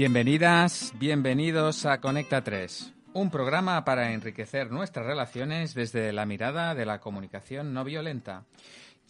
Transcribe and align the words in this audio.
Bienvenidas, 0.00 0.94
bienvenidos 0.98 1.84
a 1.84 2.00
Conecta 2.00 2.42
3, 2.42 2.94
un 3.12 3.30
programa 3.30 3.84
para 3.84 4.14
enriquecer 4.14 4.70
nuestras 4.70 5.04
relaciones 5.04 5.74
desde 5.74 6.10
la 6.14 6.24
mirada 6.24 6.74
de 6.74 6.86
la 6.86 7.00
comunicación 7.00 7.74
no 7.74 7.84
violenta. 7.84 8.46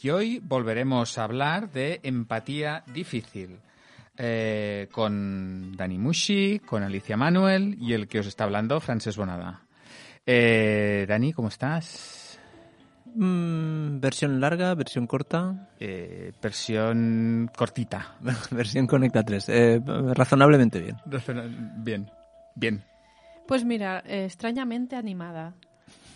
Y 0.03 0.11
hoy 0.11 0.41
volveremos 0.43 1.17
a 1.17 1.23
hablar 1.23 1.71
de 1.71 2.01
empatía 2.03 2.83
difícil. 2.93 3.61
eh, 4.19 4.89
con 4.91 5.77
Dani 5.77 5.97
Mushi, 5.97 6.59
con 6.59 6.83
Alicia 6.83 7.17
Manuel 7.17 7.77
y 7.81 7.93
el 7.93 8.09
que 8.09 8.19
os 8.19 8.27
está 8.27 8.43
hablando, 8.43 8.81
Frances 8.81 9.17
Bonada. 9.17 9.63
Eh, 10.27 11.07
Dani, 11.09 11.33
¿cómo 11.33 11.47
estás? 11.47 12.20
Mm, 13.15 14.01
versión 14.01 14.41
larga, 14.41 14.75
versión 14.75 15.07
corta, 15.07 15.69
Eh, 15.79 16.33
versión 16.43 17.51
cortita. 17.57 18.17
versión 18.51 18.87
Conecta 18.87 19.23
3. 19.25 19.49
Eh, 19.49 19.81
razonablemente 20.15 20.81
bien. 20.81 20.97
Bien, 21.85 22.11
bien. 22.55 22.83
Pues 23.47 23.65
mira, 23.65 24.03
eh, 24.07 24.25
extrañamente 24.27 24.97
animada. 24.97 25.55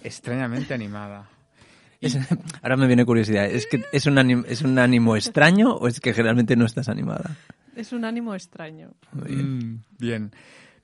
Extrañamente 0.03 0.75
animada. 0.75 1.29
Es- 2.01 2.19
ahora 2.63 2.77
me 2.77 2.87
viene 2.87 3.07
curiosidad. 3.07 3.47
¿Es 3.47 3.67
que 3.67 3.83
es 3.93 4.05
un, 4.07 4.17
anim- 4.17 4.45
es 4.47 4.61
un 4.63 4.79
ánimo 4.79 5.17
extraño 5.17 5.75
o 5.75 5.89
es 5.89 6.01
que 6.01 6.13
generalmente 6.13 6.55
no 6.55 6.67
estás 6.67 6.89
animada? 6.91 7.35
Es 7.75 7.93
un 7.93 8.05
ánimo 8.05 8.35
extraño. 8.35 8.91
Muy 9.13 9.29
bien. 9.35 9.59
Mm, 9.59 9.83
bien. 9.99 10.33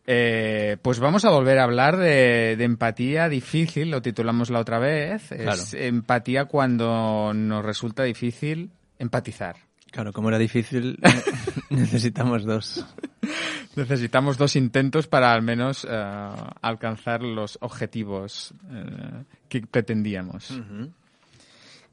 Eh, 0.07 0.77
pues 0.83 0.99
vamos 0.99 1.25
a 1.25 1.31
volver 1.31 1.59
a 1.59 1.65
hablar 1.65 1.97
de, 1.97 2.57
de 2.57 2.65
empatía 2.65 3.29
difícil, 3.29 3.91
lo 3.91 4.03
titulamos 4.03 4.51
la 4.51 4.61
otra 4.61 4.79
vez. 4.79 5.31
Es 5.33 5.43
Claro. 5.43 5.63
empatía 5.75 6.47
cuando 6.47 7.33
nos 7.34 7.65
resulta 7.65 8.03
difícil 8.03 8.70
empatizar. 8.98 9.57
Claro, 9.91 10.12
como 10.12 10.29
era 10.29 10.39
difícil, 10.39 10.98
necesitamos 11.70 12.45
dos. 12.45 12.84
Necesitamos 13.77 14.37
dos 14.37 14.57
intentos 14.57 15.07
para 15.07 15.33
al 15.33 15.42
menos 15.42 15.87
eh, 15.89 16.29
alcanzar 16.61 17.23
los 17.23 17.57
objetivos 17.61 18.53
eh, 18.69 19.23
que 19.48 19.61
pretendíamos. 19.62 20.61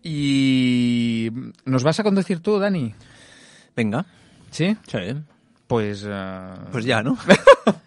Y 0.03 1.30
nos 1.66 1.83
vas 1.83 1.99
a 1.99 2.03
conducir 2.03 2.39
tú, 2.39 2.58
Dani. 2.59 2.94
Venga. 3.75 4.05
¿Sí? 4.52 4.75
Sí. 4.88 4.97
Pues, 5.67 6.08
Pues 6.71 6.86
ya, 6.86 7.03
¿no? 7.03 7.17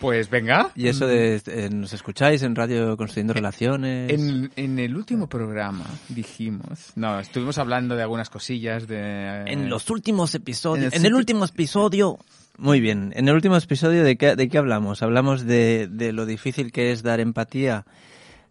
pues 0.00 0.28
venga. 0.30 0.70
Y 0.74 0.88
eso 0.88 1.06
de 1.06 1.40
eh, 1.46 1.68
nos 1.70 1.92
escucháis 1.92 2.42
en 2.42 2.54
radio 2.54 2.96
construyendo 2.96 3.32
relaciones. 3.32 4.12
En, 4.12 4.50
en 4.56 4.78
el 4.78 4.96
último 4.96 5.28
programa 5.28 5.84
dijimos, 6.08 6.92
no, 6.96 7.18
estuvimos 7.18 7.58
hablando 7.58 7.96
de 7.96 8.02
algunas 8.02 8.30
cosillas 8.30 8.86
de... 8.86 9.44
En 9.46 9.68
los 9.70 9.90
últimos 9.90 10.34
episodios. 10.34 10.92
En 10.92 11.00
En 11.00 11.06
el 11.06 11.14
último 11.14 11.44
episodio. 11.44 12.18
Muy 12.58 12.80
bien. 12.80 13.12
En 13.16 13.28
el 13.28 13.34
último 13.34 13.56
episodio, 13.56 14.02
¿de 14.02 14.16
qué, 14.16 14.34
de 14.34 14.48
qué 14.48 14.58
hablamos? 14.58 15.02
Hablamos 15.02 15.44
de, 15.44 15.88
de 15.90 16.12
lo 16.12 16.24
difícil 16.26 16.72
que 16.72 16.90
es 16.90 17.02
dar 17.02 17.20
empatía 17.20 17.84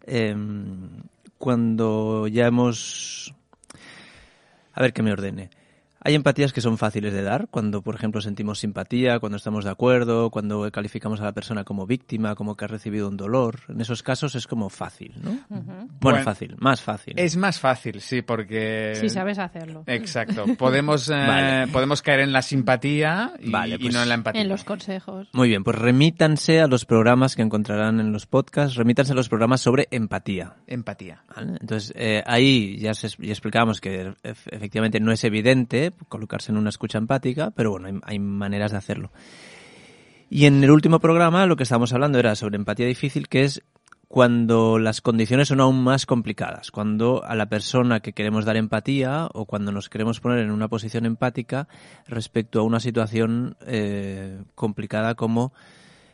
em, 0.06 1.04
cuando 1.38 2.28
ya 2.28 2.48
hemos. 2.48 3.34
A 4.74 4.82
ver 4.82 4.94
que 4.94 5.02
me 5.02 5.12
ordene. 5.12 5.50
Hay 6.08 6.14
empatías 6.16 6.54
que 6.54 6.62
son 6.62 6.78
fáciles 6.78 7.12
de 7.14 7.24
dar, 7.24 7.48
cuando, 7.50 7.82
por 7.82 7.96
ejemplo, 7.96 8.22
sentimos 8.22 8.60
simpatía, 8.60 9.20
cuando 9.20 9.38
estamos 9.38 9.66
de 9.66 9.72
acuerdo, 9.72 10.30
cuando 10.30 10.72
calificamos 10.72 11.20
a 11.20 11.24
la 11.24 11.32
persona 11.34 11.64
como 11.64 11.88
víctima, 11.88 12.36
como 12.36 12.56
que 12.56 12.66
ha 12.66 12.68
recibido 12.68 13.10
un 13.10 13.18
dolor. 13.18 13.62
En 13.70 13.82
esos 13.82 14.04
casos 14.04 14.36
es 14.36 14.46
como 14.46 14.70
fácil, 14.70 15.14
¿no? 15.24 15.40
Bueno, 15.50 15.88
Bueno, 16.00 16.24
fácil, 16.24 16.56
más 16.60 16.82
fácil. 16.82 17.16
Es 17.18 17.36
más 17.38 17.60
fácil, 17.60 18.02
sí, 18.02 18.22
porque... 18.22 18.94
Si 19.02 19.10
sabes 19.10 19.40
hacerlo. 19.40 19.84
Exacto. 19.88 20.46
Podemos, 20.58 21.10
eh, 21.10 21.14
Vale. 21.14 21.68
podemos 21.72 22.04
caer 22.04 22.20
en 22.20 22.32
la 22.32 22.44
simpatía 22.44 23.34
y, 23.40 23.50
Vale, 23.50 23.76
y 23.76 23.80
pues- 23.80 23.94
no 23.96 24.04
en 24.04 24.10
la 24.10 24.16
empatía. 24.16 24.42
En 24.42 24.48
los 24.50 24.64
consejos. 24.64 25.28
Muy 25.34 25.48
bien, 25.50 25.64
pues 25.64 25.76
remítanse 25.76 26.62
a 26.62 26.68
los 26.68 26.86
programas 26.86 27.36
que 27.36 27.42
encontrarán 27.42 28.00
en 28.00 28.12
los 28.12 28.28
podcasts, 28.28 28.76
remítanse 28.76 29.14
a 29.14 29.16
los 29.16 29.28
programas 29.28 29.62
sobre 29.62 29.88
empatía. 29.90 30.54
Empatía. 30.68 31.24
¿vale? 31.36 31.58
Entonces, 31.60 31.92
eh, 31.96 32.22
ahí 32.28 32.78
ya, 32.78 32.94
se, 32.94 33.08
ya 33.10 33.32
explicamos 33.32 33.82
que 33.82 34.10
ef- 34.24 34.48
efectivamente 34.52 35.00
no 35.00 35.12
es 35.12 35.24
evidente 35.24 35.94
colocarse 36.10 36.52
en 36.52 36.58
una 36.58 36.70
escucha 36.70 36.98
empática, 36.98 37.52
pero 37.52 37.72
bueno, 37.72 38.02
hay, 38.04 38.20
maneras 38.20 38.72
de 38.72 38.78
hacerlo. 38.78 39.12
Y 40.30 40.46
en 40.46 40.64
el 40.64 40.72
último 40.72 41.00
programa 41.00 41.46
lo 41.46 41.56
que 41.56 41.64
estábamos 41.64 41.94
hablando 41.94 42.20
era 42.20 42.36
sobre 42.36 42.56
empatía 42.56 42.88
difícil, 42.88 43.28
que 43.28 43.44
es 43.44 43.64
cuando 44.08 44.80
las 44.80 45.02
condiciones 45.02 45.48
son 45.48 45.62
aún 45.62 45.84
más 45.84 46.06
complicadas, 46.06 46.72
cuando 46.72 47.24
a 47.26 47.36
la 47.36 47.48
persona 47.48 48.00
que 48.00 48.14
queremos 48.14 48.46
dar 48.46 48.56
empatía 48.56 49.28
o 49.34 49.46
cuando 49.46 49.72
nos 49.72 49.90
queremos 49.90 50.20
poner 50.20 50.40
en 50.40 50.52
una 50.52 50.68
posición 50.68 51.06
empática 51.06 51.68
respecto 52.08 52.60
a 52.60 52.64
una 52.64 52.80
situación 52.80 53.58
eh, 53.66 54.42
complicada 54.54 55.16
como 55.16 55.54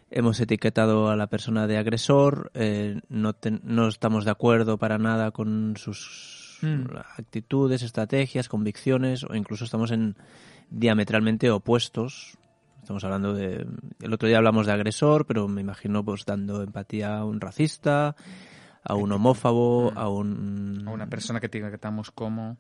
hemos 0.10 0.40
etiquetado 0.40 1.10
a 1.10 1.16
la 1.16 1.28
persona 1.28 1.68
de 1.68 1.78
agresor, 1.78 2.52
eh, 2.54 3.00
no 3.10 3.88
estamos 3.88 4.26
de 4.26 4.32
acuerdo 4.32 4.78
para 4.78 4.98
nada 4.98 5.32
con 5.32 5.76
sus 5.78 6.41
Mm. 6.62 6.86
actitudes, 7.18 7.82
estrategias, 7.82 8.50
convicciones 8.50 9.24
o 9.24 9.36
incluso 9.36 9.66
estamos 9.66 9.92
en 9.92 10.16
diametralmente 10.70 11.50
opuestos. 11.52 12.38
Estamos 12.82 13.04
hablando 13.04 13.34
de... 13.34 13.66
El 14.00 14.14
otro 14.14 14.28
día 14.28 14.38
hablamos 14.38 14.66
de 14.66 14.74
agresor, 14.74 15.26
pero 15.26 15.48
me 15.48 15.62
imagino 15.62 16.04
pues 16.04 16.26
dando 16.26 16.64
empatía 16.64 17.18
a 17.18 17.26
un 17.26 17.40
racista, 17.40 18.16
a 18.84 18.96
un 18.96 19.12
homófobo, 19.12 19.92
a 19.96 20.10
un... 20.10 20.84
A 20.88 20.92
una 20.92 21.08
persona 21.08 21.40
que 21.40 21.46
etiquetamos 21.46 22.12
como... 22.12 22.58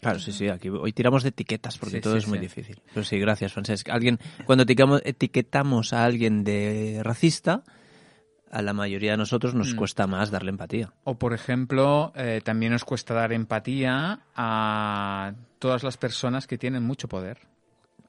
Claro, 0.00 0.18
sí, 0.18 0.32
sí, 0.32 0.48
aquí 0.48 0.68
hoy 0.68 0.92
tiramos 0.92 1.22
de 1.22 1.30
etiquetas 1.30 1.78
porque 1.78 1.96
Sí, 1.96 2.00
todo 2.02 2.14
sí, 2.14 2.18
es 2.18 2.28
muy 2.28 2.38
sí. 2.38 2.42
difícil. 2.42 2.80
Pero 2.92 3.04
sí, 3.04 3.18
gracias, 3.18 3.52
Francesc. 3.52 3.88
Alguien, 3.88 4.18
cuando 4.44 4.64
etiquetamos, 4.64 5.00
etiquetamos 5.04 5.92
a 5.92 6.04
alguien 6.04 6.44
de 6.44 7.00
racista, 7.02 7.62
a 8.54 8.62
la 8.62 8.72
mayoría 8.72 9.10
de 9.10 9.16
nosotros 9.18 9.54
nos 9.54 9.74
Mm. 9.74 9.76
cuesta 9.76 10.06
más 10.06 10.30
darle 10.30 10.50
empatía. 10.50 10.92
O, 11.04 11.18
por 11.18 11.34
ejemplo, 11.34 12.12
eh, 12.14 12.40
también 12.44 12.72
nos 12.72 12.84
cuesta 12.84 13.12
dar 13.12 13.32
empatía 13.32 14.20
a 14.36 15.32
todas 15.58 15.82
las 15.82 15.96
personas 15.96 16.46
que 16.46 16.56
tienen 16.56 16.82
mucho 16.82 17.08
poder. 17.08 17.38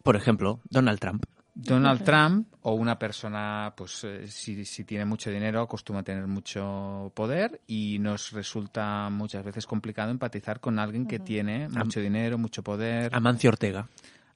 Por 0.04 0.16
ejemplo, 0.16 0.60
Donald 0.70 1.00
Trump. 1.00 1.26
Donald 1.58 2.04
Trump 2.04 2.48
o 2.64 2.74
una 2.74 3.00
persona, 3.00 3.74
pues 3.78 4.04
eh, 4.04 4.28
si, 4.28 4.66
si 4.66 4.84
tiene 4.84 5.06
mucho 5.06 5.32
dinero, 5.32 5.62
acostumbra 5.62 6.02
a 6.02 6.04
tener 6.04 6.28
mucho 6.28 7.12
poder 7.16 7.62
y 7.66 7.98
nos 8.00 8.34
resulta 8.34 9.10
muchas 9.10 9.44
veces 9.44 9.66
complicado 9.66 10.12
empatizar 10.12 10.60
con 10.60 10.80
alguien 10.80 11.08
que 11.08 11.20
tiene 11.20 11.70
mucho 11.70 12.02
dinero, 12.02 12.38
mucho 12.38 12.62
poder. 12.62 13.10
Amancio 13.16 13.50
Ortega. 13.50 13.88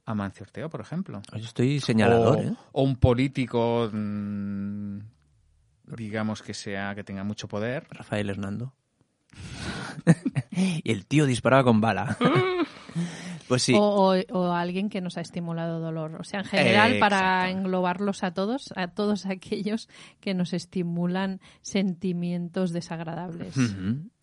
Amancio 0.06 0.44
Ortega, 0.44 0.70
por 0.70 0.80
ejemplo. 0.82 1.22
Yo 1.34 1.44
estoy 1.44 1.82
señalador, 1.82 2.38
o, 2.38 2.42
¿eh? 2.42 2.54
o 2.72 2.84
un 2.84 2.96
político, 2.96 3.90
mm, 3.92 4.98
digamos 5.96 6.42
que 6.42 6.54
sea 6.54 6.96
que 6.96 7.04
tenga 7.04 7.24
mucho 7.24 7.48
poder. 7.48 7.88
Rafael 7.90 8.30
Hernando. 8.30 8.74
y 10.52 10.92
el 10.92 11.06
tío 11.06 11.26
disparaba 11.26 11.64
con 11.64 11.82
bala. 11.82 12.18
pues 13.50 13.64
sí. 13.64 13.74
O, 13.76 13.80
o- 14.14 14.16
o 14.40 14.54
alguien 14.54 14.88
que 14.90 15.02
nos 15.02 15.18
ha 15.18 15.22
estimulado 15.22 15.82
dolor. 15.82 16.16
O 16.20 16.24
sea, 16.24 16.40
en 16.40 16.46
general, 16.46 16.94
Eh, 16.94 17.00
para 17.00 17.50
englobarlos 17.50 18.24
a 18.24 18.32
todos, 18.32 18.72
a 18.78 18.88
todos 18.88 19.26
aquellos 19.26 19.90
que 20.22 20.34
nos 20.34 20.54
estimulan 20.54 21.42
sentimientos 21.62 22.72
desagradables 22.72 23.56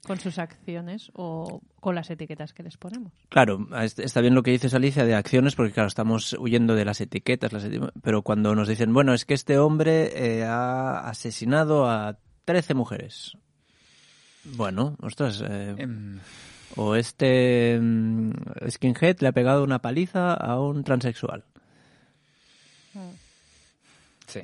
con 0.07 0.19
sus 0.21 0.39
acciones 0.39 1.11
o 1.15 1.61
con 1.81 1.95
las 1.97 2.09
etiquetas 2.11 2.53
que 2.55 2.63
les 2.63 2.77
ponemos. 2.77 3.13
Claro, 3.29 3.67
es- 3.83 3.99
está 3.99 4.21
bien 4.21 4.35
lo 4.35 4.43
que 4.43 4.53
dices 4.53 4.73
Alicia 4.73 5.05
de 5.05 5.15
acciones, 5.15 5.55
porque 5.57 5.73
claro, 5.73 5.89
estamos 5.89 6.33
huyendo 6.39 6.75
de 6.75 6.85
las 6.85 7.01
etiquetas, 7.01 7.53
las 7.53 7.65
eti- 7.67 7.91
pero 8.03 8.23
cuando 8.23 8.55
nos 8.55 8.69
dicen, 8.69 8.93
bueno, 8.95 9.13
es 9.13 9.25
que 9.25 9.35
este 9.35 9.59
hombre 9.59 10.13
eh, 10.39 10.45
ha 10.45 11.01
asesinado 11.09 11.91
a 11.91 12.17
13 12.45 12.75
mujeres. 12.75 13.37
Bueno, 14.57 14.97
ostras, 15.03 15.43
eh, 15.45 15.75
Em, 15.77 16.21
o 16.77 16.95
este 16.95 17.79
mm, 17.81 18.31
skinhead 18.71 19.19
le 19.21 19.29
ha 19.29 19.33
pegado 19.33 19.65
una 19.65 19.81
paliza 19.81 20.35
a 20.35 20.61
un 20.61 20.85
transexual. 20.85 21.45
sí. 24.27 24.41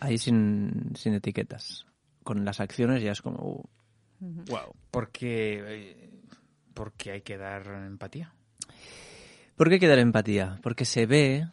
Ahí 0.00 0.18
sin, 0.18 0.92
sin 0.96 1.14
etiquetas. 1.14 1.86
Con 2.24 2.44
las 2.44 2.60
acciones 2.60 3.02
ya 3.02 3.12
es 3.12 3.22
como... 3.22 3.38
uh, 3.42 3.68
Wow. 4.20 4.74
Porque, 4.90 5.62
eh, 5.66 6.10
porque 6.74 7.10
hay 7.10 7.20
que 7.22 7.36
dar 7.36 7.66
empatía. 7.66 8.32
¿Por 9.56 9.68
qué 9.68 9.74
hay 9.74 9.80
que 9.80 9.88
dar 9.88 9.98
empatía? 9.98 10.58
Porque 10.62 10.84
se 10.84 11.06
ve, 11.06 11.48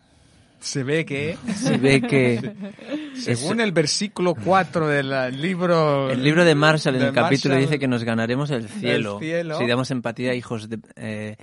Se 0.59 0.83
ve 0.83 1.05
que, 1.05 1.37
se 1.55 1.77
ve 1.77 2.01
que 2.01 2.53
según 3.15 3.59
el 3.61 3.71
versículo 3.71 4.35
4 4.35 4.87
del 4.87 5.41
libro... 5.41 6.09
El 6.09 6.23
libro 6.23 6.43
de 6.45 6.55
Marshall 6.55 6.95
en 6.95 7.01
de 7.01 7.07
el 7.07 7.13
capítulo 7.13 7.55
dice 7.55 7.79
que 7.79 7.87
nos 7.87 8.03
ganaremos 8.03 8.49
el 8.51 8.67
cielo, 8.67 9.19
cielo. 9.19 9.57
si 9.57 9.67
damos 9.67 9.89
empatía 9.91 10.31
a 10.31 10.35
hijos 10.35 10.69
de... 10.69 10.79
eh, 10.95 11.37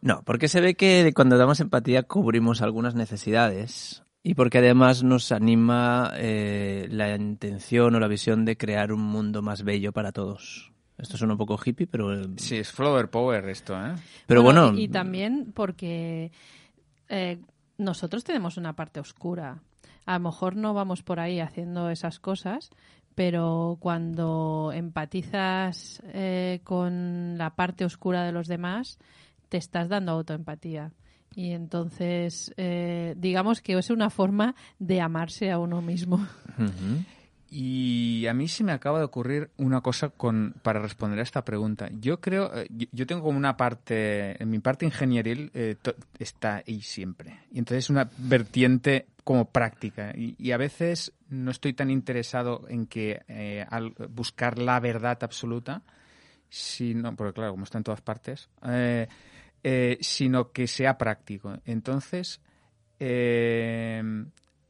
No, 0.00 0.22
porque 0.24 0.48
se 0.48 0.60
ve 0.60 0.74
que 0.74 1.12
cuando 1.14 1.36
damos 1.36 1.60
empatía 1.60 2.02
cubrimos 2.04 2.62
algunas 2.62 2.94
necesidades 2.94 4.02
y 4.22 4.34
porque 4.34 4.58
además 4.58 5.02
nos 5.02 5.30
anima 5.32 6.12
eh, 6.16 6.88
la 6.90 7.14
intención 7.14 7.94
o 7.94 8.00
la 8.00 8.08
visión 8.08 8.44
de 8.44 8.56
crear 8.56 8.92
un 8.92 9.00
mundo 9.02 9.42
más 9.42 9.62
bello 9.62 9.92
para 9.92 10.12
todos. 10.12 10.72
Esto 10.98 11.16
suena 11.18 11.34
un 11.34 11.38
poco 11.38 11.60
hippie, 11.62 11.86
pero... 11.86 12.14
eh, 12.14 12.26
Sí, 12.36 12.56
es 12.56 12.72
flower 12.72 13.08
power 13.10 13.48
esto, 13.50 13.74
¿eh? 13.76 13.94
Pero 14.26 14.42
bueno, 14.42 14.72
y, 14.74 14.84
y 14.84 14.88
también 14.88 15.52
porque 15.54 16.32
eh, 17.08 17.38
nosotros 17.78 18.24
tenemos 18.24 18.56
una 18.56 18.74
parte 18.74 19.00
oscura 19.00 19.60
A 20.04 20.14
lo 20.14 20.20
mejor 20.20 20.56
no 20.56 20.74
vamos 20.74 21.02
por 21.02 21.20
ahí 21.20 21.40
haciendo 21.40 21.90
esas 21.90 22.18
cosas, 22.20 22.70
pero 23.14 23.78
cuando 23.80 24.72
empatizas 24.74 26.02
eh, 26.06 26.60
con 26.64 27.38
la 27.38 27.56
parte 27.56 27.84
oscura 27.84 28.24
de 28.24 28.32
los 28.32 28.46
demás, 28.46 28.98
te 29.48 29.56
estás 29.56 29.88
dando 29.88 30.12
autoempatía. 30.12 30.92
Y 31.34 31.52
entonces, 31.52 32.52
eh, 32.56 33.14
digamos 33.16 33.60
que 33.60 33.76
es 33.76 33.90
una 33.90 34.10
forma 34.10 34.54
de 34.78 35.00
amarse 35.00 35.50
a 35.50 35.58
uno 35.58 35.82
mismo. 35.82 36.26
Y 37.48 38.26
a 38.26 38.34
mí 38.34 38.48
se 38.48 38.64
me 38.64 38.72
acaba 38.72 38.98
de 38.98 39.04
ocurrir 39.04 39.50
una 39.56 39.80
cosa 39.80 40.08
con, 40.08 40.54
para 40.62 40.80
responder 40.80 41.20
a 41.20 41.22
esta 41.22 41.44
pregunta. 41.44 41.88
Yo 41.92 42.20
creo, 42.20 42.50
eh, 42.54 42.66
yo, 42.70 43.06
tengo 43.06 43.22
como 43.22 43.38
una 43.38 43.56
parte, 43.56 44.42
en 44.42 44.50
mi 44.50 44.58
parte 44.58 44.84
ingenieril 44.84 45.50
eh, 45.54 45.76
está 46.18 46.62
ahí 46.66 46.82
siempre. 46.82 47.40
Y 47.52 47.58
entonces 47.58 47.88
una 47.88 48.10
vertiente 48.18 49.06
como 49.22 49.50
práctica. 49.50 50.12
Y, 50.16 50.50
a 50.52 50.56
veces 50.56 51.12
no 51.28 51.50
estoy 51.50 51.72
tan 51.72 51.90
interesado 51.90 52.64
en 52.68 52.86
que 52.86 53.66
al 53.68 53.90
buscar 54.10 54.58
la 54.58 54.78
verdad 54.78 55.18
absoluta, 55.22 55.82
sino, 56.48 57.14
porque 57.16 57.32
claro, 57.32 57.52
como 57.52 57.64
está 57.64 57.78
en 57.78 57.84
todas 57.84 58.00
partes, 58.00 58.48
eh, 59.68 59.98
sino 60.00 60.52
que 60.52 60.68
sea 60.68 60.96
práctico. 60.96 61.58
Entonces, 61.64 62.40
eh, 63.00 64.00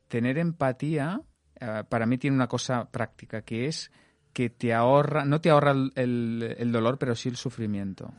tener 0.09 0.39
empatía 0.39 1.21
eh, 1.61 1.85
para 1.89 2.07
mí 2.07 2.19
tiene 2.19 2.37
una 2.37 2.47
cosa 2.47 2.85
práctica, 2.91 3.43
que 3.43 3.67
es 3.67 3.91
que 4.33 4.51
te 4.51 4.75
ahorra, 4.75 5.25
no 5.25 5.41
te 5.41 5.51
ahorra 5.51 5.73
el, 5.95 6.71
dolor, 6.71 6.99
pero 6.99 7.15
sí 7.15 7.31
el 7.31 7.37
sufrimiento. 7.37 8.13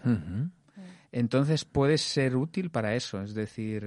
Entonces 1.11 1.63
puede 1.63 1.99
ser 1.99 2.35
útil 2.35 2.71
para 2.71 2.95
eso, 2.95 3.21
es 3.21 3.35
decir, 3.35 3.85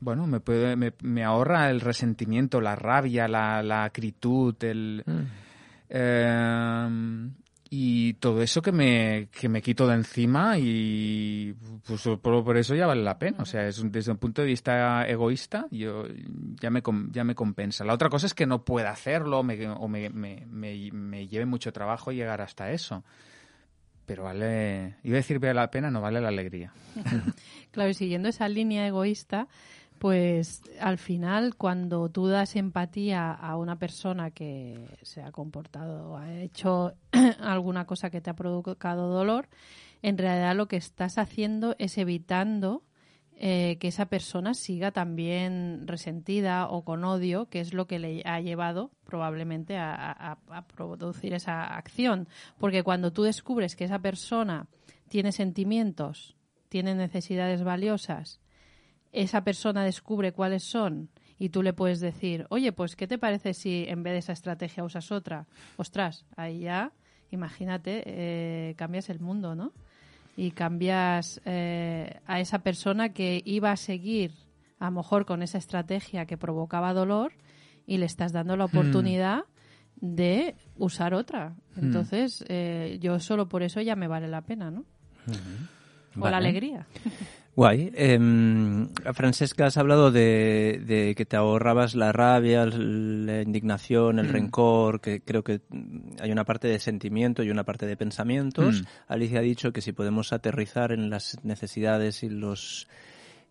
bueno, 0.00 0.26
me, 0.26 0.40
puede, 0.40 0.74
me, 0.76 1.24
ahorra 1.24 1.70
el 1.70 1.80
resentimiento, 1.80 2.60
la 2.60 2.74
rabia, 2.74 3.28
la, 3.28 3.62
la 3.62 3.84
acritud, 3.84 4.56
el... 4.64 5.04
Mm 5.06 5.52
y 7.74 8.12
todo 8.14 8.42
eso 8.42 8.60
que 8.60 8.70
me, 8.70 9.28
que 9.30 9.48
me 9.48 9.62
quito 9.62 9.86
de 9.86 9.94
encima 9.94 10.58
y 10.58 11.54
pues 11.86 12.06
por, 12.20 12.58
eso 12.58 12.74
ya 12.74 12.86
vale 12.86 13.02
la 13.02 13.18
pena. 13.18 13.38
O 13.40 13.46
sea, 13.46 13.66
es 13.66 13.82
desde 13.90 14.12
un 14.12 14.18
punto 14.18 14.42
de 14.42 14.48
vista 14.48 15.08
egoísta 15.08 15.68
yo 15.70 16.04
ya 16.60 16.68
me, 16.68 16.82
ya 17.12 17.24
me 17.24 17.34
compensa. 17.34 17.82
La 17.86 17.94
otra 17.94 18.10
cosa 18.10 18.26
es 18.26 18.34
que 18.34 18.44
no 18.44 18.62
pueda 18.62 18.90
hacerlo 18.90 19.38
o 19.38 19.42
me, 19.42 20.10
me, 20.10 20.44
me, 20.50 21.28
lleve 21.28 21.46
mucho 21.46 21.72
trabajo 21.72 22.12
llegar 22.12 22.42
hasta 22.42 22.72
eso. 22.72 23.04
Pero 24.04 24.24
vale, 24.24 24.96
iba 25.02 25.14
a 25.14 25.20
decir 25.24 25.38
vale 25.38 25.54
la 25.54 25.70
pena, 25.70 25.90
no 25.90 26.02
vale 26.02 26.20
la 26.20 26.28
alegría. 26.28 26.74
claro, 27.70 27.88
y 27.88 27.94
siguiendo 27.94 28.28
esa 28.28 28.50
línea 28.50 28.86
egoísta, 28.86 29.48
pues 30.02 30.62
al 30.80 30.98
final 30.98 31.54
cuando 31.54 32.08
tú 32.08 32.26
das 32.26 32.56
empatía 32.56 33.30
a 33.30 33.56
una 33.56 33.78
persona 33.78 34.32
que 34.32 34.84
se 35.02 35.22
ha 35.22 35.30
comportado 35.30 36.10
o 36.10 36.16
ha 36.16 36.40
hecho 36.40 36.94
alguna 37.40 37.86
cosa 37.86 38.10
que 38.10 38.20
te 38.20 38.28
ha 38.28 38.34
provocado 38.34 39.10
dolor, 39.10 39.48
en 40.02 40.18
realidad 40.18 40.56
lo 40.56 40.66
que 40.66 40.74
estás 40.74 41.18
haciendo 41.18 41.76
es 41.78 41.98
evitando 41.98 42.82
eh, 43.36 43.76
que 43.78 43.86
esa 43.86 44.06
persona 44.06 44.54
siga 44.54 44.90
también 44.90 45.86
resentida 45.86 46.66
o 46.68 46.84
con 46.84 47.04
odio, 47.04 47.48
que 47.48 47.60
es 47.60 47.72
lo 47.72 47.86
que 47.86 48.00
le 48.00 48.22
ha 48.24 48.40
llevado 48.40 48.90
probablemente 49.04 49.76
a, 49.76 50.36
a 50.48 50.66
producir 50.66 51.32
esa 51.32 51.76
acción. 51.76 52.26
Porque 52.58 52.82
cuando 52.82 53.12
tú 53.12 53.22
descubres 53.22 53.76
que 53.76 53.84
esa 53.84 54.00
persona 54.00 54.66
tiene 55.08 55.30
sentimientos, 55.30 56.34
tiene 56.68 56.96
necesidades 56.96 57.62
valiosas, 57.62 58.41
esa 59.12 59.44
persona 59.44 59.84
descubre 59.84 60.32
cuáles 60.32 60.64
son 60.64 61.10
y 61.38 61.50
tú 61.50 61.62
le 61.62 61.72
puedes 61.72 62.00
decir, 62.00 62.46
oye, 62.50 62.72
pues, 62.72 62.96
¿qué 62.96 63.06
te 63.06 63.18
parece 63.18 63.54
si 63.54 63.84
en 63.88 64.02
vez 64.02 64.12
de 64.12 64.18
esa 64.20 64.32
estrategia 64.32 64.84
usas 64.84 65.10
otra? 65.12 65.46
Ostras, 65.76 66.24
ahí 66.36 66.60
ya, 66.60 66.92
imagínate, 67.30 68.02
eh, 68.06 68.74
cambias 68.76 69.10
el 69.10 69.20
mundo, 69.20 69.54
¿no? 69.54 69.72
Y 70.36 70.52
cambias 70.52 71.40
eh, 71.44 72.20
a 72.26 72.40
esa 72.40 72.60
persona 72.60 73.10
que 73.10 73.42
iba 73.44 73.70
a 73.70 73.76
seguir 73.76 74.32
a 74.78 74.86
lo 74.86 74.92
mejor 74.92 75.26
con 75.26 75.42
esa 75.42 75.58
estrategia 75.58 76.26
que 76.26 76.36
provocaba 76.36 76.92
dolor 76.92 77.32
y 77.86 77.98
le 77.98 78.06
estás 78.06 78.32
dando 78.32 78.56
la 78.56 78.64
hmm. 78.66 78.70
oportunidad 78.70 79.44
de 79.96 80.56
usar 80.76 81.14
otra. 81.14 81.56
Hmm. 81.74 81.84
Entonces, 81.86 82.44
eh, 82.48 82.98
yo 83.00 83.20
solo 83.20 83.48
por 83.48 83.62
eso 83.62 83.80
ya 83.80 83.96
me 83.96 84.08
vale 84.08 84.28
la 84.28 84.42
pena, 84.42 84.70
¿no? 84.70 84.84
O 86.18 86.28
la 86.28 86.38
alegría. 86.38 86.86
Guay. 87.54 87.92
Eh, 87.94 88.18
Francesca, 89.12 89.66
has 89.66 89.76
hablado 89.76 90.10
de, 90.10 91.14
que 91.16 91.26
te 91.26 91.36
ahorrabas 91.36 91.94
la 91.94 92.10
rabia, 92.10 92.64
la 92.64 93.42
indignación, 93.42 94.18
el 94.18 94.28
mm. 94.28 94.32
rencor, 94.32 95.00
que 95.00 95.20
creo 95.20 95.44
que 95.44 95.60
hay 96.20 96.32
una 96.32 96.44
parte 96.44 96.68
de 96.68 96.78
sentimiento 96.78 97.42
y 97.42 97.50
una 97.50 97.64
parte 97.64 97.86
de 97.86 97.96
pensamientos. 97.96 98.82
Mm. 98.82 98.84
Alicia 99.08 99.38
ha 99.40 99.42
dicho 99.42 99.72
que 99.72 99.82
si 99.82 99.92
podemos 99.92 100.32
aterrizar 100.32 100.92
en 100.92 101.10
las 101.10 101.44
necesidades 101.44 102.22
y 102.22 102.30
los 102.30 102.88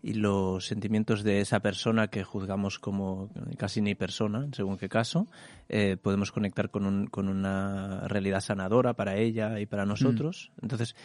y 0.04 0.14
los 0.14 0.66
sentimientos 0.66 1.22
de 1.22 1.40
esa 1.40 1.60
persona 1.60 2.08
que 2.08 2.24
juzgamos 2.24 2.80
como 2.80 3.30
casi 3.56 3.80
ni 3.80 3.94
persona, 3.94 4.48
según 4.52 4.76
qué 4.76 4.88
caso, 4.88 5.28
eh, 5.68 5.96
podemos 5.96 6.32
conectar 6.32 6.70
con, 6.70 6.86
un, 6.86 7.06
con 7.06 7.28
una 7.28 8.08
realidad 8.08 8.40
sanadora 8.40 8.94
para 8.94 9.16
ella 9.16 9.60
y 9.60 9.66
para 9.66 9.86
nosotros. 9.86 10.50
Mm. 10.56 10.64
Entonces, 10.64 10.96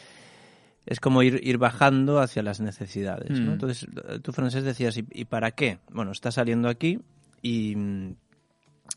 es 0.87 1.01
como 1.01 1.21
ir, 1.21 1.39
ir 1.43 1.57
bajando 1.57 2.19
hacia 2.19 2.41
las 2.41 2.61
necesidades. 2.61 3.29
¿no? 3.39 3.49
Mm. 3.49 3.53
Entonces, 3.53 3.87
tú, 4.23 4.31
Francés, 4.31 4.63
decías, 4.63 4.97
¿y, 4.97 5.25
para 5.25 5.51
qué? 5.51 5.79
Bueno, 5.91 6.11
está 6.11 6.31
saliendo 6.31 6.69
aquí 6.69 7.01
y, 7.41 7.73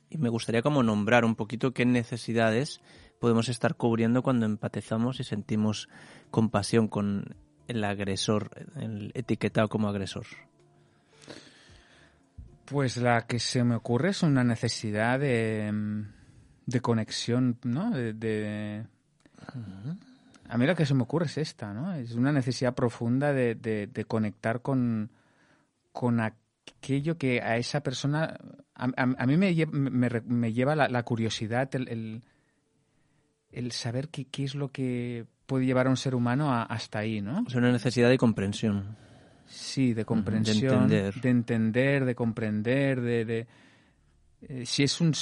y, 0.09 0.19
me 0.19 0.29
gustaría 0.29 0.63
como 0.63 0.85
nombrar 0.85 1.25
un 1.25 1.35
poquito 1.35 1.73
qué 1.73 1.85
necesidades 1.85 2.81
podemos 3.19 3.49
estar 3.49 3.75
cubriendo 3.75 4.23
cuando 4.23 4.47
empatizamos 4.47 5.19
y 5.19 5.25
sentimos 5.25 5.89
compasión 6.31 6.87
con 6.87 7.35
el 7.67 7.83
agresor, 7.83 8.51
el 8.77 9.11
etiquetado 9.15 9.69
como 9.69 9.89
agresor. 9.89 10.27
Pues 12.67 12.99
la 12.99 13.27
que 13.27 13.41
se 13.41 13.65
me 13.65 13.75
ocurre 13.75 14.11
es 14.11 14.23
una 14.23 14.45
necesidad 14.45 15.19
de, 15.19 15.73
de 16.67 16.81
conexión, 16.81 17.59
¿no? 17.65 17.91
De, 17.91 18.87
a 20.51 20.59
mí 20.59 20.67
lo 20.67 20.75
que 20.75 20.85
se 20.85 20.95
me 20.95 21.05
ocurre 21.05 21.27
es 21.27 21.39
esta, 21.39 21.73
¿no? 21.73 21.95
Es 21.95 22.15
una 22.15 22.33
necesidad 22.33 22.75
profunda 22.75 23.33
de, 23.33 23.55
de, 23.55 24.05
conectar 24.05 24.63
con, 24.63 25.13
con 25.93 26.21
aquello 26.21 27.17
que 27.17 27.41
a 27.41 27.57
esa 27.57 27.83
persona... 27.83 28.37
A, 28.75 29.27
mí 29.27 29.37
me, 29.37 29.55
me, 29.67 30.53
lleva 30.53 30.75
la, 30.75 31.03
curiosidad, 31.05 31.73
el, 31.77 32.23
el, 33.53 33.73
saber 33.73 34.09
qué, 34.09 34.25
qué, 34.25 34.45
es 34.45 34.57
lo 34.57 34.73
que 34.73 35.27
puede 35.47 35.67
llevar 35.67 35.87
a 35.87 35.91
un 35.91 35.97
ser 35.97 36.17
humano 36.17 36.53
hasta 36.53 36.99
ahí, 36.99 37.21
¿no? 37.21 37.45
Es 37.47 37.55
una 37.55 37.71
necesidad 37.71 38.09
de 38.09 38.19
comprensión. 38.19 38.97
Sí, 39.47 39.95
de 39.95 40.05
comprensión, 40.05 40.89
de 40.89 41.09
entender, 41.09 41.15
de, 41.15 41.31
entender, 41.31 42.05
de 42.05 42.15
comprender, 42.17 43.01
de... 43.01 43.47
Eh, 44.43 44.67
si 44.67 44.83
es 44.83 45.01
un, 45.01 45.13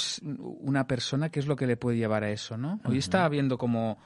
una 0.61 0.87
persona, 0.87 1.29
¿qué 1.29 1.39
es 1.39 1.45
lo 1.45 1.55
que 1.55 1.67
le 1.67 1.77
puede 1.77 1.97
llevar 1.97 2.23
a 2.23 2.31
eso, 2.31 2.57
no? 2.57 2.79
Hoy 2.85 2.97
estaba 2.97 3.27
viendo 3.29 3.57
como 3.57 3.99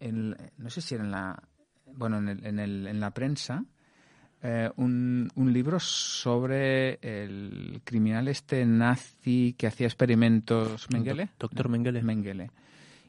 no 0.00 0.70
sé 0.70 0.80
si 0.80 0.94
era 0.94 1.04
en 1.04 1.10
la, 1.10 1.42
bueno, 1.86 2.18
en, 2.18 2.28
el, 2.28 2.46
en, 2.46 2.58
el, 2.58 2.86
en 2.86 3.00
la 3.00 3.10
prensa, 3.10 3.64
eh, 4.42 4.70
un, 4.76 5.30
un, 5.34 5.52
libro 5.52 5.78
sobre 5.78 6.98
el 7.02 7.82
criminal 7.84 8.26
este 8.28 8.64
nazi 8.64 9.54
que 9.58 9.66
hacía 9.66 9.86
experimentos 9.86 10.88
Mengele. 10.90 11.28
Doctor 11.38 11.68
Mengele. 11.68 12.02
Mengele. 12.02 12.50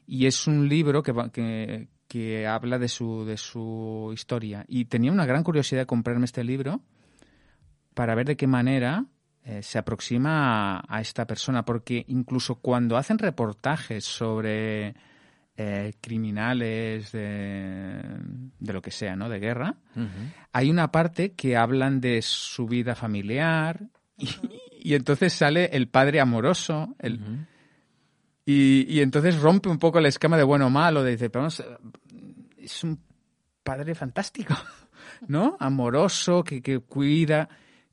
Y 0.06 0.26
es 0.26 0.46
un 0.46 0.68
libro 0.68 1.02
que, 1.02 1.14
que, 1.32 1.88
que, 2.06 2.46
habla 2.46 2.78
de 2.78 2.88
su, 2.88 3.24
de 3.24 3.38
su 3.38 4.10
historia. 4.12 4.66
Y 4.68 4.84
tenía 4.86 5.10
una 5.10 5.24
gran 5.24 5.42
curiosidad 5.42 5.82
de 5.82 5.86
comprarme 5.86 6.26
este 6.26 6.44
libro 6.44 6.82
para 7.94 8.14
ver 8.14 8.26
de 8.26 8.36
qué 8.36 8.46
manera 8.46 9.06
eh, 9.44 9.62
se 9.62 9.78
aproxima 9.78 10.80
a, 10.80 10.96
a, 10.96 11.00
esta 11.00 11.26
persona. 11.26 11.64
Porque 11.64 12.04
incluso 12.08 12.56
cuando 12.56 12.98
hacen 12.98 13.16
reportajes 13.16 14.04
sobre 14.04 14.94
eh, 15.56 15.92
criminales 16.00 17.12
de, 17.12 18.00
de, 18.58 18.72
lo 18.72 18.80
que 18.80 18.90
sea, 18.90 19.16
¿no? 19.16 19.28
De 19.28 19.38
guerra. 19.38 19.76
Hay 20.52 20.70
una 20.70 20.90
parte 20.90 21.32
que 21.32 21.56
hablan 21.56 22.00
de 22.00 22.22
su 22.22 22.66
vida 22.66 22.94
familiar 22.94 23.88
y, 24.16 24.94
entonces 24.94 25.32
sale 25.34 25.66
el 25.72 25.88
padre 25.88 26.20
amoroso, 26.20 26.96
el, 26.98 27.46
y, 28.44 29.00
entonces 29.00 29.40
rompe 29.40 29.68
un 29.68 29.78
poco 29.78 29.98
el 29.98 30.06
esquema 30.06 30.36
de 30.36 30.42
bueno 30.42 30.68
o 30.68 30.70
malo, 30.70 31.02
de 31.02 31.12
dice, 31.12 31.30
pero 31.30 31.46
es 31.46 32.84
un 32.84 32.98
padre 33.62 33.94
fantástico, 33.94 34.54
¿no? 35.28 35.56
Amoroso, 35.60 36.42
que, 36.44 36.62
que 36.62 36.80
cuida, 36.80 37.48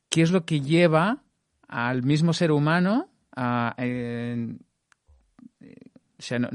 ¿qué 0.09 0.21
es 0.21 0.31
lo 0.31 0.45
que 0.45 0.61
lleva 0.61 1.23
al 1.67 2.03
mismo 2.03 2.33
ser 2.33 2.51
humano 2.51 3.09
a... 3.35 3.75
Eh, 3.77 4.55
o 5.61 6.21
sea, 6.21 6.37
no, 6.37 6.49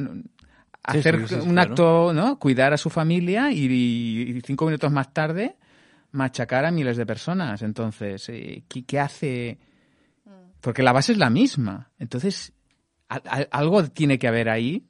hacer 0.85 1.27
un 1.43 1.59
acto, 1.59 2.13
¿no? 2.13 2.39
Cuidar 2.39 2.73
a 2.73 2.77
su 2.77 2.91
familia 2.91 3.51
y, 3.51 4.41
cinco 4.45 4.67
minutos 4.67 4.93
más 4.93 5.13
tarde 5.13 5.57
machacar 6.13 6.65
a 6.65 6.71
miles 6.71 6.97
de 6.97 7.07
personas. 7.07 7.63
Entonces, 7.63 8.29
eh, 8.29 8.63
¿qué, 8.69 8.85
qué 8.85 9.01
hace? 9.01 9.59
Porque 10.61 10.83
la 10.83 10.93
base 10.93 11.13
es 11.13 11.19
la 11.19 11.29
misma. 11.31 11.91
Entonces, 11.99 12.53
al- 13.09 13.23
al- 13.27 13.49
algo 13.51 13.85
tiene 13.85 14.19
que 14.19 14.29
haber 14.29 14.49
ahí 14.49 14.85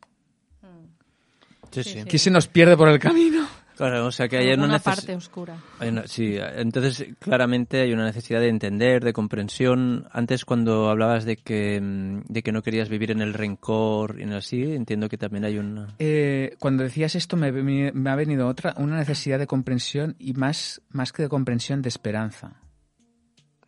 sí. 1.82 2.04
que 2.04 2.18
se 2.18 2.30
nos 2.30 2.46
pierde 2.46 2.76
por 2.76 2.88
el 2.88 2.98
camino. 2.98 3.43
Claro, 3.76 4.06
o 4.06 4.12
sea 4.12 4.28
que 4.28 4.36
hay 4.38 4.52
una, 4.52 4.78
neces- 4.78 4.82
parte 4.84 5.14
oscura. 5.16 5.56
hay 5.80 5.88
una- 5.88 6.06
sí, 6.06 6.36
entonces 6.56 7.06
claramente 7.18 7.80
hay 7.80 7.92
una 7.92 8.04
necesidad 8.04 8.38
de 8.40 8.48
entender, 8.48 9.02
de 9.04 9.12
comprensión. 9.12 10.06
Antes 10.12 10.44
cuando 10.44 10.88
hablabas 10.90 11.24
de 11.24 11.36
que, 11.36 11.80
mm, 11.80 12.20
de 12.28 12.42
que 12.42 12.52
no 12.52 12.62
querías 12.62 12.88
vivir 12.88 13.10
en 13.10 13.20
el 13.20 13.34
rencor 13.34 14.16
y 14.18 14.22
en 14.22 14.30
el 14.30 14.38
así, 14.38 14.62
entiendo 14.62 15.08
que 15.08 15.18
también 15.18 15.44
hay 15.44 15.58
una... 15.58 15.94
Eh, 15.98 16.54
cuando 16.60 16.84
decías 16.84 17.14
esto 17.16 17.36
me, 17.36 17.50
me- 17.50 17.90
me 17.92 18.10
ha 18.10 18.14
venido 18.16 18.46
otra, 18.46 18.74
una 18.76 18.96
necesidad 18.96 19.38
de 19.38 19.46
comprensión 19.46 20.14
y 20.18 20.34
más, 20.34 20.80
más 20.90 21.12
que 21.12 21.22
de 21.22 21.28
comprensión, 21.28 21.82
de 21.82 21.88
esperanza. 21.88 22.60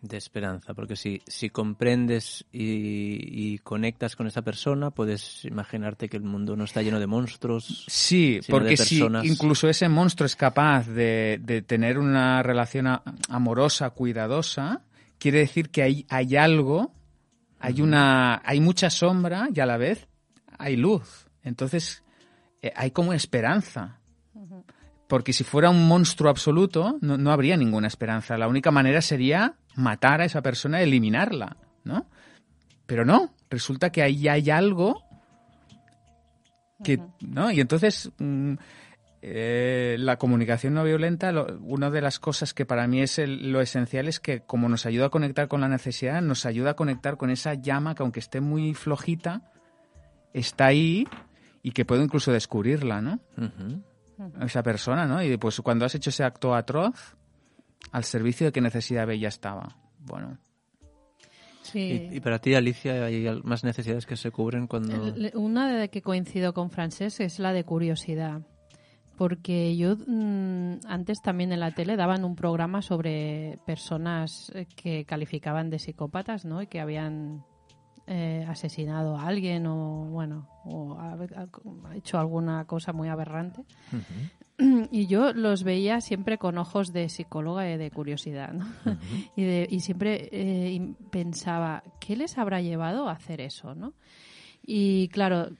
De 0.09 0.17
esperanza, 0.17 0.75
porque 0.75 0.97
si, 0.97 1.21
si 1.27 1.51
comprendes 1.51 2.45
y, 2.53 3.55
y 3.55 3.59
conectas 3.59 4.17
con 4.17 4.27
esa 4.27 4.43
persona, 4.43 4.91
puedes 4.91 5.45
imaginarte 5.45 6.09
que 6.09 6.17
el 6.17 6.23
mundo 6.23 6.57
no 6.57 6.65
está 6.65 6.83
lleno 6.83 7.01
de 7.01 7.07
monstruos. 7.07 7.85
Sí, 7.89 8.41
sino 8.43 8.57
porque 8.59 8.71
de 8.71 8.77
si 8.79 9.03
incluso 9.25 9.69
ese 9.69 9.89
monstruo 9.89 10.27
es 10.27 10.37
capaz 10.37 10.87
de, 10.89 11.39
de 11.43 11.63
tener 11.63 11.99
una 11.99 12.43
relación 12.43 12.87
a- 12.87 13.03
amorosa, 13.29 13.91
cuidadosa, 13.91 14.83
quiere 15.19 15.39
decir 15.39 15.71
que 15.71 15.83
hay, 15.83 16.07
hay 16.09 16.37
algo, 16.37 16.93
hay 17.59 17.81
una, 17.83 18.43
hay 18.45 18.61
mucha 18.61 18.91
sombra 18.91 19.49
y 19.55 19.61
a 19.61 19.67
la 19.67 19.77
vez 19.77 20.09
hay 20.59 20.77
luz. 20.77 21.27
Entonces 21.43 22.03
eh, 22.63 22.73
hay 22.77 22.91
como 22.91 23.13
esperanza. 23.13 23.99
Porque 25.09 25.33
si 25.33 25.45
fuera 25.45 25.71
un 25.71 25.87
monstruo 25.87 26.29
absoluto, 26.29 26.99
no, 27.01 27.17
no 27.17 27.31
habría 27.31 27.57
ninguna 27.57 27.87
esperanza. 27.87 28.37
La 28.37 28.49
única 28.49 28.73
manera 28.73 29.01
sería 29.01 29.55
matar 29.77 30.21
a 30.21 30.25
esa 30.25 30.43
persona, 30.43 30.81
eliminarla, 30.81 31.57
¿no? 31.85 32.07
Pero 32.87 33.05
no, 33.05 33.33
resulta 33.51 33.91
que 33.91 34.03
ahí 34.03 34.29
hay 34.29 34.51
algo 34.51 35.03
que, 36.85 37.01
¿no? 37.21 37.51
Y 37.51 37.61
entonces 37.61 38.11
mm, 38.19 38.55
eh, 39.23 39.97
la 39.99 40.19
comunicación 40.19 40.75
no 40.75 40.85
violenta, 40.85 41.33
lo- 41.33 41.59
una 41.61 41.91
de 41.91 42.01
las 42.01 42.19
cosas 42.21 42.55
que 42.55 42.67
para 42.67 42.87
mí 42.87 43.01
es 43.03 43.19
el- 43.19 43.51
lo 43.51 43.61
esencial 43.61 44.09
es 44.09 44.21
que 44.21 44.41
como 44.43 44.69
nos 44.69 44.87
ayuda 44.87 45.07
a 45.07 45.11
conectar 45.11 45.49
con 45.49 45.61
la 45.63 45.69
necesidad, 45.69 46.21
nos 46.23 46.47
ayuda 46.47 46.71
a 46.73 46.75
conectar 46.75 47.17
con 47.17 47.31
esa 47.31 47.55
llama 47.55 47.95
que 47.95 48.03
aunque 48.03 48.21
esté 48.21 48.41
muy 48.41 48.75
flojita, 48.75 49.51
está 50.33 50.67
ahí 50.67 51.09
y 51.63 51.73
que 51.73 51.85
puedo 51.85 52.03
incluso 52.03 52.31
descubrirla, 52.31 53.01
¿no? 53.01 53.21
Esa 54.43 54.63
persona, 54.63 55.07
¿no? 55.07 55.23
Y 55.23 55.37
pues 55.39 55.61
cuando 55.63 55.85
has 55.87 55.95
hecho 55.95 56.11
ese 56.11 56.23
acto 56.25 56.55
atroz, 56.55 57.17
al 57.93 58.05
servicio 58.05 58.47
de 58.47 58.53
qué 58.53 58.61
necesidad 58.61 59.07
bella 59.07 59.29
estaba. 59.29 59.77
Bueno, 59.99 60.39
Sí. 61.63 62.09
Y, 62.13 62.17
y 62.17 62.21
para 62.21 62.39
ti, 62.39 62.55
Alicia, 62.55 63.07
hay 63.07 63.27
más 63.43 63.65
necesidades 63.65 64.07
que 64.07 64.17
se 64.17 64.31
cubren 64.31 64.69
cuando... 64.69 65.13
Una 65.35 65.77
de 65.77 65.89
que 65.89 66.01
coincido 66.01 66.55
con 66.55 66.71
Francesc 66.71 67.21
es 67.21 67.41
la 67.41 67.53
de 67.53 67.65
curiosidad. 67.65 68.43
Porque 69.17 69.77
yo 69.77 69.97
mm, 69.97 70.81
antes 70.87 71.19
también 71.23 71.53
en 71.53 71.61
la 71.61 71.73
tele 71.73 71.97
daban 71.97 72.25
un 72.25 72.37
programa 72.37 72.83
sobre 72.83 73.59
personas 73.67 74.53
eh, 74.55 74.67
que 74.77 75.05
calificaban 75.07 75.71
de 75.71 75.79
psicópatas, 75.79 76.45
¿no? 76.45 76.63
Y 76.63 76.67
que 76.67 76.81
habían 76.81 77.45
eh, 78.07 78.45
asesinado 78.49 79.17
a 79.17 79.27
alguien 79.27 79.67
o, 79.67 80.07
bueno, 80.11 80.49
o 80.65 80.95
ha- 80.99 81.15
ha 81.15 81.97
hecho 81.97 82.19
alguna 82.19 82.65
cosa 82.65 82.93
muy 82.93 83.09
aberrante. 83.09 83.63
Y 84.91 85.07
yo 85.07 85.35
los 85.35 85.65
veía 85.65 86.01
siempre 86.01 86.39
con 86.39 86.57
ojos 86.57 86.91
de 86.95 87.11
psicóloga 87.11 87.71
y 87.71 87.77
de 87.77 87.91
curiosidad, 87.91 88.55
¿no? 88.55 88.67
y, 89.37 89.43
de- 89.45 89.67
y 89.71 89.81
siempre 89.81 90.31
eh, 90.33 90.95
pensaba, 91.11 91.83
¿qué 92.01 92.17
les 92.17 92.39
habrá 92.39 92.63
llevado 92.63 93.07
a 93.09 93.13
hacer 93.13 93.43
eso, 93.43 93.75
no? 93.75 93.93
Y 94.65 95.09
claro, 95.09 95.51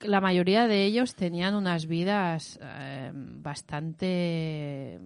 la 0.00 0.22
mayoría 0.22 0.66
de 0.66 0.86
ellos 0.86 1.14
tenían 1.14 1.54
unas 1.54 1.84
vidas 1.86 2.58
eh, 2.62 3.12
bastante 3.14 4.98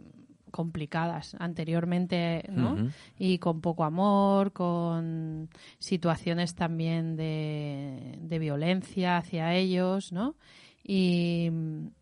complicadas 0.55 1.35
anteriormente, 1.41 2.45
¿no? 2.49 2.77
Y 3.19 3.39
con 3.39 3.61
poco 3.61 3.83
amor, 3.83 4.53
con 4.53 5.51
situaciones 5.81 6.55
también 6.55 7.17
de, 7.17 8.19
de 8.21 8.39
violencia 8.39 9.17
hacia 9.17 9.53
ellos, 9.53 10.13
¿no? 10.13 10.37
Y, 10.85 11.51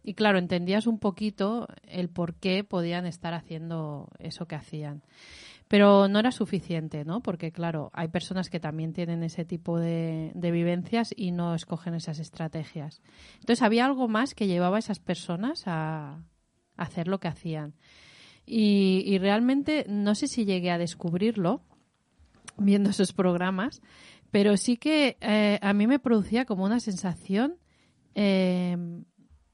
y 0.02 0.12
claro, 0.12 0.38
entendías 0.38 0.86
un 0.86 0.98
poquito 0.98 1.66
el 1.86 2.10
por 2.10 2.34
qué 2.34 2.62
podían 2.62 3.06
estar 3.06 3.32
haciendo 3.32 4.10
eso 4.18 4.44
que 4.44 4.56
hacían. 4.56 5.02
Pero 5.66 6.06
no 6.08 6.18
era 6.18 6.30
suficiente, 6.30 7.06
¿no? 7.06 7.22
Porque, 7.22 7.52
claro, 7.52 7.90
hay 7.94 8.08
personas 8.08 8.50
que 8.50 8.60
también 8.60 8.92
tienen 8.92 9.22
ese 9.22 9.46
tipo 9.46 9.80
de, 9.80 10.30
de 10.34 10.50
vivencias 10.50 11.14
y 11.16 11.30
no 11.30 11.54
escogen 11.54 11.94
esas 11.94 12.18
estrategias. 12.18 13.00
Entonces, 13.40 13.62
había 13.62 13.86
algo 13.86 14.08
más 14.08 14.34
que 14.34 14.46
llevaba 14.46 14.76
a 14.76 14.80
esas 14.80 15.00
personas 15.00 15.62
a, 15.64 16.20
a 16.76 16.82
hacer 16.82 17.08
lo 17.08 17.18
que 17.18 17.28
hacían. 17.28 17.72
Y, 18.44 19.04
y 19.06 19.18
realmente 19.18 19.86
no 19.88 20.14
sé 20.14 20.26
si 20.26 20.44
llegué 20.44 20.70
a 20.70 20.78
descubrirlo 20.78 21.62
viendo 22.56 22.90
esos 22.90 23.12
programas, 23.12 23.80
pero 24.30 24.56
sí 24.56 24.76
que 24.76 25.16
eh, 25.20 25.58
a 25.62 25.72
mí 25.72 25.86
me 25.86 25.98
producía 25.98 26.44
como 26.44 26.64
una 26.64 26.80
sensación 26.80 27.56
eh, 28.14 28.76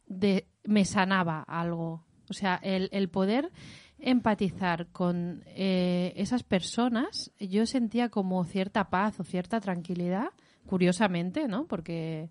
de 0.06 0.48
me 0.64 0.84
sanaba 0.84 1.42
algo. 1.42 2.04
O 2.30 2.34
sea, 2.34 2.60
el, 2.62 2.88
el 2.92 3.08
poder 3.08 3.50
empatizar 3.98 4.88
con 4.88 5.42
eh, 5.46 6.12
esas 6.16 6.42
personas, 6.42 7.32
yo 7.40 7.66
sentía 7.66 8.08
como 8.10 8.44
cierta 8.44 8.90
paz 8.90 9.18
o 9.18 9.24
cierta 9.24 9.60
tranquilidad, 9.60 10.28
curiosamente, 10.66 11.48
¿no? 11.48 11.66
Porque 11.66 12.30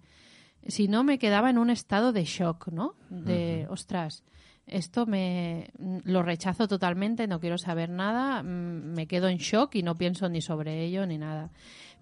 si 0.68 0.88
no 0.88 1.04
me 1.04 1.20
quedaba 1.20 1.50
en 1.50 1.58
un 1.58 1.70
estado 1.70 2.14
de 2.14 2.24
shock, 2.24 2.70
¿no? 2.70 2.96
De, 3.10 3.68
ostras, 3.70 4.24
esto 4.68 5.06
me 5.06 5.72
lo 6.04 6.24
rechazo 6.24 6.68
totalmente, 6.68 7.28
no 7.28 7.40
quiero 7.40 7.58
saber 7.58 7.90
nada, 7.90 8.44
mm, 8.44 8.94
me 8.94 9.08
quedo 9.08 9.28
en 9.28 9.38
shock 9.38 9.76
y 9.76 9.84
no 9.84 9.96
pienso 9.96 10.30
ni 10.30 10.42
sobre 10.42 10.84
ello 10.84 11.06
ni 11.06 11.18
nada. 11.18 11.50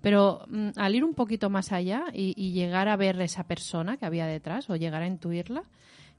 Pero 0.02 0.46
mm, 0.48 0.70
al 0.76 0.96
ir 0.96 1.04
un 1.04 1.14
poquito 1.14 1.50
más 1.50 1.72
allá 1.72 2.06
y, 2.14 2.34
y 2.36 2.52
llegar 2.52 2.88
a 2.90 2.98
ver 2.98 3.20
esa 3.22 3.46
persona 3.46 3.98
que 3.98 4.06
había 4.06 4.26
detrás 4.26 4.70
o 4.70 4.76
llegar 4.76 5.02
a 5.02 5.08
intuirla, 5.08 5.64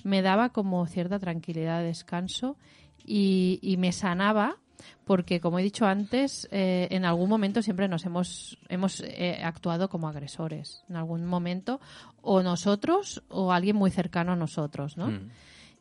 me 0.05 0.23
daba 0.23 0.51
como 0.51 0.87
cierta 0.87 1.19
tranquilidad, 1.19 1.83
descanso 1.83 2.57
y, 3.05 3.59
y 3.63 3.77
me 3.77 3.93
sanaba 3.93 4.59
porque, 5.05 5.41
como 5.41 5.59
he 5.59 5.63
dicho 5.63 5.87
antes, 5.87 6.49
eh, 6.51 6.89
en 6.91 7.05
algún 7.05 7.29
momento 7.29 7.63
siempre 7.63 7.89
nos 7.89 8.05
hemos, 8.05 8.59
hemos 8.69 9.01
eh, 9.01 9.41
actuado 9.43 9.89
como 9.89 10.09
agresores. 10.09 10.85
En 10.89 10.97
algún 10.97 11.25
momento, 11.25 11.81
o 12.23 12.43
nosotros 12.43 13.23
o 13.29 13.53
alguien 13.53 13.77
muy 13.77 13.91
cercano 13.91 14.33
a 14.33 14.37
nosotros, 14.37 14.97
¿no? 14.97 15.09
Mm. 15.09 15.31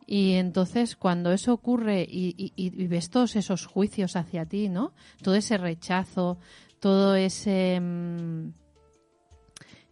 Y 0.08 0.34
entonces 0.34 0.96
cuando 0.96 1.32
eso 1.32 1.54
ocurre 1.54 2.04
y, 2.08 2.36
y- 2.38 2.54
y 2.56 2.88
ves 2.88 3.10
todos 3.10 3.36
esos 3.36 3.66
juicios 3.66 4.16
hacia 4.16 4.46
ti, 4.46 4.70
¿no? 4.70 4.94
Todo 5.24 5.36
ese 5.36 5.58
rechazo, 5.58 6.38
todo 6.80 7.16
ese... 7.16 7.80
mm, 7.82 8.50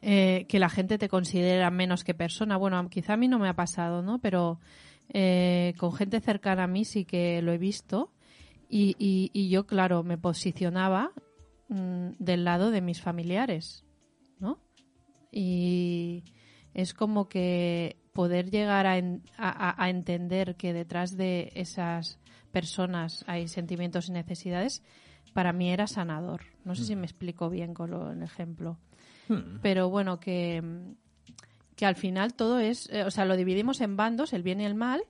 eh, 0.02 0.46
que 0.50 0.60
la 0.60 0.70
gente 0.70 0.98
te 0.98 1.08
considera 1.10 1.70
menos 1.72 2.04
que 2.04 2.14
persona. 2.14 2.58
Bueno, 2.58 2.90
quizá 2.90 3.14
a 3.14 3.18
mí 3.18 3.28
no 3.28 3.40
me 3.40 3.48
ha 3.48 3.56
pasado, 3.56 4.02
¿no? 4.02 4.20
Pero 4.20 4.60
eh, 5.10 5.74
con 5.78 5.94
gente 5.94 6.20
cercana 6.20 6.64
a 6.66 6.68
mí 6.68 6.84
sí 6.86 7.06
que 7.06 7.42
lo 7.42 7.54
he 7.54 7.58
visto. 7.58 8.12
Y, 8.70 8.96
y- 9.00 9.32
y 9.34 9.50
yo, 9.50 9.66
claro, 9.66 10.04
me 10.04 10.18
posicionaba 10.18 11.12
mm, 11.70 12.10
del 12.20 12.44
lado 12.44 12.70
de 12.72 12.82
mis 12.82 13.02
familiares, 13.02 13.86
¿no? 14.40 14.60
Y 15.32 16.24
es 16.74 16.94
como 16.94 17.30
que 17.30 17.98
poder 18.14 18.50
llegar 18.52 18.86
a, 18.88 18.98
en- 18.98 19.24
a- 19.38 19.90
entender 19.90 20.56
que 20.56 20.72
detrás 20.74 21.18
de 21.18 21.52
esas 21.56 22.20
personas 22.52 23.24
hay 23.28 23.48
sentimientos 23.48 24.08
y 24.10 24.12
necesidades, 24.12 24.84
para 25.34 25.52
mí 25.54 25.72
era 25.72 25.88
sanador. 25.88 26.42
No 26.64 26.76
sé 26.76 26.86
si 26.86 26.96
me 26.96 27.06
explico 27.06 27.50
bien 27.50 27.74
con 27.74 27.90
lo, 27.90 28.12
el 28.12 28.22
ejemplo. 28.22 28.78
Hmm. 29.28 29.58
Pero 29.62 29.90
bueno, 29.90 30.20
que, 30.20 30.62
que 31.76 31.86
al 31.88 31.96
final 31.96 32.36
todo 32.36 32.60
es, 32.60 32.88
eh, 32.92 33.04
o 33.04 33.10
sea, 33.12 33.26
lo 33.26 33.36
dividimos 33.36 33.82
en 33.82 33.98
bandos, 33.98 34.34
el 34.34 34.44
bien 34.44 34.62
y 34.62 34.66
el 34.66 34.76
mal, 34.76 35.02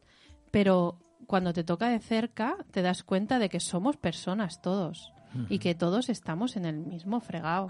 pero 0.52 1.00
cuando 1.28 1.52
te 1.54 1.64
toca 1.64 1.90
de 1.90 2.00
cerca 2.00 2.56
te 2.72 2.82
das 2.82 3.04
cuenta 3.04 3.40
de 3.40 3.50
que 3.50 3.60
somos 3.60 3.98
personas 3.98 4.62
todos 4.62 5.12
y 5.50 5.58
que 5.58 5.74
todos 5.74 6.10
estamos 6.10 6.56
en 6.58 6.66
el 6.66 6.78
mismo 6.78 7.20
fregado. 7.20 7.66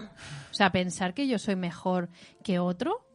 O 0.50 0.54
sea, 0.54 0.70
pensar 0.70 1.14
que 1.14 1.26
yo 1.26 1.38
soy 1.38 1.56
mejor 1.56 2.10
que 2.42 2.58
otro 2.58 3.06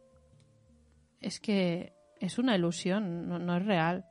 es 1.21 1.39
que 1.39 1.93
es 2.19 2.38
una 2.39 2.55
ilusión, 2.55 3.27
no, 3.27 3.39
no 3.39 3.57
es 3.57 3.65
real. 3.65 4.05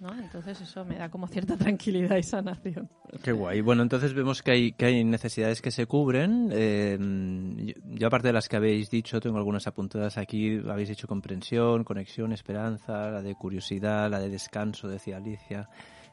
¿no? 0.00 0.08
Entonces 0.18 0.60
eso 0.60 0.84
me 0.84 0.96
da 0.96 1.10
como 1.10 1.26
cierta 1.28 1.56
tranquilidad 1.56 2.16
y 2.16 2.22
sanación. 2.22 2.88
Qué 3.22 3.32
guay. 3.32 3.60
Bueno, 3.60 3.82
entonces 3.82 4.14
vemos 4.14 4.42
que 4.42 4.50
hay, 4.50 4.72
que 4.72 4.86
hay 4.86 5.04
necesidades 5.04 5.60
que 5.60 5.70
se 5.70 5.86
cubren. 5.86 6.48
Eh, 6.52 6.96
yo, 7.58 7.74
yo, 7.84 8.06
aparte 8.06 8.28
de 8.28 8.32
las 8.32 8.48
que 8.48 8.56
habéis 8.56 8.88
dicho, 8.88 9.20
tengo 9.20 9.36
algunas 9.36 9.66
apuntadas 9.66 10.16
aquí. 10.16 10.60
Habéis 10.68 10.88
dicho 10.88 11.06
comprensión, 11.06 11.84
conexión, 11.84 12.32
esperanza, 12.32 13.10
la 13.10 13.22
de 13.22 13.34
curiosidad, 13.34 14.10
la 14.10 14.20
de 14.20 14.30
descanso, 14.30 14.88
decía 14.88 15.18
Alicia. 15.18 15.68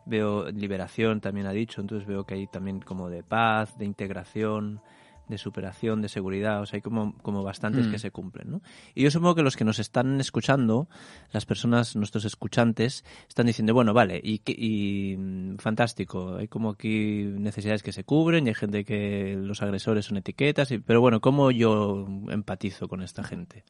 veo 0.05 0.49
liberación, 0.51 1.21
también 1.21 1.47
ha 1.47 1.51
dicho, 1.51 1.81
entonces 1.81 2.07
veo 2.07 2.25
que 2.25 2.35
hay 2.35 2.47
también 2.47 2.81
como 2.81 3.09
de 3.09 3.23
paz, 3.23 3.77
de 3.77 3.85
integración, 3.85 4.81
de 5.27 5.37
superación, 5.37 6.01
de 6.01 6.09
seguridad, 6.09 6.61
o 6.61 6.65
sea, 6.65 6.77
hay 6.77 6.81
como, 6.81 7.17
como 7.19 7.43
bastantes 7.43 7.87
Mm. 7.87 7.91
que 7.91 7.99
se 7.99 8.11
cumplen, 8.11 8.49
¿no? 8.51 8.61
Y 8.95 9.03
yo 9.03 9.11
supongo 9.11 9.35
que 9.35 9.43
los 9.43 9.55
que 9.57 9.63
nos 9.65 9.79
están 9.79 10.19
escuchando, 10.21 10.87
las 11.33 11.45
personas, 11.45 11.95
nuestros 11.95 12.23
escuchantes, 12.25 13.03
están 13.27 13.45
diciendo, 13.45 13.73
bueno, 13.73 13.93
vale, 13.93 14.19
y, 14.23 14.39
que- 14.39 14.55
y 14.57 15.15
mm, 15.17 15.57
fantástico, 15.57 16.35
hay 16.37 16.47
como 16.47 16.69
aquí 16.69 17.23
necesidades 17.25 17.83
que 17.83 17.91
se 17.91 18.03
cubren 18.03 18.45
y 18.45 18.49
hay 18.49 18.55
gente 18.55 18.85
que 18.85 19.35
los 19.37 19.61
agresores 19.61 20.05
son 20.05 20.17
etiquetas, 20.17 20.71
y, 20.71 20.79
pero 20.79 21.01
bueno, 21.01 21.19
¿cómo 21.21 21.51
yo 21.51 22.07
empatizo 22.29 22.87
con 22.87 23.01
esta 23.01 23.23
gente? 23.23 23.63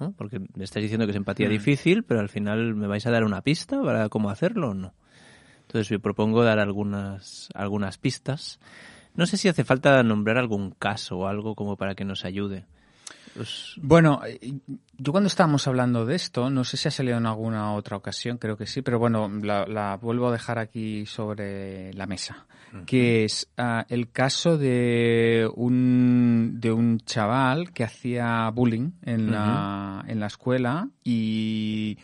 ¿No? 0.00 0.12
Porque 0.12 0.40
me 0.54 0.64
estáis 0.64 0.82
diciendo 0.84 1.06
que 1.06 1.10
es 1.12 1.16
empatía 1.16 1.46
Mm. 1.48 1.52
difícil, 1.52 2.02
pero 2.02 2.20
al 2.20 2.28
final 2.28 2.74
me 2.74 2.86
vais 2.86 3.06
a 3.06 3.10
dar 3.10 3.24
una 3.24 3.40
pista 3.42 3.80
para 3.82 4.08
cómo 4.08 4.30
hacerlo 4.30 4.70
o 4.70 4.74
no. 4.74 4.94
Entonces 5.62 5.88
yo 5.88 6.00
propongo 6.00 6.42
dar 6.42 6.58
algunas, 6.58 7.48
algunas 7.54 7.96
pistas. 7.98 8.58
No 9.14 9.26
sé 9.26 9.36
si 9.36 9.48
hace 9.48 9.64
falta 9.64 10.02
nombrar 10.02 10.38
algún 10.38 10.70
caso 10.70 11.18
o 11.18 11.26
algo 11.26 11.54
como 11.54 11.76
para 11.76 11.94
que 11.94 12.04
nos 12.04 12.24
ayude. 12.24 12.64
Pues, 13.34 13.74
Bueno, 13.80 14.20
yo 14.98 15.12
cuando 15.12 15.28
estábamos 15.28 15.66
hablando 15.66 16.04
de 16.04 16.14
esto, 16.14 16.50
no 16.50 16.64
sé 16.64 16.76
si 16.76 16.88
ha 16.88 16.90
salido 16.90 17.16
en 17.16 17.26
alguna 17.26 17.72
otra 17.72 17.96
ocasión, 17.96 18.36
creo 18.36 18.56
que 18.56 18.66
sí, 18.66 18.82
pero 18.82 18.98
bueno, 18.98 19.30
la, 19.42 19.66
la 19.66 19.96
vuelvo 19.96 20.28
a 20.28 20.32
dejar 20.32 20.58
aquí 20.58 21.06
sobre 21.06 21.94
la 21.94 22.06
mesa, 22.06 22.46
que 22.86 23.24
es 23.24 23.48
ah, 23.56 23.86
el 23.88 24.10
caso 24.10 24.58
de 24.58 25.48
un, 25.54 26.58
de 26.58 26.72
un 26.72 27.00
chaval 27.00 27.72
que 27.72 27.84
hacía 27.84 28.50
bullying 28.50 28.92
en, 29.02 29.30
la, 29.30 30.04
en 30.06 30.20
la 30.20 30.26
escuela 30.26 30.88
y 31.02 31.98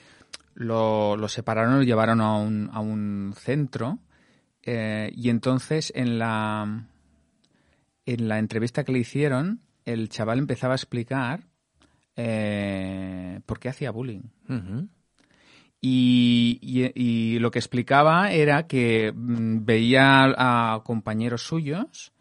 lo, 0.54 1.16
lo 1.16 1.28
separaron 1.28 1.76
lo 1.76 1.82
llevaron 1.82 2.20
a 2.20 2.36
un, 2.36 2.70
a 2.72 2.80
un 2.80 3.34
centro 3.36 3.98
eh, 4.62 5.10
y 5.14 5.30
entonces 5.30 5.92
en 5.94 6.18
la, 6.18 6.84
en 8.12 8.28
la 8.28 8.38
entrevista 8.38 8.84
que 8.84 8.92
le 8.92 9.00
hicieron, 9.00 9.60
el 9.84 10.08
chaval 10.08 10.38
empezaba 10.38 10.74
a 10.74 10.76
explicar 10.76 11.44
eh, 12.16 13.40
por 13.46 13.58
qué 13.60 13.68
hacía 13.68 13.90
bullying. 13.90 14.22
Y, 15.80 16.58
y- 16.60 16.92
y 16.94 17.38
lo 17.38 17.50
que 17.50 17.58
explicaba 17.60 18.32
era 18.32 18.66
que 18.66 19.12
mm, 19.14 19.64
veía 19.64 20.24
a 20.36 20.82
compañeros 20.84 21.42
suyos 21.42 22.12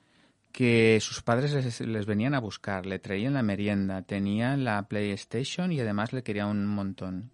que 0.51 0.99
sus 1.01 1.21
padres 1.23 1.53
les, 1.53 1.81
les 1.81 2.05
venían 2.05 2.33
a 2.35 2.39
buscar, 2.39 2.85
le 2.85 2.99
traían 2.99 3.33
la 3.33 3.43
merienda, 3.43 4.01
tenían 4.03 4.63
la 4.63 4.87
PlayStation 4.87 5.71
y 5.71 5.79
además 5.79 6.13
le 6.13 6.23
querían 6.23 6.49
un 6.49 6.67
montón. 6.67 7.31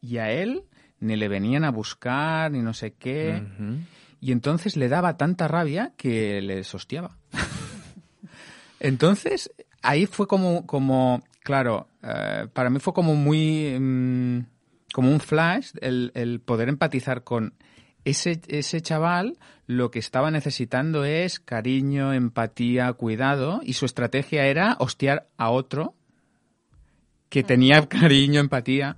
Y 0.00 0.18
a 0.18 0.30
él 0.30 0.64
ni 1.00 1.16
le 1.16 1.28
venían 1.28 1.64
a 1.64 1.70
buscar 1.70 2.50
ni 2.50 2.60
no 2.62 2.74
sé 2.74 2.94
qué. 2.94 3.42
Y 4.20 4.32
entonces 4.32 4.76
le 4.76 4.88
daba 4.88 5.16
tanta 5.16 5.48
rabia 5.48 5.92
que 5.96 6.40
le 6.42 6.60
hostiaba. 6.60 7.16
entonces, 8.82 9.52
ahí 9.80 10.06
fue 10.06 10.26
como, 10.26 10.66
como 10.66 11.22
claro, 11.44 11.86
eh, 12.02 12.48
para 12.52 12.68
mí 12.68 12.80
fue 12.80 12.92
como 12.92 13.14
muy, 13.14 13.78
mm, 13.78 14.38
como 14.92 15.10
un 15.10 15.20
flash 15.20 15.70
el, 15.80 16.10
el 16.14 16.40
poder 16.40 16.68
empatizar 16.68 17.22
con 17.22 17.54
ese, 18.04 18.40
ese 18.48 18.80
chaval. 18.80 19.38
Lo 19.68 19.92
que 19.92 20.00
estaba 20.00 20.32
necesitando 20.32 21.04
es 21.04 21.38
cariño, 21.38 22.12
empatía, 22.12 22.92
cuidado, 22.94 23.60
y 23.62 23.74
su 23.74 23.86
estrategia 23.86 24.46
era 24.46 24.76
hostiar 24.80 25.28
a 25.36 25.50
otro 25.50 25.94
que 27.28 27.44
tenía 27.44 27.86
cariño, 27.88 28.40
empatía, 28.40 28.96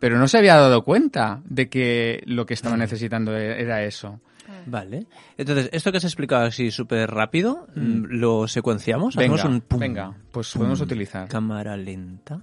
pero 0.00 0.18
no 0.18 0.26
se 0.26 0.38
había 0.38 0.56
dado 0.56 0.82
cuenta 0.82 1.42
de 1.44 1.68
que 1.68 2.24
lo 2.26 2.44
que 2.44 2.54
estaba 2.54 2.76
necesitando 2.76 3.36
e- 3.36 3.62
era 3.62 3.84
eso. 3.84 4.20
Vale. 4.66 5.06
Entonces, 5.36 5.68
esto 5.72 5.90
que 5.90 5.98
has 5.98 6.04
explicado 6.04 6.44
así 6.46 6.70
súper 6.70 7.10
rápido, 7.10 7.66
mm, 7.74 8.04
¿lo 8.10 8.48
secuenciamos? 8.48 9.16
Venga, 9.16 9.34
Hacemos 9.34 9.54
un 9.54 9.60
pum, 9.62 9.80
venga, 9.80 10.14
pues 10.30 10.52
pum, 10.52 10.60
podemos 10.60 10.80
utilizar. 10.80 11.28
Cámara 11.28 11.76
lenta. 11.76 12.40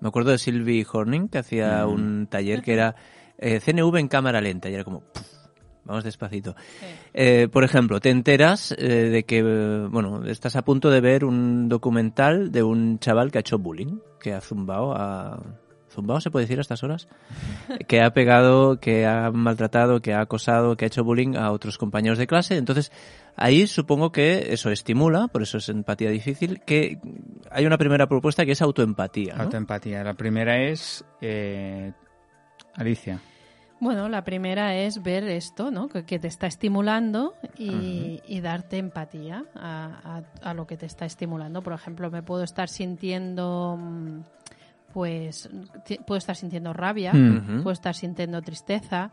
Me 0.00 0.08
acuerdo 0.08 0.30
de 0.30 0.38
Sylvie 0.38 0.86
Horning, 0.90 1.28
que 1.28 1.38
hacía 1.38 1.86
Mm. 1.86 1.90
un 1.92 2.26
taller 2.26 2.62
que 2.62 2.72
era 2.72 2.94
eh, 3.38 3.60
CNV 3.60 3.96
en 3.98 4.08
cámara 4.08 4.40
lenta, 4.40 4.68
y 4.70 4.74
era 4.74 4.84
como... 4.84 5.00
puf, 5.00 5.26
Vamos 5.84 6.04
despacito. 6.04 6.54
Eh, 7.14 7.48
por 7.50 7.64
ejemplo, 7.64 7.98
te 8.00 8.10
enteras 8.10 8.70
eh, 8.78 9.08
de 9.10 9.24
que, 9.24 9.42
bueno, 9.90 10.24
estás 10.26 10.54
a 10.54 10.62
punto 10.62 10.88
de 10.90 11.00
ver 11.00 11.24
un 11.24 11.68
documental 11.68 12.52
de 12.52 12.62
un 12.62 12.98
chaval 12.98 13.32
que 13.32 13.38
ha 13.38 13.40
hecho 13.40 13.58
bullying, 13.58 13.98
que 14.20 14.32
ha 14.34 14.40
zumbado 14.40 14.92
a... 14.94 15.42
¿Zumbado 15.90 16.20
se 16.20 16.30
puede 16.30 16.44
decir 16.44 16.58
a 16.58 16.62
estas 16.62 16.82
horas? 16.84 17.08
que 17.88 18.00
ha 18.00 18.12
pegado, 18.12 18.78
que 18.80 19.06
ha 19.06 19.30
maltratado, 19.30 20.00
que 20.00 20.14
ha 20.14 20.20
acosado, 20.20 20.76
que 20.76 20.84
ha 20.84 20.88
hecho 20.88 21.04
bullying 21.04 21.34
a 21.36 21.50
otros 21.50 21.78
compañeros 21.78 22.16
de 22.18 22.26
clase. 22.26 22.56
Entonces, 22.56 22.92
ahí 23.36 23.66
supongo 23.66 24.12
que 24.12 24.52
eso 24.52 24.70
estimula, 24.70 25.26
por 25.28 25.42
eso 25.42 25.58
es 25.58 25.68
empatía 25.68 26.10
difícil, 26.10 26.60
que 26.60 26.98
hay 27.50 27.66
una 27.66 27.76
primera 27.78 28.06
propuesta 28.06 28.46
que 28.46 28.52
es 28.52 28.62
autoempatía. 28.62 29.34
¿no? 29.34 29.42
Autoempatía. 29.42 30.04
La 30.04 30.14
primera 30.14 30.62
es 30.62 31.04
eh, 31.20 31.92
Alicia. 32.74 33.20
Bueno, 33.82 34.10
la 34.10 34.22
primera 34.24 34.76
es 34.76 35.02
ver 35.02 35.24
esto, 35.24 35.70
¿no? 35.70 35.88
Que, 35.88 36.04
que 36.04 36.18
te 36.18 36.28
está 36.28 36.46
estimulando 36.46 37.32
y, 37.56 38.20
y 38.28 38.40
darte 38.42 38.76
empatía 38.76 39.46
a, 39.54 40.20
a- 40.44 40.50
a 40.50 40.52
lo 40.54 40.66
que 40.66 40.76
te 40.76 40.84
está 40.84 41.06
estimulando. 41.06 41.62
Por 41.62 41.72
ejemplo, 41.72 42.10
me 42.10 42.22
puedo 42.22 42.42
estar 42.44 42.68
sintiendo, 42.68 43.78
mm, 43.80 44.20
pues, 44.92 45.48
puedo 46.06 46.18
estar 46.18 46.36
sintiendo 46.36 46.72
rabia. 46.72 47.12
Ujú. 47.12 47.62
puedo 47.62 47.72
estar 47.72 47.94
sintiendo 47.94 48.40
tristeza, 48.42 49.12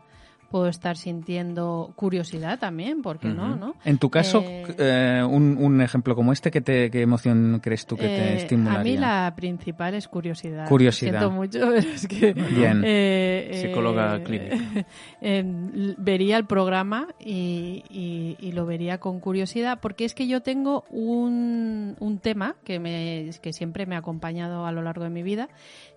puedo 0.50 0.66
estar 0.68 0.96
sintiendo 0.96 1.92
curiosidad 1.94 2.58
también, 2.58 3.02
¿por 3.02 3.18
qué 3.18 3.28
no? 3.28 3.54
¿no? 3.56 3.74
En 3.84 3.98
tu 3.98 4.08
caso, 4.10 4.42
Eh, 4.46 4.64
eh, 4.78 5.22
un, 5.28 5.56
un 5.58 5.80
ejemplo 5.82 6.14
como 6.16 6.32
este, 6.32 6.50
¿qué, 6.50 6.60
te, 6.60 6.90
¿qué 6.90 7.02
emoción 7.02 7.60
crees 7.62 7.84
tú 7.86 7.96
que 7.96 8.04
te 8.08 8.32
Eh, 8.32 8.36
estimularía? 8.36 8.80
A 8.80 8.84
mí 8.84 8.96
la 8.96 9.34
principal 9.36 9.94
es 9.94 10.08
curiosidad. 10.08 10.66
Curiosidad. 10.66 11.20
Siento 11.20 11.30
mucho, 11.30 11.58
pero 11.60 11.74
es 11.94 12.08
que... 12.08 12.32
Bien. 12.32 12.82
eh, 12.84 13.48
eh, 13.52 13.62
Psicóloga 13.66 14.22
clínica. 14.22 14.56
eh, 15.20 15.44
vería 15.98 16.36
el 16.38 16.46
programa 16.46 17.08
y, 17.20 17.84
y- 17.90 18.36
y 18.40 18.52
lo 18.52 18.64
vería 18.66 18.98
con 18.98 19.20
curiosidad 19.20 19.78
porque 19.80 20.04
es 20.04 20.14
que 20.14 20.26
yo 20.28 20.40
tengo 20.42 20.84
un, 20.90 21.94
un 22.00 22.18
tema 22.20 22.56
que, 22.64 22.78
me, 22.78 23.30
que 23.42 23.52
siempre 23.52 23.84
me 23.86 23.96
ha 23.96 23.98
acompañado 23.98 24.64
a 24.66 24.72
lo 24.72 24.82
largo 24.82 25.04
de 25.04 25.10
mi 25.10 25.22
vida, 25.22 25.48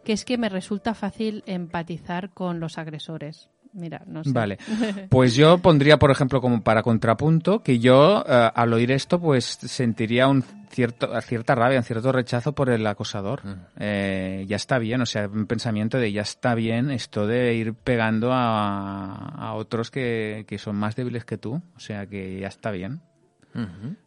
que 0.03 0.11
es 0.13 0.25
que 0.25 0.37
me 0.37 0.49
resulta 0.49 0.93
fácil 0.93 1.43
empatizar 1.45 2.31
con 2.31 2.59
los 2.59 2.77
agresores. 2.77 3.49
Mira, 3.73 4.01
no 4.05 4.23
sé. 4.23 4.31
Vale. 4.31 4.57
Pues 5.09 5.35
yo 5.35 5.57
pondría, 5.59 5.97
por 5.97 6.11
ejemplo, 6.11 6.41
como 6.41 6.63
para 6.63 6.83
contrapunto, 6.83 7.61
que 7.63 7.79
yo 7.79 8.23
eh, 8.27 8.49
al 8.53 8.73
oír 8.73 8.91
esto, 8.91 9.19
pues 9.19 9.45
sentiría 9.45 10.27
un 10.27 10.43
cierto, 10.69 11.09
cierta 11.21 11.55
rabia, 11.55 11.79
un 11.79 11.83
cierto 11.83 12.11
rechazo 12.11 12.53
por 12.53 12.69
el 12.69 12.85
acosador. 12.87 13.41
Eh, 13.77 14.45
ya 14.47 14.55
está 14.55 14.77
bien, 14.79 15.01
o 15.01 15.05
sea, 15.05 15.27
un 15.27 15.47
pensamiento 15.47 15.97
de 15.97 16.11
ya 16.11 16.21
está 16.21 16.55
bien 16.55 16.91
esto 16.91 17.27
de 17.27 17.53
ir 17.55 17.73
pegando 17.73 18.31
a, 18.31 19.13
a 19.13 19.53
otros 19.53 19.91
que, 19.91 20.45
que 20.47 20.57
son 20.57 20.75
más 20.75 20.95
débiles 20.95 21.25
que 21.25 21.37
tú. 21.37 21.61
O 21.75 21.79
sea, 21.79 22.07
que 22.07 22.39
ya 22.39 22.47
está 22.47 22.71
bien. 22.71 23.01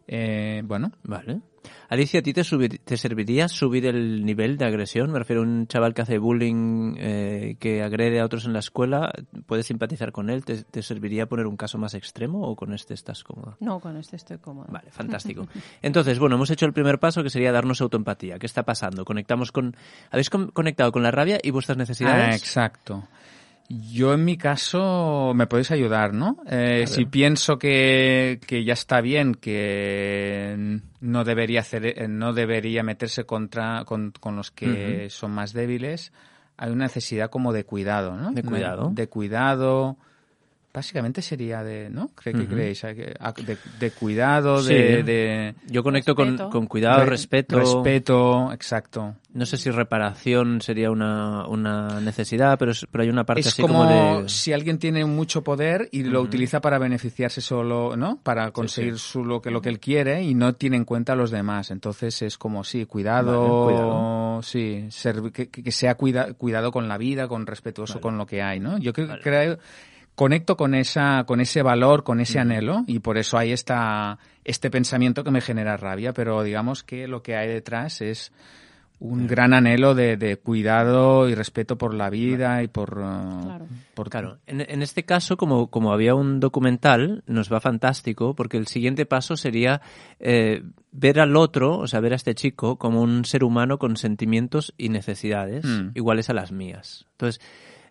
Eh, 0.07 0.63
bueno, 0.65 0.93
Vale. 1.05 1.41
Alicia, 1.89 2.21
¿a 2.21 2.23
ti 2.23 2.35
te, 2.35 2.43
subir- 2.43 2.79
te 2.85 2.97
serviría 2.99 3.49
subir 3.49 3.87
el 3.87 4.25
nivel 4.27 4.59
de 4.59 4.67
agresión? 4.67 5.11
Me 5.11 5.19
refiero 5.19 5.41
a 5.41 5.45
un 5.47 5.67
chaval 5.67 5.95
que 5.95 6.03
hace 6.03 6.19
bullying, 6.19 6.95
eh, 6.99 7.57
que 7.59 7.83
agrede 7.83 8.21
a 8.21 8.25
otros 8.27 8.45
en 8.45 8.53
la 8.53 8.59
escuela. 8.59 9.11
¿Puedes 9.47 9.67
simpatizar 9.67 10.13
con 10.13 10.29
él? 10.29 10.45
¿Te, 10.45 10.63
te 10.65 10.83
serviría 10.83 11.27
poner 11.27 11.47
un 11.47 11.57
caso 11.57 11.79
más 11.79 11.95
extremo 11.95 12.43
o 12.43 12.55
con 12.55 12.75
este 12.75 12.93
estás 12.93 13.25
cómoda? 13.25 13.57
No, 13.61 13.81
con 13.81 13.97
este 13.97 14.17
estoy 14.17 14.39
cómoda. 14.39 14.67
Vale, 14.71 14.91
fantástico. 14.91 15.47
Entonces, 15.83 16.19
bueno, 16.19 16.37
hemos 16.37 16.51
hecho 16.51 16.67
el 16.67 16.75
primer 16.75 16.99
paso 16.99 17.23
que 17.23 17.31
sería 17.31 17.51
darnos 17.53 17.81
autoempatía. 17.81 18.39
¿Qué 18.39 18.47
está 18.47 18.65
pasando? 18.65 19.05
Conectamos 19.07 19.51
con... 19.51 19.75
¿Habéis 20.11 20.29
con- 20.29 20.51
conectado 20.51 20.93
con 20.93 21.03
la 21.03 21.11
rabia 21.13 21.39
y 21.43 21.51
vuestras 21.51 21.79
Ah, 21.79 21.81
necesidades? 21.81 22.37
exacto. 22.37 23.09
Yo 23.69 24.13
en 24.13 24.25
mi 24.25 24.37
caso 24.37 25.33
me 25.35 25.47
podéis 25.47 25.71
ayudar, 25.71 26.13
¿no? 26.13 26.37
Eh, 26.47 26.85
si 26.87 27.07
pienso 27.07 27.59
que, 27.59 28.39
que 28.47 28.63
ya 28.63 28.75
está 28.75 29.01
bien, 29.01 29.35
que 29.35 30.81
no 31.01 31.25
debería 31.25 31.61
hacer, 31.61 31.87
eh, 31.87 32.09
no 32.09 32.35
debería 32.35 32.83
meterse 32.83 33.25
contra 33.25 33.85
con, 33.87 34.13
con 34.21 34.37
los 34.37 34.51
que 34.51 35.09
son 35.09 35.31
más 35.31 35.55
débiles, 35.55 36.13
hay 36.57 36.71
una 36.71 36.85
necesidad 36.85 37.31
como 37.31 37.53
de 37.53 37.65
cuidado, 37.65 38.17
¿no? 38.17 38.33
De 38.33 38.43
cuidado. 38.43 38.91
De, 38.93 39.09
cuidado. 39.09 39.97
Básicamente 40.75 41.23
sería 41.23 41.63
de, 41.63 41.89
¿no? 41.89 42.09
¿Cree 42.17 42.35
que 42.35 42.41
Ujú. 42.43 42.51
creéis? 42.55 42.83
De, 42.83 43.57
de 43.79 43.91
cuidado, 43.93 44.61
Sí. 44.61 44.75
de, 44.75 45.03
de 45.05 45.55
Yo 45.69 45.85
conecto 45.85 46.17
con, 46.17 46.37
con 46.51 46.67
cuidado, 46.67 47.05
re- 47.05 47.11
respeto. 47.11 47.61
respeto, 47.61 48.53
exacto. 48.53 49.15
No 49.33 49.47
sé 49.47 49.57
si 49.57 49.71
reparación 49.71 50.61
sería 50.61 50.91
una, 50.91 51.47
una 51.47 52.01
necesidad, 52.01 52.59
pero, 52.59 52.73
es- 52.73 52.87
pero 52.91 53.03
hay 53.05 53.09
una 53.09 53.23
parte 53.25 53.43
es 53.43 53.47
así 53.47 53.63
como, 53.63 53.85
como, 53.85 54.23
de... 54.23 54.29
si 54.29 54.53
alguien 54.53 54.79
tiene 54.79 55.05
mucho 55.05 55.45
poder 55.45 55.89
y 55.93 56.03
lo 56.03 56.21
utiliza 56.21 56.61
para 56.61 56.79
beneficiarse 56.79 57.41
solo, 57.41 57.97
¿no? 57.97 58.19
Para 58.25 58.51
conseguir 58.51 58.99
Su, 58.99 59.25
lo 59.25 59.41
que 59.41 59.53
lo 59.53 59.61
que 59.63 59.69
él 59.69 59.79
quiere 59.79 60.23
y 60.25 60.35
no 60.35 60.55
tiene 60.57 60.77
en 60.77 60.85
cuenta 60.85 61.13
a 61.13 61.17
los 61.17 61.31
demás. 61.31 61.71
Entonces 61.71 62.21
es 62.23 62.37
como 62.37 62.65
sí, 62.65 62.85
cuidado, 62.85 63.65
Vale, 63.65 63.77
cuidado. 63.77 64.43
sí, 64.43 64.87
ser- 64.91 65.31
que, 65.33 65.49
que 65.51 65.71
sea 65.71 65.97
cuida- 65.97 66.35
cuidado 66.35 66.73
con 66.73 66.89
la 66.89 66.99
vida, 66.99 67.29
con 67.29 67.47
respetuoso 67.47 67.95
Vale. 67.95 68.03
con 68.03 68.19
lo 68.19 68.27
que 68.27 68.43
hay, 68.43 68.59
¿no? 68.59 68.79
Yo 68.79 68.93
creo, 68.93 69.07
Vale. 69.07 69.23
creo 69.23 69.59
conecto 70.15 70.57
con 70.57 70.75
esa, 70.75 71.25
con 71.25 71.41
ese 71.41 71.63
valor, 71.63 72.05
con 72.05 72.21
ese 72.21 72.39
anhelo, 72.39 72.85
y 72.87 73.01
por 73.01 73.19
eso 73.19 73.37
hay 73.39 73.53
esta, 73.53 74.19
este 74.45 74.71
pensamiento 74.71 75.25
que 75.25 75.31
me 75.31 75.41
genera 75.41 75.77
rabia, 75.77 76.13
pero 76.13 76.43
digamos 76.43 76.83
que 76.85 77.09
lo 77.09 77.23
que 77.23 77.37
hay 77.37 77.49
detrás 77.49 78.01
es 78.01 78.33
un 79.01 79.27
gran 79.27 79.53
anhelo 79.53 79.95
de, 79.95 80.17
de, 80.17 80.37
cuidado 80.37 81.29
y 81.29 81.35
respeto 81.35 81.77
por 81.77 81.93
la 81.95 82.11
vida 82.11 82.63
y 82.63 82.69
por... 82.69 82.97
uh, 82.99 83.43
Claro. 83.43 83.67
por 83.93 84.09
Claro, 84.09 84.39
en, 84.47 84.61
en 84.63 84.83
este 84.83 85.03
caso, 85.03 85.37
como, 85.37 85.67
como 85.67 85.93
había 85.93 86.15
un 86.15 86.39
documental, 86.41 87.23
nos 87.27 87.53
va 87.53 87.61
fantástico, 87.61 88.35
porque 88.35 88.57
el 88.57 88.67
siguiente 88.69 89.05
paso 89.05 89.37
sería 89.37 89.83
eh, 90.21 90.63
ver 90.93 91.19
al 91.21 91.37
otro, 91.37 91.77
o 91.77 91.87
sea, 91.89 92.01
ver 92.01 92.13
a 92.13 92.17
este 92.17 92.35
chico 92.35 92.77
como 92.77 93.03
un 93.03 93.25
ser 93.25 93.43
humano 93.45 93.79
con 93.79 93.97
sentimientos 93.97 94.73
y 94.79 94.89
necesidades 94.89 95.65
Mm. 95.67 95.91
iguales 95.95 96.31
a 96.31 96.35
las 96.35 96.53
mías. 96.53 97.05
Entonces, 97.13 97.43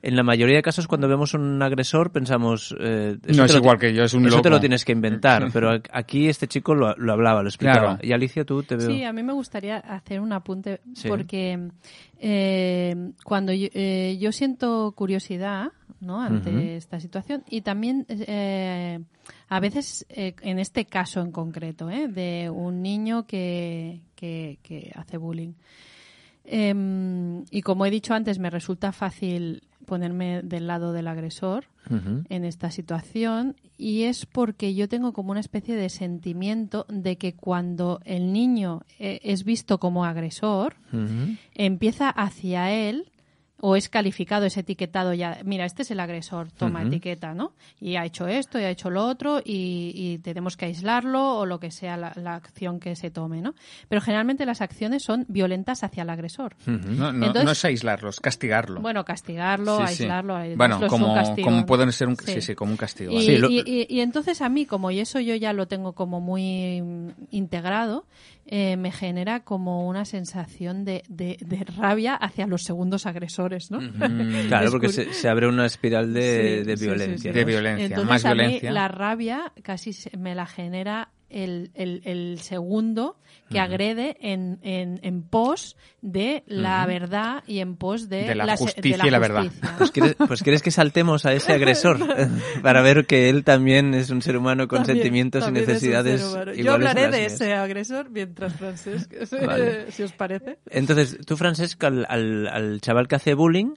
en 0.04 0.16
la 0.18 0.22
mayoría 0.24 0.58
de 0.58 0.62
casos, 0.62 0.86
cuando 0.86 1.08
vemos 1.08 1.34
un 1.34 1.62
agresor, 1.64 2.12
pensamos... 2.12 2.76
eh, 2.80 3.18
eso 3.26 3.42
No 3.42 3.48
te 3.48 3.54
es 3.54 3.58
igual 3.58 3.80
que 3.80 3.94
yo, 3.94 4.04
es 4.04 4.14
un 4.14 4.26
Eso 4.28 4.36
te 4.42 4.50
loco. 4.50 4.58
lo 4.58 4.60
tienes 4.60 4.84
que 4.84 4.92
inventar, 4.92 5.50
pero 5.54 5.82
aquí 5.92 6.28
este 6.28 6.48
chico 6.48 6.76
lo, 6.76 6.94
lo 6.98 7.14
hablaba, 7.14 7.42
lo 7.42 7.48
explicaba. 7.48 7.98
Claro. 7.98 8.00
Y 8.04 8.12
Alicia, 8.12 8.44
tú 8.46 8.62
te 8.64 8.76
veo... 8.76 8.86
Sí, 8.88 9.04
a 9.04 9.14
mí 9.14 9.24
me 9.24 9.32
gustaría 9.34 9.78
hacer 9.78 10.20
un 10.20 10.34
apunte 10.34 10.82
Sí. 10.94 11.08
porque 11.08 11.70
eh, 12.20 13.12
cuando 13.24 13.54
yo, 13.54 13.68
eh, 13.74 14.18
yo 14.20 14.32
siento 14.34 14.92
curiosidad 14.96 15.72
¿no? 16.02 16.22
ante 16.22 16.76
esta 16.76 17.00
situación 17.00 17.44
y 17.50 17.62
también 17.62 18.06
eh, 18.10 19.00
a 19.48 19.60
veces 19.62 20.06
eh, 20.10 20.36
en 20.42 20.60
este 20.60 20.84
caso 20.86 21.22
en 21.22 21.32
concreto 21.32 21.90
¿eh? 21.90 22.10
de 22.10 22.50
un 22.50 22.82
niño 22.82 23.26
que, 23.26 24.02
que, 24.16 24.60
que 24.64 24.92
hace 24.96 25.16
bullying. 25.18 25.54
Em, 26.46 27.46
y 27.52 27.62
como 27.62 27.86
he 27.86 27.90
dicho 27.90 28.14
antes, 28.14 28.38
me 28.38 28.50
resulta 28.50 28.92
fácil 28.92 29.64
ponerme 29.94 30.42
del 30.42 30.66
lado 30.66 30.92
del 30.92 31.08
agresor 31.08 31.66
en 32.30 32.46
esta 32.46 32.72
situación 32.72 33.56
y 33.78 34.04
es 34.04 34.26
porque 34.26 34.74
yo 34.74 34.90
tengo 34.90 35.14
como 35.14 35.30
una 35.30 35.40
especie 35.40 35.76
de 35.76 35.90
sentimiento 35.90 36.88
de 36.90 37.20
que 37.20 37.36
cuando 37.36 38.00
el 38.06 38.34
niño 38.34 38.82
eh, 38.98 39.20
es 39.22 39.44
visto 39.44 39.80
como 39.80 40.04
agresor, 40.04 40.78
empieza 41.54 42.10
hacia 42.10 42.72
él 42.72 43.12
o 43.60 43.78
es 43.78 43.88
calificado, 43.88 44.46
es 44.46 44.58
etiquetado 44.58 45.14
ya, 45.14 45.40
mira, 45.46 45.64
este 45.64 45.84
es 45.84 45.92
el 45.92 46.02
agresor, 46.02 46.52
toma 46.52 46.82
etiqueta, 46.84 47.34
¿no? 47.34 47.54
Y 47.80 47.96
ha 47.96 48.04
hecho 48.04 48.28
esto, 48.28 48.60
y 48.60 48.64
ha 48.64 48.70
hecho 48.70 48.90
lo 48.90 49.06
otro, 49.06 49.40
y, 49.40 49.94
y 49.96 50.18
tenemos 50.18 50.58
que 50.58 50.66
aislarlo 50.66 51.38
o 51.38 51.46
lo 51.46 51.62
que 51.62 51.72
sea 51.72 51.96
la, 51.96 52.12
la 52.16 52.36
acción 52.36 52.82
que 52.82 52.98
se 52.98 53.10
tome, 53.10 53.42
¿no? 53.42 53.56
Pero 53.88 54.02
generalmente 54.02 54.46
las 54.46 54.60
acciones 54.60 55.04
son 55.04 55.26
violentas 55.30 55.84
hacia 55.86 56.04
el 56.04 56.10
agresor. 56.10 56.58
No, 56.66 57.14
no, 57.14 57.28
Entonces- 57.28 57.46
no 57.46 57.52
es 57.52 57.64
aislarlo, 57.64 58.10
es 58.10 58.20
castigarlo. 58.20 58.82
Bueno, 58.82 59.06
castigarlo, 59.06 59.78
Sí, 59.78 59.84
aislarlo, 60.02 60.38
Bueno, 60.58 60.82
como, 60.90 61.16
como 61.42 61.66
pueden 61.66 61.94
ser 61.94 62.10
un, 62.10 62.18
sí. 62.18 62.34
Sí. 62.34 62.42
sí, 62.42 62.56
como 62.56 62.72
un 62.72 62.78
castigo. 62.78 63.14
Y, 63.14 63.38
lo- 63.38 63.50
y- 63.50 63.86
y- 63.90 64.02
entonces 64.02 64.42
a 64.42 64.50
mí, 64.50 64.66
como 64.66 64.92
y 64.92 65.00
eso 65.00 65.22
yo 65.22 65.36
ya 65.36 65.54
lo 65.54 65.68
tengo 65.70 65.94
como 65.94 66.20
muy 66.20 66.84
integrado, 67.32 68.06
eh, 68.46 68.76
me 68.78 68.92
genera 68.92 69.42
como 69.42 69.88
una 69.88 70.06
sensación 70.06 70.84
de, 70.86 71.04
de- 71.08 71.38
de 71.40 71.64
rabia 71.78 72.16
hacia 72.16 72.46
los 72.48 72.64
segundos 72.64 73.06
agresores, 73.06 73.72
¿no? 73.72 73.80
Claro, 74.50 74.70
porque 74.72 74.90
se, 74.90 75.14
se 75.14 75.30
abre 75.30 75.48
una 75.48 75.66
espiral 75.66 76.14
de, 76.14 76.60
Sí, 76.62 76.68
de 76.68 76.78
sí, 76.78 76.84
sí, 76.84 76.86
violencia. 76.90 77.32
sí. 77.32 77.38
De 77.40 77.46
violencia, 77.46 77.86
Entonces, 77.86 78.10
más 78.10 78.26
a 78.26 78.30
mí 78.36 78.42
violencia. 78.42 78.72
la 78.72 78.88
rabia 78.90 79.52
casi 79.64 79.94
se- 79.94 80.16
me 80.18 80.36
la 80.36 80.46
genera 80.46 81.10
el, 81.34 81.72
el- 81.76 82.02
el 82.06 82.40
segundo 82.40 83.18
que 83.50 83.60
agrede 83.60 84.18
en, 84.22 84.58
en, 84.64 85.00
en 85.04 85.22
pos 85.22 85.76
de 86.02 86.44
la 86.48 86.86
verdad 86.88 87.44
y 87.46 87.60
en 87.60 87.76
pos 87.76 88.10
de, 88.10 88.24
De 88.24 88.36
la 88.36 88.58
se- 88.58 88.64
justicia 88.64 89.06
y 89.06 89.12
la 89.12 89.20
verdad. 89.20 89.46
Pues 89.78 89.92
quieres, 89.92 90.16
pues 90.16 90.42
quieres 90.42 90.62
que 90.64 90.72
saltemos 90.72 91.26
a 91.26 91.34
ese 91.34 91.54
agresor 91.54 92.00
para 92.64 92.82
ver 92.82 93.06
que 93.06 93.30
él 93.30 93.44
también 93.44 93.94
es 93.94 94.10
un 94.10 94.22
ser 94.22 94.38
humano 94.38 94.68
con 94.68 94.80
También- 94.80 94.98
sentimientos 94.98 95.44
y 95.44 95.46
también 95.46 95.68
necesidades 95.68 96.36
Yo 96.58 96.74
hablaré 96.74 97.10
de 97.12 97.20
mías. 97.20 97.34
ese 97.34 97.54
agresor 97.54 98.10
mientras 98.10 98.54
Francesc, 98.56 99.14
Vale. 99.46 99.92
si 99.92 100.04
os 100.04 100.14
parece. 100.14 100.58
Entonces, 100.70 101.18
tú, 101.26 101.38
Francesca, 101.38 101.88
al, 101.88 102.06
al- 102.10 102.48
al 102.48 102.82
chaval 102.82 103.08
que 103.08 103.16
hace 103.16 103.34
bullying, 103.36 103.76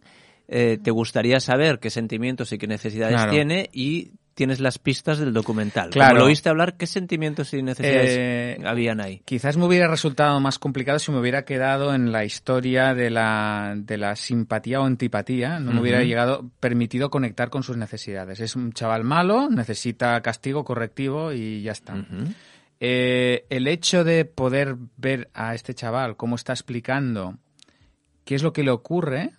eh, 0.48 0.78
te 0.82 0.90
gustaría 0.90 1.40
saber 1.40 1.80
qué 1.80 1.90
sentimientos 1.90 2.52
y 2.52 2.58
qué 2.58 2.66
necesidades 2.66 3.16
Claro. 3.16 3.32
tiene 3.32 3.68
y 3.72 4.12
tienes 4.36 4.60
las 4.60 4.78
pistas 4.78 5.18
del 5.18 5.32
documental. 5.32 5.88
Claro. 5.90 6.10
Como 6.10 6.20
lo 6.20 6.26
oíste 6.26 6.50
hablar, 6.50 6.76
¿qué 6.76 6.86
sentimientos 6.86 7.54
y 7.54 7.62
necesidades 7.62 8.10
Eh, 8.16 8.58
habían 8.66 9.00
ahí? 9.00 9.22
Quizás 9.24 9.56
me 9.56 9.64
hubiera 9.64 9.88
resultado 9.88 10.38
más 10.40 10.58
complicado 10.58 10.98
si 10.98 11.10
me 11.10 11.18
hubiera 11.18 11.46
quedado 11.46 11.94
en 11.94 12.12
la 12.12 12.24
historia 12.26 12.92
de 12.92 13.08
la, 13.08 13.74
de 13.76 13.96
la 13.96 14.14
simpatía 14.14 14.82
o 14.82 14.84
antipatía. 14.84 15.58
No 15.58 15.72
me 15.72 15.80
hubiera 15.80 16.02
llegado 16.02 16.50
permitido 16.60 17.08
conectar 17.08 17.48
con 17.48 17.62
sus 17.62 17.78
necesidades. 17.78 18.38
Es 18.40 18.56
un 18.56 18.72
chaval 18.72 19.04
malo, 19.04 19.48
necesita 19.48 20.20
castigo 20.20 20.64
correctivo 20.64 21.32
y 21.32 21.62
ya 21.62 21.72
está. 21.72 21.94
Eh, 22.78 23.46
el 23.48 23.66
hecho 23.68 24.04
de 24.04 24.26
poder 24.26 24.76
ver 24.98 25.30
a 25.32 25.54
este 25.54 25.72
chaval 25.72 26.18
cómo 26.18 26.36
está 26.36 26.52
explicando 26.52 27.38
qué 28.26 28.34
es 28.34 28.42
lo 28.42 28.52
que 28.52 28.64
le 28.64 28.70
ocurre, 28.70 29.30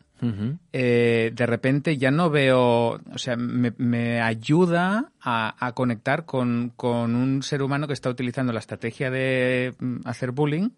Eh, 0.73 1.31
de 1.33 1.45
repente 1.45 1.97
ya 1.97 2.11
no 2.11 2.29
veo, 2.29 2.99
o 3.13 3.17
sea, 3.17 3.35
me, 3.35 3.73
me 3.77 4.21
ayuda 4.21 5.11
a, 5.21 5.55
a 5.65 5.71
conectar 5.73 6.25
con, 6.25 6.71
con 6.75 7.15
un 7.15 7.43
ser 7.43 7.61
humano 7.61 7.87
que 7.87 7.93
está 7.93 8.09
utilizando 8.09 8.51
la 8.53 8.59
estrategia 8.59 9.09
de 9.11 9.73
mm, 9.79 9.97
hacer 10.05 10.31
bullying 10.31 10.69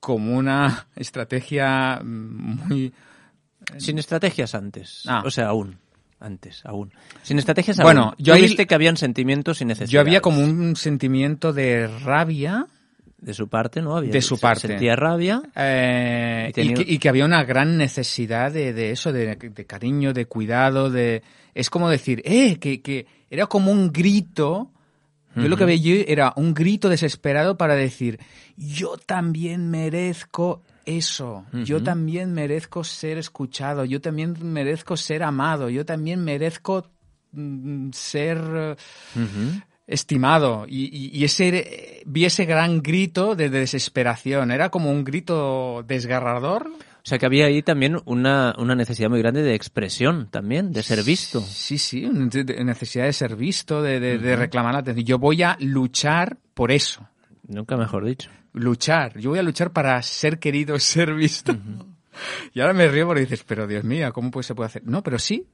como 0.00 0.36
una 0.36 0.86
estrategia 0.96 2.00
mm, 2.02 2.68
muy... 2.68 2.92
Sin 3.76 3.98
estrategias 3.98 4.54
antes. 4.54 5.02
Ah. 5.06 5.22
O 5.24 5.30
sea, 5.30 5.48
aún. 5.48 5.76
Antes, 6.18 6.62
aún. 6.66 6.92
Sin 7.22 7.38
estrategias 7.38 7.78
Bueno, 7.78 8.02
aún. 8.08 8.14
yo 8.18 8.32
Tú 8.32 8.36
ahí- 8.36 8.42
viste 8.42 8.66
que 8.66 8.74
habían 8.74 8.96
sentimientos 8.96 9.60
necesidades. 9.62 9.90
Yo 9.90 10.00
había 10.00 10.20
como 10.20 10.42
un 10.42 10.76
sentimiento 10.76 11.52
de 11.52 11.86
rabia 11.86 12.66
De 13.20 13.34
su 13.34 13.48
parte, 13.48 13.82
¿no? 13.82 13.96
Había, 13.96 14.12
De 14.12 14.22
su 14.22 14.36
se- 14.36 14.42
parte. 14.42 14.68
Sentía 14.68 14.96
rabia. 14.96 15.42
Eh, 15.54 16.52
Y 16.56 16.74
que, 16.74 16.84
y 16.94 16.98
que 16.98 17.08
había 17.08 17.24
una 17.24 17.44
gran 17.44 17.76
necesidad 17.76 18.50
de, 18.52 18.72
de 18.72 18.90
eso, 18.92 19.12
de, 19.12 19.36
de 19.36 19.66
cariño, 19.66 20.12
de 20.12 20.26
cuidado, 20.26 20.90
de... 20.90 21.22
Es 21.54 21.68
como 21.68 21.90
decir, 21.90 22.22
eh, 22.24 22.56
que, 22.58 22.80
que 22.80 23.06
era 23.28 23.46
como 23.46 23.70
un 23.72 23.92
grito. 23.92 24.70
Yo 25.36 25.48
lo 25.48 25.56
que 25.56 25.64
veía 25.64 26.02
era 26.08 26.32
un 26.34 26.54
grito 26.54 26.88
desesperado 26.88 27.56
para 27.56 27.76
decir, 27.76 28.18
yo 28.56 28.96
también 28.96 29.70
merezco 29.70 30.62
eso, 30.84 31.44
yo 31.52 31.84
también 31.84 32.32
merezco 32.32 32.82
ser 32.82 33.16
escuchado, 33.16 33.84
yo 33.84 34.00
también 34.00 34.34
merezco 34.42 34.96
ser 34.96 35.22
amado, 35.22 35.70
yo 35.70 35.84
también 35.86 36.24
merezco 36.24 36.88
mm, 37.30 37.90
ser... 37.92 38.76
estimado 39.90 40.64
y, 40.68 40.84
y- 40.96 41.10
y 41.18 41.24
ese 41.24 42.02
vi 42.06 42.24
ese 42.24 42.46
gran 42.46 42.80
grito 42.82 43.34
de 43.36 43.50
desesperación. 43.50 44.50
Era 44.50 44.70
como 44.70 44.90
un 44.90 45.04
grito 45.04 45.84
desgarrador 45.86 46.68
O 46.68 47.04
sea 47.04 47.18
que 47.18 47.26
había 47.26 47.46
ahí 47.46 47.62
también 47.62 47.98
una, 48.04 48.54
una 48.58 48.74
necesidad 48.74 49.10
muy 49.10 49.18
grande 49.20 49.42
de 49.42 49.54
expresión 49.54 50.28
también, 50.30 50.72
de 50.72 50.82
ser 50.82 51.02
visto. 51.02 51.40
sí 51.40 51.76
sí 51.78 52.08
de- 52.12 52.64
necesidad 52.64 53.04
de 53.04 53.12
ser 53.12 53.36
visto 53.36 53.82
de, 53.82 54.00
de- 54.00 54.18
de 54.18 54.36
reclamar 54.36 54.72
la 54.74 54.80
atención. 54.80 55.06
Yo 55.06 55.18
voy 55.18 55.42
a 55.42 55.56
luchar 55.60 56.38
por 56.54 56.70
eso. 56.72 57.06
Nunca 57.48 57.76
mejor 57.76 58.04
dicho. 58.04 58.30
luchar. 58.52 59.18
Yo 59.18 59.30
voy 59.30 59.38
a 59.38 59.42
luchar 59.42 59.72
para 59.72 60.00
ser 60.02 60.38
querido 60.38 60.78
ser 60.78 61.12
visto. 61.14 61.56
Y 62.54 62.60
ahora 62.60 62.74
me 62.74 62.86
río 62.88 63.06
porque 63.06 63.22
dices 63.22 63.44
pero 63.46 63.66
Dios 63.66 63.82
mío 63.84 64.12
cómo 64.12 64.30
pues 64.30 64.46
se 64.46 64.54
puede 64.54 64.66
hacer 64.68 64.82
no 64.84 65.02
pero 65.02 65.18
sí. 65.18 65.46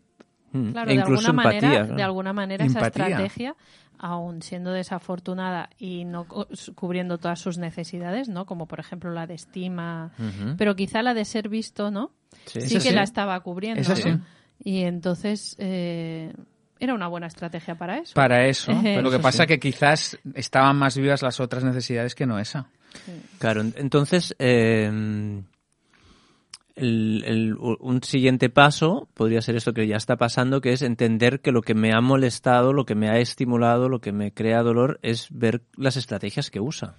Claro, 0.72 0.90
E 0.90 0.94
de 0.94 1.00
incluso 1.00 1.28
alguna 1.28 1.42
empatía. 1.42 1.60
manera, 1.68 1.82
claro. 1.84 1.96
de 1.96 2.02
alguna 2.02 2.32
manera 2.32 2.64
esa 2.64 2.80
estrategia, 2.86 3.54
aun 3.98 4.42
siendo 4.42 4.72
desafortunada 4.72 5.70
y 5.78 6.04
no 6.04 6.26
cu- 6.28 6.46
cubriendo 6.74 7.18
todas 7.18 7.40
sus 7.40 7.56
necesidades, 7.58 8.28
¿no? 8.28 8.44
Como 8.46 8.66
por 8.66 8.78
ejemplo 8.80 9.10
la 9.12 9.26
de 9.26 9.34
estima, 9.34 10.12
pero 10.58 10.74
quizá 10.76 11.02
la 11.02 11.14
de 11.14 11.24
ser 11.24 11.48
visto, 11.48 11.90
¿no? 11.90 12.10
Sí. 12.46 12.60
Que 12.60 12.80
sí. 12.80 12.90
la 12.92 13.02
estaba 13.02 13.38
cubriendo, 13.40 13.88
¿no? 13.88 13.96
sí. 13.96 14.10
Y 14.62 14.82
entonces 14.82 15.54
eh, 15.58 16.32
era 16.78 16.94
una 16.94 17.08
buena 17.08 17.26
estrategia 17.26 17.74
para 17.76 17.98
eso. 17.98 18.12
para 18.14 18.46
eso 18.46 18.72
Eh, 18.72 19.00
lo 19.02 19.10
que 19.10 19.18
pasa 19.18 19.44
sí. 19.44 19.48
que 19.48 19.58
quizás 19.58 20.18
estaban 20.34 20.76
más 20.76 20.96
vivas 20.96 21.22
las 21.22 21.40
otras 21.40 21.64
necesidades 21.64 22.14
que 22.14 22.26
no 22.26 22.38
esa 22.38 22.66
Claro, 23.38 23.60
en- 23.62 23.74
entonces 23.76 24.34
eh, 24.38 24.90
el- 26.76 27.24
el- 27.26 27.56
un 27.58 28.02
siguiente 28.02 28.48
paso 28.50 29.08
podría 29.14 29.40
ser 29.40 29.56
esto 29.56 29.72
que 29.72 29.86
ya 29.86 29.96
está 29.96 30.16
pasando, 30.16 30.60
que 30.60 30.72
es 30.72 30.82
entender 30.82 31.40
que 31.40 31.50
lo 31.52 31.62
que 31.62 31.74
me 31.74 31.92
ha 31.94 32.00
molestado, 32.00 32.72
lo 32.72 32.84
que 32.84 32.94
me 32.94 33.08
ha 33.08 33.18
estimulado, 33.18 33.88
lo 33.88 34.00
que 34.00 34.12
me 34.12 34.32
crea 34.32 34.62
dolor, 34.62 34.98
es 35.02 35.28
ver 35.30 35.62
las 35.76 35.96
estrategias 35.96 36.50
que 36.50 36.60
usa. 36.60 36.94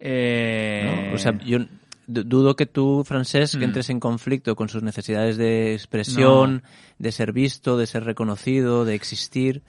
Eh, 0.00 1.08
¿no? 1.10 1.14
O 1.14 1.18
sea, 1.18 1.38
yo 1.44 1.58
du- 2.06 2.24
dudo 2.24 2.56
que 2.56 2.66
tú, 2.66 3.04
Francesc, 3.04 3.56
Mm. 3.56 3.62
entres 3.64 3.90
en 3.90 4.00
conflicto 4.00 4.54
con 4.56 4.68
sus 4.68 4.82
necesidades 4.82 5.36
de 5.36 5.74
expresión, 5.74 6.62
de 6.98 7.12
ser 7.12 7.32
visto, 7.32 7.76
de 7.76 7.86
ser 7.86 8.04
reconocido, 8.04 8.84
de 8.84 8.94
existir. 8.94 9.62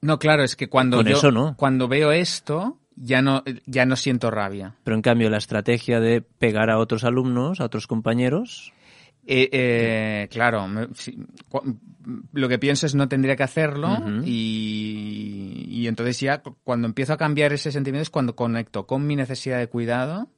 No, 0.00 0.18
claro, 0.18 0.42
es 0.44 0.56
que 0.56 0.68
cuando 0.68 0.98
Con 0.98 1.06
yo 1.06 1.16
eso 1.16 1.30
no. 1.30 1.56
cuando 1.56 1.88
veo 1.88 2.12
esto 2.12 2.78
ya 2.96 3.22
no 3.22 3.42
ya 3.66 3.84
no 3.86 3.96
siento 3.96 4.30
rabia. 4.30 4.74
Pero 4.84 4.94
en 4.96 5.02
cambio 5.02 5.30
la 5.30 5.38
estrategia 5.38 6.00
de 6.00 6.20
pegar 6.20 6.70
a 6.70 6.78
otros 6.78 7.04
alumnos, 7.04 7.60
a 7.60 7.64
otros 7.64 7.86
compañeros, 7.86 8.72
Eh, 9.24 9.48
eh, 9.52 10.28
claro, 10.32 10.66
me- 10.66 10.88
si- 10.94 11.16
cu- 11.48 11.78
lo 12.32 12.48
que 12.48 12.58
pienso 12.58 12.86
es 12.86 12.96
no 12.96 13.08
tendría 13.08 13.36
que 13.36 13.44
hacerlo 13.44 13.96
y, 14.24 15.64
y 15.70 15.86
entonces 15.86 16.18
ya 16.20 16.42
cu- 16.42 16.56
cuando 16.64 16.86
empiezo 16.88 17.12
a 17.12 17.16
cambiar 17.16 17.52
ese 17.52 17.70
sentimiento 17.70 18.02
es 18.02 18.10
cuando 18.10 18.34
conecto 18.34 18.86
con 18.86 19.06
mi 19.06 19.14
necesidad 19.16 19.58
de 19.58 19.68
cuidado 19.68 20.28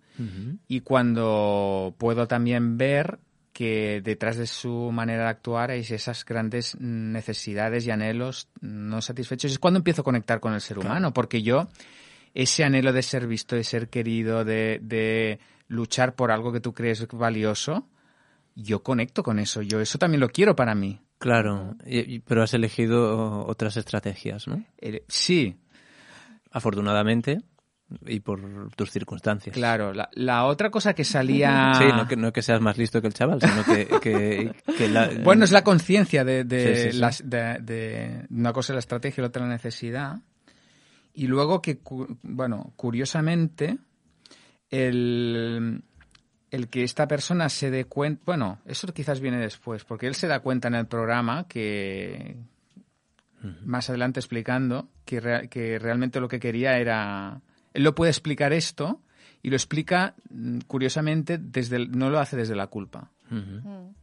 y 0.68 0.80
cuando 0.80 1.94
puedo 1.98 2.28
también 2.28 2.76
ver 2.78 3.18
que 3.52 4.00
detrás 4.04 4.36
de 4.36 4.46
su 4.46 4.90
manera 4.92 5.24
de 5.24 5.28
actuar 5.30 5.70
hay 5.70 5.80
esas 5.80 6.24
grandes 6.24 6.76
necesidades 6.78 7.86
y 7.86 7.90
anhelos 7.90 8.48
no 8.60 9.00
satisfechos. 9.00 9.50
Es 9.52 9.58
cuando 9.58 9.78
empiezo 9.78 10.02
a 10.02 10.04
conectar 10.04 10.40
con 10.40 10.54
el 10.54 10.60
ser 10.60 10.78
humano, 10.78 11.12
porque 11.12 11.42
yo 11.42 11.68
ese 12.34 12.64
anhelo 12.64 12.92
de 12.92 13.02
ser 13.02 13.26
visto, 13.26 13.56
de 13.56 13.64
ser 13.64 13.88
querido, 13.88 14.44
de, 14.44 14.80
de 14.82 15.38
luchar 15.68 16.14
por 16.14 16.30
algo 16.30 16.52
que 16.52 16.60
tú 16.60 16.74
crees 16.74 17.06
valioso, 17.08 17.88
yo 18.56 18.82
conecto 18.82 19.22
con 19.22 19.38
eso. 19.38 19.62
Yo 19.62 19.80
eso 19.80 19.98
también 19.98 20.20
lo 20.20 20.28
quiero 20.28 20.54
para 20.56 20.74
mí. 20.74 21.00
Claro, 21.18 21.76
pero 22.26 22.42
has 22.42 22.52
elegido 22.54 23.46
otras 23.46 23.76
estrategias, 23.76 24.46
¿no? 24.48 24.62
Eh, 24.78 25.04
sí, 25.08 25.56
Afortunadamente 26.50 27.38
y 28.06 28.20
por 28.20 28.70
tus 28.74 28.90
circunstancias. 28.90 29.54
claro. 29.54 29.92
La, 29.92 30.08
la 30.14 30.46
otra 30.46 30.70
cosa 30.70 30.94
que 30.94 31.04
salía... 31.04 31.72
Sí, 31.78 31.84
no 31.94 32.08
que, 32.08 32.16
no 32.16 32.32
que 32.32 32.42
seas 32.42 32.60
más 32.60 32.78
listo 32.78 33.00
que 33.00 33.06
el 33.08 33.14
chaval, 33.14 33.40
sino 33.40 33.64
que, 33.64 33.86
que- 34.02 34.52
que 34.76 34.88
la- 34.88 35.10
Bueno, 35.22 35.44
es 35.44 35.52
la 35.52 35.62
conciencia 35.64 36.24
de, 36.24 36.44
de, 36.44 36.76
Sí, 36.76 36.82
sí, 36.82 36.90
sí. 36.92 36.98
las- 36.98 37.28
de- 37.28 37.58
de- 37.60 38.26
una 38.30 38.52
cosa 38.52 38.72
es 38.72 38.74
la 38.74 38.80
estrategia 38.80 39.20
y 39.20 39.22
la 39.22 39.28
otra 39.28 39.42
la 39.46 39.48
necesidad. 39.52 40.16
Y 41.14 41.26
luego 41.28 41.62
que, 41.62 41.78
cu- 41.78 42.18
bueno, 42.22 42.72
curiosamente, 42.76 43.78
el, 44.70 45.82
el 46.50 46.68
que 46.68 46.82
esta 46.82 47.06
persona 47.06 47.48
se 47.48 47.70
dé 47.70 47.84
cuenta, 47.84 48.22
bueno, 48.26 48.58
eso 48.66 48.92
quizás 48.92 49.20
viene 49.20 49.38
después, 49.38 49.84
porque 49.84 50.06
él 50.06 50.14
se 50.14 50.26
da 50.26 50.40
cuenta 50.40 50.68
en 50.68 50.74
el 50.74 50.86
programa 50.86 51.46
que, 51.48 52.36
más 53.64 53.88
adelante 53.90 54.20
explicando, 54.20 54.88
que, 55.04 55.20
rea- 55.20 55.46
que 55.48 55.78
realmente 55.78 56.20
lo 56.20 56.28
que 56.28 56.40
quería 56.40 56.78
era, 56.78 57.40
él 57.72 57.82
lo 57.84 57.94
puede 57.94 58.10
explicar 58.10 58.52
esto 58.52 59.00
y 59.42 59.50
lo 59.50 59.56
explica, 59.56 60.14
mm, 60.30 60.60
curiosamente, 60.66 61.38
desde 61.38 61.76
el- 61.76 61.92
no 61.92 62.10
lo 62.10 62.18
hace 62.18 62.36
desde 62.36 62.56
la 62.56 62.66
culpa. 62.68 63.10
Ujú, 63.30 63.94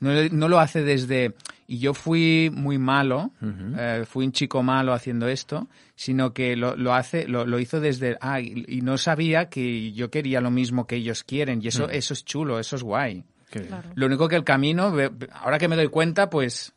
No, 0.00 0.10
no 0.30 0.48
lo 0.48 0.58
hace 0.58 0.82
desde, 0.82 1.34
y 1.66 1.78
yo 1.78 1.94
fui 1.94 2.50
muy 2.52 2.78
malo, 2.78 3.30
eh, 3.78 4.04
fui 4.06 4.26
un 4.26 4.32
chico 4.32 4.62
malo 4.62 4.92
haciendo 4.92 5.26
esto, 5.28 5.68
sino 5.94 6.32
que 6.32 6.54
lo, 6.56 6.76
lo 6.76 6.94
hace, 6.94 7.26
lo, 7.26 7.46
lo 7.46 7.58
hizo 7.58 7.80
desde, 7.80 8.16
ah, 8.20 8.40
y, 8.40 8.64
y 8.68 8.82
no 8.82 8.98
sabía 8.98 9.48
que 9.48 9.92
yo 9.92 10.10
quería 10.10 10.40
lo 10.40 10.50
mismo 10.50 10.86
que 10.86 10.96
ellos 10.96 11.24
quieren, 11.24 11.62
y 11.62 11.68
eso, 11.68 11.88
eso 11.88 12.14
es 12.14 12.24
chulo, 12.24 12.58
eso 12.58 12.76
es 12.76 12.82
guay. 12.82 13.24
Claro. 13.50 13.88
Lo 13.94 14.06
único 14.06 14.28
que 14.28 14.36
el 14.36 14.44
camino, 14.44 14.92
ahora 15.32 15.58
que 15.58 15.68
me 15.68 15.76
doy 15.76 15.88
cuenta, 15.88 16.28
pues, 16.28 16.74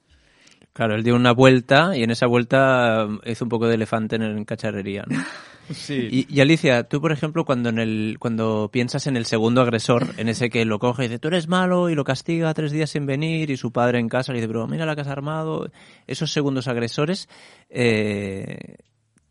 Claro, 0.71 0.95
él 0.95 1.03
dio 1.03 1.15
una 1.15 1.33
vuelta 1.33 1.97
y 1.97 2.03
en 2.03 2.11
esa 2.11 2.27
vuelta 2.27 3.05
um, 3.05 3.19
hizo 3.25 3.43
un 3.43 3.49
poco 3.49 3.67
de 3.67 3.75
elefante 3.75 4.15
en, 4.15 4.21
en 4.21 4.45
cacharrería. 4.45 5.03
¿no? 5.07 5.17
sí. 5.71 6.07
Y, 6.11 6.33
y 6.33 6.41
Alicia, 6.41 6.83
tú 6.83 7.01
por 7.01 7.11
ejemplo 7.11 7.45
cuando 7.45 7.69
en 7.69 7.79
el 7.79 8.17
cuando 8.19 8.69
piensas 8.71 9.07
en 9.07 9.15
el 9.17 9.25
segundo 9.25 9.61
agresor, 9.61 10.13
en 10.17 10.29
ese 10.29 10.49
que 10.49 10.65
lo 10.65 10.79
coge 10.79 11.05
y 11.05 11.07
dice 11.07 11.19
tú 11.19 11.29
eres 11.29 11.47
malo 11.47 11.89
y 11.89 11.95
lo 11.95 12.03
castiga 12.03 12.53
tres 12.53 12.71
días 12.71 12.89
sin 12.89 13.05
venir 13.05 13.49
y 13.49 13.57
su 13.57 13.71
padre 13.71 13.99
en 13.99 14.09
casa 14.09 14.31
le 14.31 14.39
dice 14.39 14.47
pero 14.47 14.67
mira 14.67 14.85
la 14.85 14.95
que 14.95 15.01
has 15.01 15.07
armado, 15.07 15.69
esos 16.07 16.31
segundos 16.31 16.67
agresores 16.67 17.29
eh, 17.69 18.77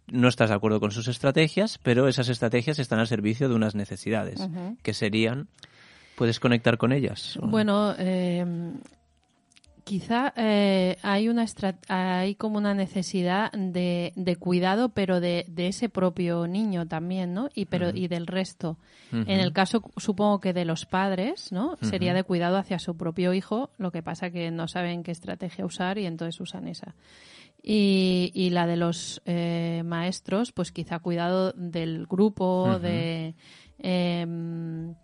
no 0.07 0.29
estás 0.29 0.49
de 0.51 0.57
acuerdo 0.57 0.81
con 0.81 0.91
sus 0.91 1.07
estrategias, 1.09 1.79
pero 1.79 2.09
esas 2.09 2.29
estrategias 2.29 2.79
están 2.79 2.99
al 2.99 3.07
servicio 3.07 3.49
de 3.49 3.55
unas 3.55 3.75
necesidades 3.75 4.41
Ujú. 4.41 4.77
que 4.83 4.95
serían 4.95 5.49
puedes 6.17 6.41
conectar 6.41 6.79
con 6.79 6.93
ellas. 6.93 7.39
Bueno, 7.41 7.95
eh, 7.97 8.45
quizá 9.89 10.35
eh, 10.37 10.99
hay 11.03 11.31
una 11.31 11.47
hay 11.89 12.35
como 12.35 12.59
una 12.59 12.75
necesidad 12.75 13.51
de, 13.53 14.13
de 14.17 14.37
cuidado, 14.37 14.91
pero 14.91 15.19
de, 15.19 15.47
de 15.49 15.69
ese 15.69 15.89
propio 15.89 16.47
niño 16.47 16.87
también, 16.87 17.33
¿no? 17.33 17.49
Y 17.55 17.65
pero 17.65 17.89
y 17.89 18.07
del 18.07 18.27
resto. 18.27 18.77
En 19.11 19.41
el 19.41 19.55
caso, 19.55 19.83
supongo 19.97 20.41
que 20.41 20.53
de 20.53 20.67
los 20.67 20.85
padres, 20.85 21.51
¿no? 21.53 21.79
Sería 21.81 22.13
de 22.13 22.23
cuidado 22.23 22.59
hacia 22.59 22.79
su 22.79 22.99
propio 22.99 23.33
hijo. 23.33 23.71
Lo 23.79 23.91
que 23.91 24.03
pasa 24.03 24.31
que 24.31 24.51
no 24.51 24.69
saben 24.69 25.03
qué 25.03 25.13
estrategia 25.13 25.65
usar 25.65 25.97
y 25.97 26.05
entonces 26.05 26.39
usan 26.39 26.69
esa. 26.69 26.95
Y, 27.63 28.31
y 28.35 28.51
la 28.51 28.67
de 28.67 28.77
los 28.77 29.23
eh, 29.25 29.83
maestros, 29.87 30.53
pues 30.53 30.71
quizá 30.71 30.99
cuidado 30.99 31.53
del 31.53 32.07
grupo, 32.07 32.79
de 32.79 33.35
em, 33.79 34.95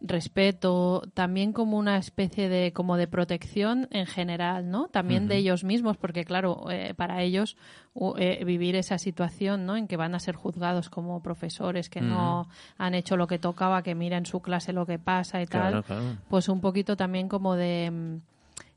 respeto, 0.00 1.02
también 1.14 1.52
como 1.52 1.76
una 1.78 1.96
especie 1.98 2.48
de 2.48 2.72
como 2.72 2.96
de 2.96 3.06
protección 3.06 3.86
en 3.90 4.06
general, 4.06 4.70
¿no? 4.70 4.88
También 4.88 5.28
de 5.28 5.36
ellos 5.36 5.64
mismos, 5.64 5.96
porque 5.96 6.24
claro, 6.24 6.70
eh, 6.70 6.94
para 6.94 7.22
ellos 7.22 7.56
u- 7.94 8.14
eh, 8.16 8.42
vivir 8.44 8.76
esa 8.76 8.98
situación, 8.98 9.66
¿no? 9.66 9.76
En 9.76 9.86
que 9.88 9.96
van 9.96 10.14
a 10.14 10.18
ser 10.20 10.36
juzgados 10.36 10.88
como 10.90 11.22
profesores 11.22 11.90
que 11.90 12.00
no 12.00 12.48
han 12.78 12.94
hecho 12.94 13.16
lo 13.16 13.26
que 13.26 13.38
tocaba, 13.38 13.82
que 13.82 13.94
mira 13.94 14.16
en 14.16 14.26
su 14.26 14.40
clase 14.40 14.72
lo 14.72 14.86
que 14.86 14.98
pasa 14.98 15.42
y 15.42 15.46
Claro, 15.46 15.82
tal, 15.82 15.84
claro. 15.84 16.16
pues 16.28 16.48
un 16.48 16.60
poquito 16.60 16.96
también 16.96 17.28
como 17.28 17.54
de 17.56 18.20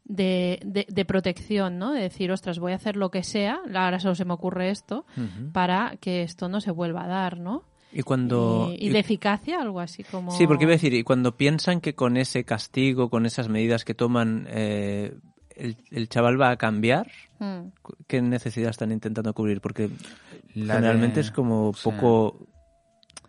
de, 0.05 0.59
de, 0.65 0.85
de 0.89 1.05
protección, 1.05 1.77
¿no? 1.79 1.93
De 1.93 2.01
decir, 2.01 2.29
ostras, 2.31 2.59
voy 2.59 2.73
a 2.73 2.75
hacer 2.75 2.97
lo 2.97 3.09
que 3.09 3.23
sea, 3.23 3.61
ahora 3.73 4.01
solo 4.01 4.15
se 4.15 4.25
me 4.25 4.33
ocurre 4.33 4.69
esto, 4.69 5.05
para 5.53 5.95
que 6.01 6.23
esto 6.23 6.49
no 6.49 6.59
se 6.59 6.71
vuelva 6.71 7.05
a 7.05 7.07
dar, 7.07 7.39
¿no? 7.39 7.63
Y 7.93 8.01
cuando 8.01 8.69
y, 8.77 8.87
y 8.87 8.89
de 8.89 8.99
eficacia, 8.99 9.61
algo 9.61 9.79
así 9.79 10.03
como... 10.03 10.31
Sí, 10.31 10.47
porque 10.47 10.63
iba 10.63 10.71
a 10.71 10.75
decir, 10.75 10.93
y 10.93 11.03
cuando 11.03 11.37
piensan 11.37 11.79
que 11.79 11.93
con 11.95 12.17
ese 12.17 12.43
castigo, 12.43 13.09
con 13.09 13.25
esas 13.25 13.49
medidas 13.49 13.85
que 13.85 13.93
toman, 13.93 14.47
eh, 14.49 15.13
el, 15.55 15.77
el 15.91 16.09
chaval 16.09 16.39
va 16.41 16.49
a 16.51 16.57
cambiar, 16.57 17.07
Mm. 17.39 17.71
¿qué 18.07 18.21
necesidad 18.21 18.69
están 18.69 18.91
intentando 18.93 19.33
cubrir? 19.33 19.59
Porque 19.59 19.89
La 20.55 20.75
generalmente 20.75 21.15
de- 21.15 21.21
es 21.21 21.31
como 21.31 21.73
poco... 21.83 22.47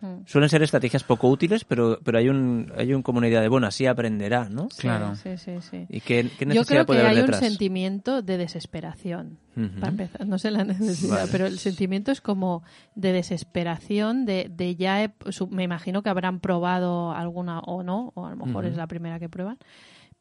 Mm. 0.05 0.25
Suelen 0.27 0.49
ser 0.49 0.61
estrategias 0.63 1.03
poco 1.03 1.27
útiles, 1.29 1.65
pero, 1.65 1.99
pero 2.03 2.17
hay 2.17 2.29
un 2.29 2.71
hay 2.77 2.93
un 2.93 3.01
como 3.01 3.17
una 3.19 3.27
idea 3.27 3.41
de, 3.41 3.47
bueno, 3.47 3.67
así 3.67 3.85
aprenderá, 3.85 4.49
¿no? 4.49 4.69
Sí, 4.71 4.81
Claro. 4.81 5.15
Sí, 5.15 5.37
sí, 5.37 5.53
sí. 5.61 5.85
¿Y 5.89 6.01
qué, 6.01 6.29
qué 6.37 6.45
Yo 6.45 6.49
necesidad 6.49 6.65
creo 6.67 6.85
puede 6.85 6.99
que 7.01 7.05
haber 7.07 7.17
hay 7.17 7.21
detrás? 7.23 7.41
un 7.41 7.47
sentimiento 7.49 8.21
de 8.21 8.37
desesperación. 8.37 9.37
Para 9.79 9.87
empezar, 9.91 10.27
no 10.27 10.37
sé 10.37 10.51
la 10.51 10.65
necesidad, 10.65 11.15
Vale. 11.15 11.31
pero 11.31 11.45
el 11.47 11.59
sentimiento 11.59 12.11
es 12.11 12.19
como 12.19 12.61
de 12.95 13.13
desesperación, 13.13 14.25
de, 14.25 14.51
de 14.53 14.75
ya, 14.75 15.01
he- 15.03 15.13
me 15.49 15.63
imagino 15.63 16.03
que 16.03 16.09
habrán 16.09 16.41
probado 16.41 17.13
alguna 17.13 17.59
o 17.61 17.81
no, 17.81 18.11
o 18.15 18.25
a 18.25 18.31
lo 18.31 18.35
mejor 18.35 18.65
es 18.65 18.75
la 18.75 18.87
primera 18.87 19.17
que 19.17 19.29
prueban, 19.29 19.57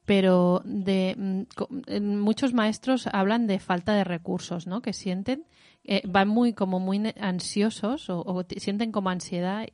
pero 0.04 0.62
de 0.64 1.16
mm, 1.18 2.04
muchos 2.20 2.52
maestros 2.54 3.08
hablan 3.08 3.46
de 3.46 3.58
falta 3.58 3.94
de 3.94 4.04
recursos, 4.04 4.66
¿no? 4.66 4.82
Que 4.82 4.92
sienten, 4.92 5.44
eh, 5.84 6.02
van 6.06 6.28
muy 6.28 6.52
como 6.54 6.80
muy 6.80 7.00
ansiosos 7.20 8.08
o, 8.10 8.20
o 8.22 8.44
sienten 8.56 8.90
como 8.92 9.10
ansiedad 9.10 9.66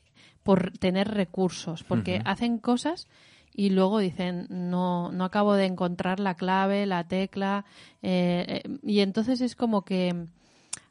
por 0.42 0.72
tener 0.78 1.08
recursos, 1.08 1.84
porque 1.84 2.20
hacen 2.24 2.58
cosas 2.58 3.06
y 3.54 3.70
luego 3.70 3.98
dicen 3.98 4.46
no 4.48 5.10
no 5.12 5.24
acabo 5.24 5.54
de 5.54 5.66
encontrar 5.66 6.18
la 6.20 6.34
clave, 6.34 6.86
la 6.86 7.04
tecla 7.06 7.64
eh, 8.02 8.62
eh, 8.64 8.78
y 8.82 9.00
entonces 9.00 9.40
es 9.40 9.54
como 9.56 9.82
que 9.82 10.26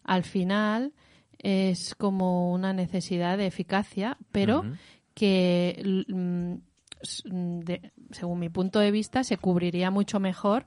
al 0.03 0.23
final 0.23 0.93
es 1.37 1.95
como 1.95 2.51
una 2.51 2.73
necesidad 2.73 3.37
de 3.37 3.47
eficacia, 3.47 4.17
pero 4.31 4.61
que 5.13 5.75
l- 5.79 6.05
mm, 6.07 6.61
s- 7.01 7.23
mm, 7.29 7.59
de- 7.59 7.91
según 8.11 8.39
mi 8.39 8.49
punto 8.49 8.79
de 8.79 8.91
vista 8.91 9.23
se 9.23 9.37
cubriría 9.37 9.89
mucho 9.91 10.19
mejor 10.19 10.65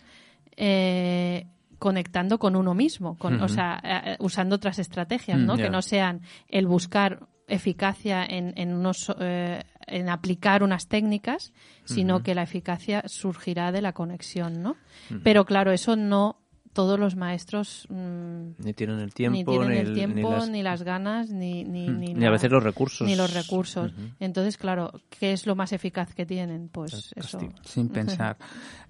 eh, 0.56 1.46
conectando 1.82 2.38
con 2.38 2.54
uno 2.54 2.74
mismo, 2.74 3.18
con, 3.18 3.42
o 3.42 3.48
sea, 3.48 3.80
eh, 3.82 4.16
usando 4.20 4.54
otras 4.54 4.78
estrategias, 4.78 5.36
¿no? 5.36 5.54
Mm, 5.54 5.58
ya. 5.58 5.64
Que 5.64 5.70
no 5.70 5.82
sean 5.82 6.20
el 6.46 6.68
buscar 6.68 7.26
eficacia 7.48 8.24
en, 8.24 8.54
en 8.56 8.72
unos 8.72 9.12
eh, 9.18 9.64
en 9.88 10.08
aplicar 10.08 10.62
unas 10.62 10.86
técnicas, 10.86 11.52
sino 11.84 12.22
que 12.22 12.36
la 12.36 12.44
eficacia 12.44 13.02
surgirá 13.06 13.72
de 13.72 13.82
la 13.82 13.94
conexión, 13.94 14.62
¿no? 14.62 14.76
Pero 15.24 15.44
claro, 15.44 15.72
eso 15.72 15.96
no 15.96 16.41
todos 16.72 16.98
los 16.98 17.16
maestros 17.16 17.86
mm, 17.90 18.50
Ni 18.58 18.72
tienen 18.72 18.98
el 19.00 19.12
tiempo, 19.12 19.36
ni 19.36 19.44
tienen 19.44 19.72
el 19.72 19.86
el- 19.88 19.94
tiempo, 19.94 20.30
las- 20.30 20.48
ni 20.48 20.62
las 20.62 20.82
ganas, 20.82 21.30
ni, 21.30 21.64
ni, 21.64 21.88
ni, 21.88 22.14
ni 22.14 22.24
a 22.26 22.30
veces 22.30 22.50
los 22.50 22.62
recursos. 22.62 23.06
ni 23.06 23.14
los 23.16 23.32
recursos. 23.34 23.92
Entonces, 24.20 24.56
claro, 24.56 24.92
¿qué 25.10 25.32
es 25.32 25.46
lo 25.46 25.54
más 25.54 25.72
eficaz 25.72 26.14
que 26.14 26.24
tienen? 26.26 26.68
Pues 26.68 27.12
eso. 27.16 27.38
sin 27.64 27.88
pensar. 27.90 28.36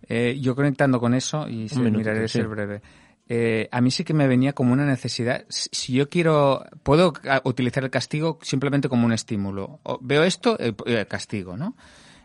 Eh, 0.09 0.39
yo 0.41 0.55
conectando 0.55 1.01
con 1.01 1.15
eso, 1.15 1.49
y 1.49 1.69
se- 1.69 1.77
minuto, 1.77 1.99
miraré 1.99 2.21
de 2.21 2.29
sí. 2.29 2.39
ser 2.39 2.49
breve, 2.49 2.83
eh, 3.29 3.69
a 3.71 3.81
mí 3.81 3.91
sí 3.91 4.05
que 4.05 4.15
me 4.15 4.27
venía 4.27 4.53
como 4.53 4.73
una 4.73 4.85
necesidad. 4.85 5.45
Si 5.49 5.93
yo 5.93 6.09
quiero, 6.09 6.65
puedo 6.83 7.13
ah, 7.29 7.41
utilizar 7.45 7.83
el 7.85 7.91
castigo 7.91 8.39
simplemente 8.43 8.89
como 8.89 9.07
un 9.07 9.13
estímulo. 9.13 9.81
O- 9.85 9.99
veo 10.03 10.23
esto, 10.25 10.57
eh, 10.61 10.75
eh, 10.87 11.07
castigo, 11.09 11.57
¿no? 11.57 11.75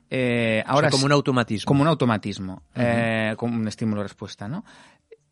Eh, 0.09 0.61
O 0.63 0.65
sea, 0.67 0.73
ahora 0.73 0.89
como 0.89 1.05
un 1.05 1.11
automatismo. 1.11 1.67
como 1.67 1.81
un 1.81 1.87
automatismo, 1.89 2.61
eh, 2.75 3.33
como 3.37 3.55
un 3.57 3.67
estímulo-respuesta, 3.67 4.47
¿no? 4.47 4.63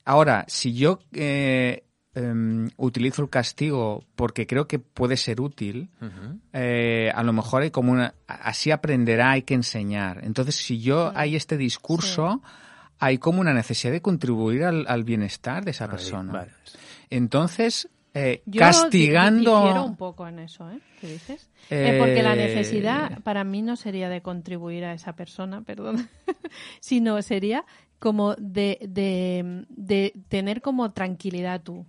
Ahora, 0.06 0.46
si 0.48 0.74
yo 0.76 1.00
eh, 1.14 1.84
em, 2.14 2.70
utilizo 2.78 3.24
el 3.24 3.30
castigo 3.30 4.06
porque 4.16 4.46
creo 4.46 4.68
que 4.68 4.78
puede 4.80 5.18
ser 5.18 5.42
útil, 5.42 5.90
eh, 6.54 7.12
a 7.14 7.24
lo 7.24 7.34
mejor 7.34 7.64
hay 7.64 7.72
como 7.72 7.92
una, 7.92 8.14
así 8.28 8.70
aprenderá, 8.70 9.32
hay 9.32 9.42
que 9.42 9.56
enseñar. 9.56 10.24
Entonces, 10.24 10.56
si 10.56 10.80
yo 10.80 11.12
hay 11.16 11.36
este 11.36 11.58
discurso, 11.58 12.44
hay 13.00 13.18
como 13.18 13.42
una 13.42 13.54
necesidad 13.54 13.92
de 13.92 14.02
contribuir 14.02 14.64
al, 14.64 15.04
bienestar 15.04 15.66
de 15.66 15.72
esa 15.72 15.90
persona. 15.90 16.48
Entonces, 17.10 17.90
eh, 18.18 18.44
castigando. 18.58 19.58
Difiero 19.58 19.84
un 19.84 19.98
poco 19.98 20.26
en 20.26 20.40
eso, 20.40 20.72
¿eh? 20.72 20.80
¿Qué 21.02 21.08
dices? 21.08 21.50
Eh, 21.70 21.98
porque 22.00 22.24
la 22.24 22.34
necesidad 22.34 23.22
para 23.24 23.44
mí 23.44 23.62
no 23.62 23.76
sería 23.76 24.08
de 24.08 24.22
contribuir 24.22 24.86
a 24.86 24.94
esa 24.94 25.18
persona, 25.18 25.62
perdón, 25.66 26.10
sino 26.80 27.22
sería 27.22 27.66
como 28.00 28.36
de, 28.36 28.80
de, 28.88 29.66
de 29.70 30.14
tener 30.28 30.62
como 30.62 30.92
tranquilidad 30.92 31.62
tú. 31.62 31.86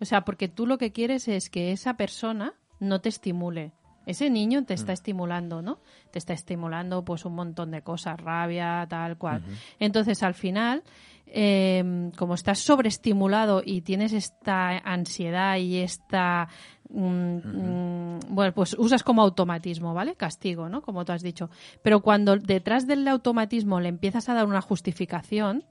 O 0.00 0.04
sea, 0.04 0.24
porque 0.24 0.48
tú 0.48 0.66
lo 0.66 0.78
que 0.78 0.92
quieres 0.92 1.28
es 1.28 1.50
que 1.50 1.72
esa 1.72 1.96
persona 1.96 2.54
no 2.80 3.00
te 3.00 3.08
estimule. 3.08 3.72
Ese 4.06 4.28
niño 4.28 4.64
te 4.64 4.74
está 4.74 4.92
mm. 4.92 4.94
estimulando, 4.94 5.62
¿no? 5.62 5.78
Te 6.10 6.18
está 6.18 6.34
estimulando 6.34 7.04
pues 7.04 7.24
un 7.24 7.34
montón 7.34 7.70
de 7.70 7.82
cosas, 7.82 8.20
rabia, 8.20 8.86
tal 8.88 9.16
cual. 9.16 9.42
Entonces, 9.78 10.22
al 10.22 10.34
final, 10.34 10.82
eh, 11.26 12.10
como 12.16 12.34
estás 12.34 12.58
sobreestimulado 12.58 13.62
y 13.64 13.80
tienes 13.80 14.12
esta 14.12 14.78
ansiedad 14.78 15.56
y 15.56 15.78
esta 15.78 16.48
mm, 16.90 18.18
bueno, 18.28 18.52
pues 18.54 18.74
usas 18.78 19.02
como 19.02 19.22
automatismo, 19.22 19.94
¿vale? 19.94 20.14
Castigo, 20.14 20.68
¿no? 20.68 20.82
Como 20.82 21.04
tú 21.04 21.12
has 21.12 21.22
dicho. 21.22 21.50
Pero 21.82 22.00
cuando 22.00 22.36
detrás 22.36 22.86
del 22.86 23.06
automatismo 23.08 23.80
le 23.80 23.88
empiezas 23.88 24.28
a 24.28 24.34
dar 24.34 24.46
una 24.46 24.60
justificación, 24.60 25.64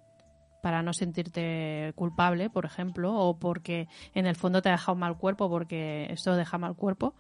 para 0.64 0.82
no 0.82 0.94
sentirte 0.94 1.92
culpable, 1.98 2.50
por 2.50 2.64
ejemplo, 2.64 3.14
o 3.14 3.38
porque 3.38 3.90
en 4.16 4.28
el 4.28 4.38
fondo 4.38 4.62
te 4.62 4.70
ha 4.70 4.72
dejado 4.72 4.96
mal 4.96 5.18
cuerpo 5.18 5.50
porque 5.50 6.08
esto 6.10 6.38
deja 6.38 6.58
mal 6.58 6.78
cuerpo, 6.78 7.16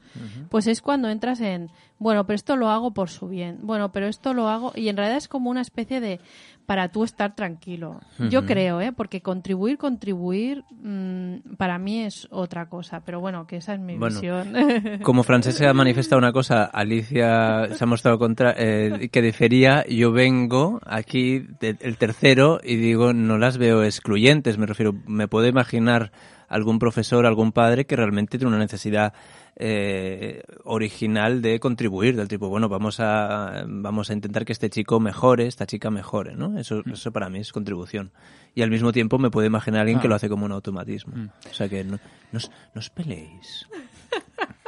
pues 0.49 0.65
es 0.65 0.81
cuando 0.81 1.09
entras 1.09 1.41
en, 1.41 1.69
bueno, 2.03 2.25
pero 2.25 2.35
esto 2.35 2.55
lo 2.55 2.69
hago 2.69 2.93
por 2.93 3.09
su 3.09 3.27
bien, 3.27 3.59
bueno, 3.61 3.91
pero 3.91 4.07
esto 4.07 4.33
lo 4.33 4.49
hago, 4.49 4.73
y 4.75 4.89
en 4.89 4.97
realidad 4.97 5.17
es 5.17 5.27
como 5.27 5.49
una 5.49 5.61
especie 5.61 5.99
de, 5.99 6.19
para 6.65 6.89
tú 6.89 7.03
estar 7.03 7.35
tranquilo. 7.35 7.99
Yo 8.29 8.45
creo, 8.45 8.79
¿eh? 8.79 8.91
Porque 8.93 9.21
contribuir, 9.21 9.77
contribuir, 9.77 10.63
mm, 10.71 11.55
para 11.57 11.77
mí 11.77 12.01
es 12.01 12.27
otra 12.31 12.67
cosa. 12.67 13.01
Pero 13.05 13.19
bueno, 13.19 13.47
que 13.47 13.57
esa 13.57 13.73
es 13.73 13.79
mi 13.79 13.97
visión. 13.97 14.53
Como 15.03 15.23
Francesca 15.23 15.69
ha 15.69 15.73
manifestado 15.73 16.19
una 16.19 16.31
cosa, 16.31 16.63
Alicia 16.65 17.67
se 17.73 17.83
ha 17.83 17.87
mostrado 17.87 18.17
contra, 18.17 18.53
eh, 18.57 19.09
que 19.11 19.21
difería. 19.21 19.85
Yo 19.87 20.11
vengo 20.11 20.79
aquí, 20.85 21.45
el 21.61 21.97
tercero, 21.97 22.59
y 22.63 22.77
digo, 22.77 23.13
no 23.13 23.37
las 23.37 23.57
veo 23.57 23.83
excluyentes. 23.83 24.57
Me 24.57 24.65
refiero, 24.65 24.93
me 25.05 25.27
puedo 25.27 25.47
imaginar 25.47 26.11
algún 26.47 26.79
profesor, 26.79 27.25
algún 27.25 27.51
padre 27.51 27.85
que 27.85 27.95
realmente 27.95 28.37
tiene 28.37 28.49
una 28.49 28.59
necesidad 28.59 29.13
eh, 29.55 30.41
original 30.63 31.41
de 31.41 31.59
contribuir, 31.59 32.15
del 32.15 32.27
tipo, 32.27 32.49
bueno, 32.49 32.69
vamos 32.69 32.99
a, 32.99 33.63
vamos 33.67 34.09
a 34.09 34.13
intentar 34.13 34.45
que 34.45 34.53
este 34.53 34.69
chico 34.69 34.99
mejore, 34.99 35.47
esta 35.47 35.65
chica 35.65 35.91
mejore, 35.91 36.35
¿no? 36.35 36.57
Eso, 36.57 36.81
mm. 36.85 36.93
eso 36.93 37.11
para 37.11 37.29
mí 37.29 37.39
es 37.39 37.51
contribución. 37.51 38.11
Y 38.55 38.61
al 38.61 38.69
mismo 38.69 38.91
tiempo 38.91 39.17
me 39.17 39.29
puedo 39.29 39.45
imaginar 39.45 39.79
a 39.79 39.81
alguien 39.81 39.99
que 39.99 40.07
lo 40.07 40.15
hace 40.15 40.29
como 40.29 40.45
un 40.45 40.51
automatismo. 40.51 41.13
Mm. 41.15 41.29
O 41.49 41.53
sea 41.53 41.69
que 41.69 41.83
no, 41.83 41.99
no 42.31 42.39
os 42.75 42.89
peleéis. 42.89 43.67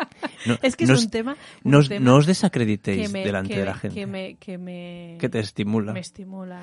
es 0.62 0.76
que 0.76 0.86
es 0.86 0.90
un 0.90 1.10
tema. 1.10 1.36
no 1.64 2.16
os 2.16 2.26
desacreditéis 2.26 3.12
delante 3.12 3.60
de 3.60 3.66
la 3.66 3.76
gente. 3.76 3.96
Que, 3.96 4.08
me, 4.08 4.36
que, 4.36 4.58
me, 4.58 5.18
que 5.20 5.30
te 5.30 5.40
estimula. 5.40 5.94
Me 5.94 6.00
estimula. 6.00 6.62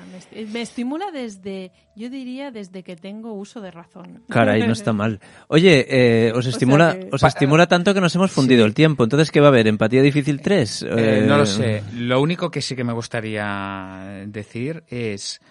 Me, 0.51 0.61
estimula 0.61 1.11
desde, 1.11 1.71
yo 1.95 2.09
diría, 2.09 2.51
desde 2.51 2.83
que 2.83 2.95
tengo 2.95 3.33
uso 3.33 3.61
de 3.61 3.71
razón. 3.71 4.23
Caray, 4.29 4.65
no 4.65 4.73
está 4.73 4.93
mal. 4.93 5.19
Oye, 5.47 5.85
eh, 5.89 6.31
os 6.33 6.45
estimula, 6.45 6.97
os 7.11 7.23
estimula 7.23 7.67
tanto 7.67 7.93
que 7.93 8.01
nos 8.01 8.13
hemos 8.15 8.31
fundido 8.31 8.65
el 8.65 8.73
tiempo. 8.73 9.03
Entonces, 9.03 9.31
¿qué 9.31 9.39
va 9.39 9.47
a 9.47 9.49
haber? 9.49 9.67
¿Empatía 9.67 10.01
difícil 10.01 10.41
3? 10.41 10.85
Eh, 10.89 11.25
no 11.27 11.37
lo 11.37 11.45
sé. 11.45 11.83
Lo 11.95 12.21
único 12.21 12.49
que 12.49 12.61
sí 12.61 12.75
que 12.75 12.83
me 12.83 12.93
gustaría 12.93 14.23
decir 14.27 14.83
es. 14.87 15.41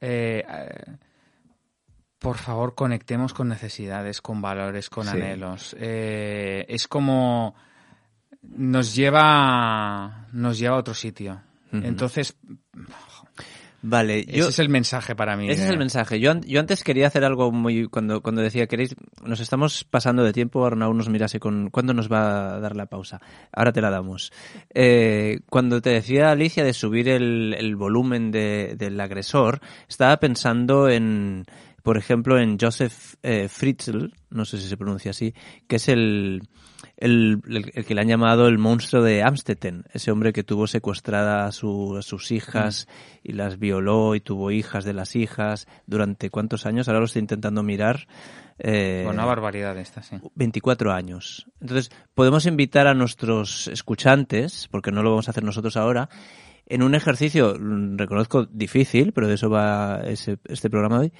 Eh, 0.00 0.44
por 2.18 2.38
favor, 2.38 2.74
conectemos 2.74 3.34
con 3.34 3.48
necesidades, 3.48 4.20
con 4.20 4.40
valores, 4.40 4.88
con 4.90 5.08
anhelos. 5.08 5.76
Eh, 5.78 6.64
es 6.68 6.88
como 6.88 7.54
nos 8.56 8.94
lleva, 8.94 10.28
nos 10.32 10.58
lleva 10.58 10.76
a 10.76 10.78
otro 10.80 10.94
sitio. 10.94 11.40
Entonces, 11.72 12.36
Vale, 13.88 14.24
ese 14.26 14.48
es 14.48 14.58
el 14.58 14.68
mensaje 14.68 15.14
para 15.14 15.36
mí. 15.36 15.48
Ese 15.48 15.64
es 15.64 15.70
el 15.70 15.78
mensaje. 15.78 16.18
Yo, 16.18 16.32
yo 16.40 16.58
antes 16.58 16.82
quería 16.82 17.06
hacer 17.06 17.24
algo 17.24 17.52
muy 17.52 17.86
cuando 17.86 18.20
cuando 18.20 18.42
decía 18.42 18.66
queréis 18.66 18.96
nos 19.24 19.38
estamos 19.38 19.84
pasando 19.84 20.24
de 20.24 20.32
tiempo. 20.32 20.66
Arnau 20.66 20.92
nos 20.92 21.08
mirase 21.08 21.38
con 21.38 21.70
cuándo 21.70 21.94
nos 21.94 22.10
va 22.10 22.56
a 22.56 22.60
dar 22.60 22.74
la 22.74 22.86
pausa. 22.86 23.20
Ahora 23.52 23.72
te 23.72 23.80
la 23.80 23.90
damos. 23.90 24.32
Eh, 24.74 25.38
cuando 25.50 25.80
te 25.80 25.90
decía 25.90 26.32
Alicia 26.32 26.64
de 26.64 26.72
subir 26.72 27.08
el, 27.08 27.54
el 27.56 27.76
volumen 27.76 28.32
de, 28.32 28.74
del 28.76 29.00
agresor, 29.00 29.60
estaba 29.88 30.16
pensando 30.16 30.88
en 30.88 31.44
por 31.86 31.98
ejemplo, 31.98 32.36
en 32.36 32.58
Joseph 32.58 33.14
eh, 33.22 33.46
Fritzl, 33.48 34.12
no 34.30 34.44
sé 34.44 34.58
si 34.58 34.68
se 34.68 34.76
pronuncia 34.76 35.12
así, 35.12 35.32
que 35.68 35.76
es 35.76 35.88
el, 35.88 36.42
el, 36.96 37.40
que 37.86 37.94
le 37.94 38.00
han 38.00 38.08
llamado 38.08 38.48
el 38.48 38.58
monstruo 38.58 39.04
de 39.04 39.22
Amstetten, 39.22 39.84
ese 39.92 40.10
hombre 40.10 40.32
que 40.32 40.42
tuvo 40.42 40.66
secuestrada 40.66 41.46
a, 41.46 41.52
sus 41.52 42.32
hijas 42.32 42.88
y 43.22 43.34
las 43.34 43.60
violó 43.60 44.16
y 44.16 44.20
tuvo 44.20 44.50
hijas 44.50 44.84
de 44.84 44.94
las 44.94 45.14
hijas 45.14 45.68
durante 45.86 46.28
cuántos 46.28 46.66
años, 46.66 46.88
ahora 46.88 46.98
lo 46.98 47.06
estoy 47.06 47.20
intentando 47.20 47.62
mirar. 47.62 48.08
Eh, 48.58 49.06
una 49.08 49.24
barbaridad 49.24 49.78
esta, 49.78 50.02
sí. 50.02 50.16
24 50.34 50.92
años. 50.92 51.46
Entonces, 51.60 51.92
podemos 52.16 52.46
invitar 52.46 52.88
a 52.88 52.94
nuestros 52.94 53.68
escuchantes, 53.68 54.66
porque 54.72 54.90
no 54.90 55.04
lo 55.04 55.10
vamos 55.10 55.28
a 55.28 55.30
hacer 55.30 55.44
nosotros 55.44 55.76
ahora, 55.76 56.08
en 56.66 56.82
un 56.82 56.96
ejercicio, 56.96 57.56
reconozco, 57.56 58.44
difícil, 58.46 59.12
pero 59.12 59.28
de 59.28 59.34
eso 59.34 59.48
va 59.48 60.00
este 60.04 60.68
programa 60.68 60.98
de 60.98 61.04
hoy, 61.04 61.12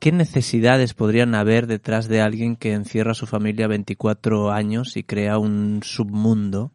¿Qué 0.00 0.12
necesidades 0.12 0.94
podrían 0.94 1.34
haber 1.34 1.66
detrás 1.66 2.08
de 2.08 2.20
alguien 2.20 2.56
que 2.56 2.72
encierra 2.72 3.12
a 3.12 3.14
su 3.14 3.26
familia 3.26 3.66
24 3.66 4.52
años 4.52 4.96
y 4.96 5.02
crea 5.02 5.38
un 5.38 5.80
submundo 5.82 6.72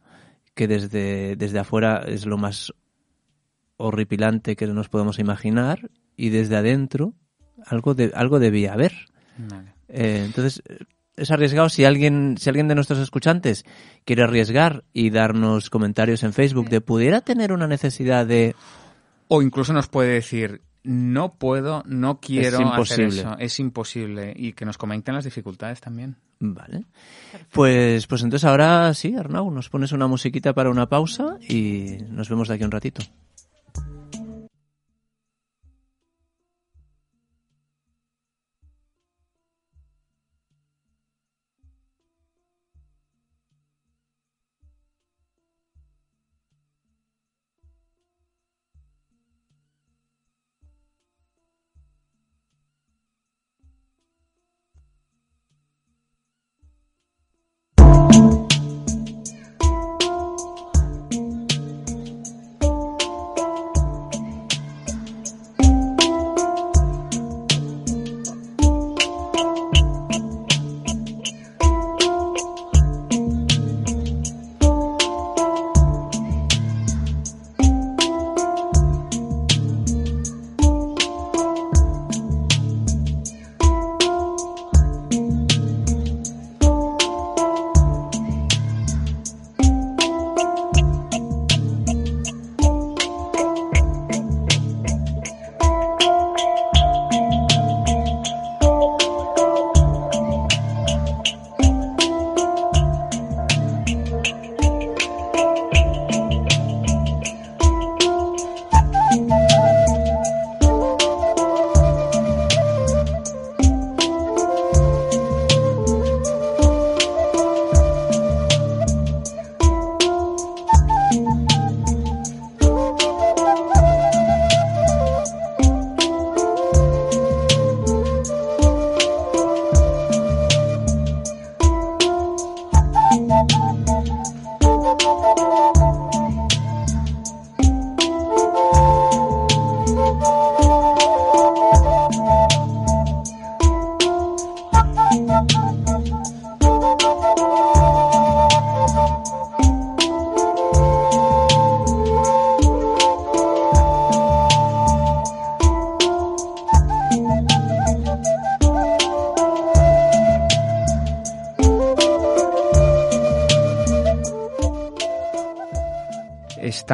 que 0.54 0.68
desde, 0.68 1.36
desde 1.36 1.60
afuera 1.60 2.04
es 2.06 2.26
lo 2.26 2.38
más 2.38 2.74
horripilante 3.78 4.56
que 4.56 4.68
nos 4.68 4.90
podemos 4.90 5.20
imaginar 5.20 5.90
y 6.16 6.30
desde 6.30 6.58
adentro 6.58 7.14
algo, 7.66 7.94
de, 7.94 8.12
algo 8.14 8.40
debía 8.40 8.74
haber? 8.74 8.94
Eh, 9.88 10.24
entonces, 10.26 10.62
es 11.16 11.32
arriesgado 11.32 11.70
si 11.70 11.86
alguien, 11.86 12.38
si 12.38 12.50
alguien 12.50 12.68
de 12.68 12.76
nuestros 12.76 13.00
escuchantes 13.00 13.66
quiere 14.06 14.24
arriesgar 14.24 14.84
y 14.94 15.10
darnos 15.10 15.70
comentarios 15.70 16.24
en 16.24 16.34
Facebook 16.34 16.70
de 16.70 16.82
pudiera 16.82 17.22
tener 17.22 17.52
una 17.52 17.68
necesidad 17.68 18.26
de... 18.26 18.56
O 19.28 19.42
incluso 19.42 19.74
nos 19.74 19.88
puede 19.88 20.14
decir, 20.14 20.62
no 20.84 21.36
puedo, 21.36 21.84
no 21.86 22.20
quiero 22.20 22.60
es 22.60 22.92
hacer 22.92 23.06
eso. 23.06 23.36
Es 23.40 23.60
imposible. 23.60 24.34
Y 24.36 24.54
que 24.54 24.66
nos 24.66 24.78
comenten 24.78 25.16
las 25.16 25.24
dificultades 25.24 25.82
también. 25.82 26.18
Vale. 26.40 26.86
Pues, 27.52 28.06
pues 28.08 28.22
entonces 28.22 28.48
ahora 28.48 28.94
sí, 28.94 29.16
Arnau, 29.16 29.50
nos 29.50 29.70
pones 29.70 29.94
una 29.94 30.08
musiquita 30.08 30.54
para 30.54 30.70
una 30.70 30.90
pausa 30.90 31.38
y 31.48 31.98
nos 32.10 32.30
vemos 32.30 32.50
de 32.50 32.56
aquí 32.56 32.64
un 32.64 32.72
ratito. 32.72 33.02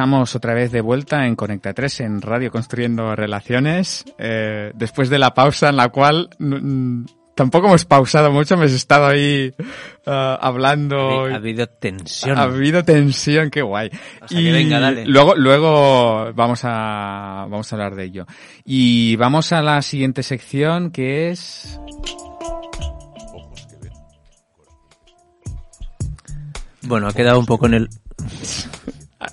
Estamos 0.00 0.34
otra 0.34 0.54
vez 0.54 0.72
de 0.72 0.80
vuelta 0.80 1.26
en 1.26 1.36
Conecta 1.36 1.74
3 1.74 2.00
en 2.00 2.22
Radio 2.22 2.50
Construyendo 2.50 3.14
Relaciones. 3.14 4.02
Eh, 4.16 4.72
después 4.74 5.10
de 5.10 5.18
la 5.18 5.34
pausa 5.34 5.68
en 5.68 5.76
la 5.76 5.90
cual 5.90 6.30
tampoco 7.34 7.66
hemos 7.66 7.84
pausado 7.84 8.32
mucho, 8.32 8.54
hemos 8.54 8.72
estado 8.72 9.08
ahí 9.08 9.52
uh, 10.06 10.10
hablando. 10.40 11.26
Ha 11.26 11.34
habido 11.34 11.66
tensión. 11.66 12.38
Ha 12.38 12.44
habido 12.44 12.82
tensión, 12.82 13.50
qué 13.50 13.60
guay. 13.60 13.90
O 14.22 14.28
sea, 14.28 14.40
que 14.40 14.50
venga, 14.50 14.80
dale. 14.80 15.04
luego, 15.04 15.34
luego 15.34 16.32
vamos 16.32 16.62
a, 16.64 17.46
vamos 17.50 17.70
a 17.70 17.76
hablar 17.76 17.94
de 17.94 18.04
ello. 18.04 18.26
Y 18.64 19.16
vamos 19.16 19.52
a 19.52 19.60
la 19.60 19.82
siguiente 19.82 20.22
sección 20.22 20.92
que 20.92 21.28
es... 21.28 21.78
Bueno, 26.84 27.06
ha 27.06 27.12
quedado 27.12 27.38
un 27.38 27.44
poco 27.44 27.66
en 27.66 27.74
el... 27.74 27.88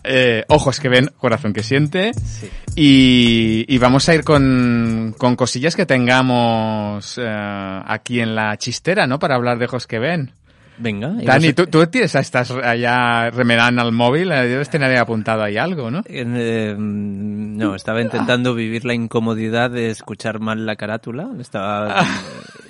Eh, 0.04 0.44
ojos 0.50 0.80
que 0.80 0.90
ven, 0.90 1.12
corazón 1.18 1.54
que 1.54 1.64
siente. 1.64 2.14
Sí. 2.14 2.50
Y, 2.76 3.66
y 3.68 3.78
vamos 3.78 4.08
a 4.10 4.16
ir 4.16 4.24
con, 4.24 5.16
con 5.18 5.36
cosillas 5.36 5.76
que 5.76 5.86
tengamos 5.86 7.18
eh, 7.18 7.82
aquí 7.86 8.20
en 8.20 8.36
la 8.36 8.58
chistera, 8.58 9.08
¿no? 9.08 9.20
Para 9.20 9.36
hablar 9.36 9.58
de 9.60 9.66
ojos 9.66 9.88
que 9.88 10.00
ven. 10.00 10.34
Venga. 10.80 11.10
Dani, 11.24 11.54
tú, 11.54 11.66
tú 11.68 11.86
tienes, 11.88 12.14
estás 12.14 12.52
allá 12.52 13.32
remedando 13.32 13.82
al 13.82 13.92
móvil, 13.92 14.32
eh, 14.32 14.48
debes 14.48 14.70
tener 14.70 14.92
ahí 14.92 14.98
apuntado 14.98 15.44
ahí 15.44 15.58
algo, 15.58 15.90
¿no? 15.90 16.04
Eh, 16.06 16.76
no, 16.78 17.74
estaba 17.74 18.02
intentando 18.02 18.54
vivir 18.54 18.86
la 18.86 18.94
incomodidad 18.94 19.72
de 19.72 19.90
escuchar 19.90 20.40
mal 20.40 20.66
la 20.66 20.76
carátula. 20.76 21.30
Estaba 21.40 22.02
eh, 22.02 22.06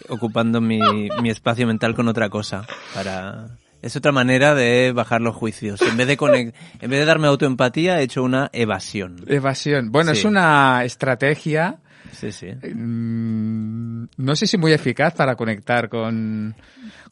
ocupando 0.09 0.61
mi, 0.61 0.79
mi 1.21 1.29
espacio 1.29 1.67
mental 1.67 1.95
con 1.95 2.07
otra 2.07 2.29
cosa. 2.29 2.65
Para... 2.93 3.47
Es 3.81 3.95
otra 3.95 4.11
manera 4.11 4.55
de 4.55 4.91
bajar 4.91 5.21
los 5.21 5.35
juicios. 5.35 5.81
En 5.83 5.97
vez 5.97 6.07
de, 6.07 6.17
en 6.81 6.89
vez 6.89 6.99
de 6.99 7.05
darme 7.05 7.27
autoempatía, 7.27 7.99
he 7.99 8.03
hecho 8.03 8.23
una 8.23 8.49
evasión. 8.53 9.23
Evasión. 9.27 9.91
Bueno, 9.91 10.13
Sí. 10.13 10.19
es 10.19 10.25
una 10.25 10.83
estrategia, 10.83 11.77
Sí, 12.11 12.31
sí. 12.31 12.47
mm, 12.47 14.07
no 14.17 14.35
sé 14.35 14.47
si 14.47 14.57
muy 14.57 14.71
eficaz 14.73 15.13
para 15.13 15.35
conectar 15.35 15.89
con, 15.89 16.55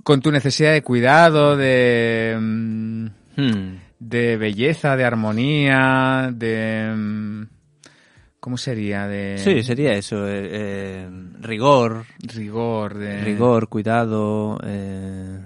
con 0.03 0.21
tu 0.21 0.31
necesidad 0.31 0.71
de 0.73 0.81
cuidado, 0.81 1.55
de, 1.57 2.35
mm, 2.39 3.05
Hmm. 3.37 3.79
de 3.99 4.37
belleza, 4.37 4.95
de 4.95 5.03
armonía, 5.03 6.29
de... 6.33 6.93
mm, 6.95 7.43
¿Cómo 8.39 8.57
sería? 8.57 9.07
De 9.07 9.37
Sí, 9.39 9.63
sería 9.63 9.93
eso. 9.93 10.27
eh, 10.27 10.47
eh, 10.51 11.09
rigor, 11.41 12.05
rigor, 12.19 12.97
de... 12.97 13.21
rigor, 13.23 13.67
cuidado. 13.69 14.59
eh, 14.63 15.39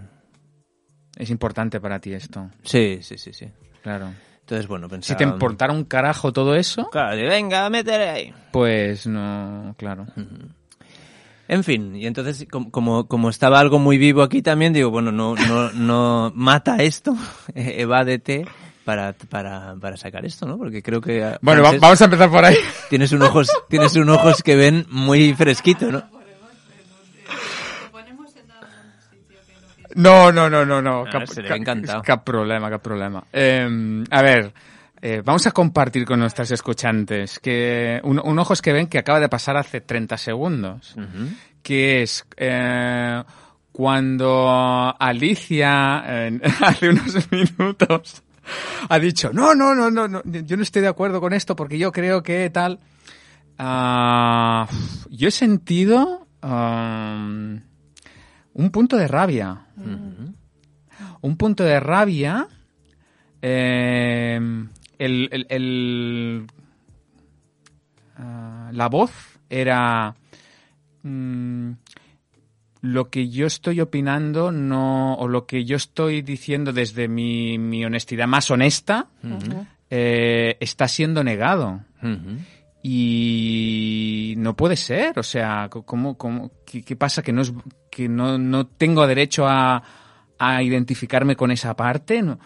Es 1.19 1.29
importante 1.29 1.79
para 1.79 1.99
ti 1.99 2.13
esto, 2.13 2.49
Sí, 2.63 2.99
sí, 3.03 3.17
sí, 3.19 3.31
sí. 3.33 3.45
claro. 3.83 4.09
Entonces, 4.41 4.65
bueno, 4.67 4.87
Si 4.87 4.91
pensaba... 4.91 5.17
te 5.19 5.23
importara 5.25 5.71
un 5.73 5.83
carajo 5.83 6.33
todo 6.33 6.55
eso, 6.55 6.89
Claro, 6.89 7.15
venga, 7.29 7.69
métele 7.69 8.09
ahí. 8.09 8.33
pues 8.51 9.05
no, 9.05 9.75
claro. 9.77 10.07
En 11.47 11.63
fin, 11.63 11.95
y 11.95 12.05
entonces 12.07 12.47
com- 12.49 12.69
como, 12.71 13.07
como 13.07 13.29
estaba 13.29 13.59
algo 13.59 13.77
muy 13.79 13.97
vivo 13.97 14.21
aquí 14.23 14.41
también, 14.41 14.71
digo, 14.73 14.89
bueno, 14.91 15.11
no, 15.11 15.35
no, 15.35 15.71
no 15.73 16.31
mata 16.35 16.77
esto, 16.77 17.15
evádete 17.55 18.47
para, 18.85 19.13
para, 19.13 19.75
para 19.75 19.97
sacar 19.97 20.25
esto, 20.25 20.47
¿no? 20.47 20.57
Porque 20.57 20.81
creo 20.81 21.01
que 21.01 21.23
ah, 21.23 21.37
Bueno, 21.41 21.61
vamos 21.79 22.01
a 22.01 22.05
empezar 22.05 22.29
por 22.31 22.45
ahí. 22.45 22.55
tienes 22.89 23.11
un 23.11 23.21
ojos, 23.23 23.49
tienes 23.67 23.95
un 23.95 24.09
ojos 24.09 24.41
que 24.41 24.55
ven 24.55 24.85
muy 24.89 25.33
fresquito, 25.33 25.91
¿no? 25.91 26.03
No, 29.95 30.31
no, 30.31 30.49
no, 30.49 30.65
no, 30.65 30.81
no. 30.81 31.05
Ah, 31.11 31.25
se 31.25 31.41
le 31.41 31.49
ve 31.49 31.55
encantado. 31.57 32.01
Cap 32.01 32.23
problema, 32.23 32.69
cap 32.69 32.81
problema. 32.81 33.23
Eh, 33.33 34.03
a 34.09 34.21
ver, 34.21 34.53
eh, 35.01 35.21
vamos 35.23 35.47
a 35.47 35.51
compartir 35.51 36.05
con 36.05 36.19
nuestras 36.19 36.51
escuchantes 36.51 37.39
que 37.39 37.99
un, 38.03 38.19
un 38.23 38.39
ojos 38.39 38.61
que 38.61 38.73
ven 38.73 38.87
que 38.87 38.99
acaba 38.99 39.19
de 39.19 39.29
pasar 39.29 39.57
hace 39.57 39.81
30 39.81 40.17
segundos, 40.17 40.95
que 41.63 42.01
es 42.01 42.25
eh, 42.37 43.23
cuando 43.71 44.95
Alicia 44.99 45.99
hace 46.61 46.89
unos 46.89 47.31
minutos 47.31 48.23
ha 48.89 48.99
dicho, 48.99 49.31
no, 49.31 49.53
no, 49.53 49.75
no, 49.75 49.89
no, 49.91 50.07
no, 50.07 50.21
yo 50.23 50.57
no 50.57 50.63
estoy 50.63 50.81
de 50.81 50.87
acuerdo 50.87 51.21
con 51.21 51.33
esto 51.33 51.55
porque 51.55 51.77
yo 51.77 51.91
creo 51.91 52.23
que 52.23 52.49
tal. 52.49 52.79
Ah, 53.57 54.67
yo 55.09 55.27
he 55.27 55.31
sentido 55.31 56.27
un 58.59 58.69
punto 58.71 58.97
de 58.97 59.07
rabia. 59.07 59.61
Un 61.21 61.37
punto 61.37 61.63
de 61.63 61.79
rabia. 61.79 62.47
eh, 63.41 64.39
el, 64.97 65.29
el- 65.31 65.47
el- 65.49 66.45
ah, 68.17 68.69
la 68.73 68.87
voz 68.89 69.11
era. 69.49 70.15
mm, 71.03 71.71
lo 72.81 73.09
que 73.09 73.27
yo 73.29 73.45
estoy 73.45 73.81
opinando 73.81 74.51
no. 74.51 75.15
o 75.15 75.27
lo 75.27 75.45
que 75.45 75.65
yo 75.65 75.75
estoy 75.75 76.21
diciendo 76.21 76.71
desde 76.71 77.07
mi, 77.09 77.57
mi 77.57 77.83
honestidad 77.85 78.27
más 78.27 78.49
honesta. 78.51 79.07
eh, 79.89 80.57
está 80.59 80.87
siendo 80.87 81.23
negado. 81.23 81.81
Y 82.81 84.35
no 84.37 84.55
puede 84.55 84.77
ser, 84.77 85.19
o 85.19 85.23
sea, 85.23 85.69
¿cómo, 85.69 86.17
cómo, 86.17 86.51
qué, 86.65 86.95
pasa? 86.95 87.21
¿Que, 87.21 87.33
no, 87.33 87.41
es, 87.41 87.53
que 87.91 88.07
no, 88.07 88.37
no 88.37 88.67
tengo 88.67 89.05
derecho 89.05 89.47
a, 89.47 89.83
a 90.37 90.63
identificarme 90.63 91.35
con 91.35 91.51
esa 91.51 91.75
parte? 91.75 92.21
No- 92.21 92.39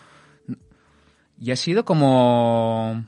y 1.39 1.51
ha 1.51 1.55
sido 1.55 1.85
como... 1.85 3.05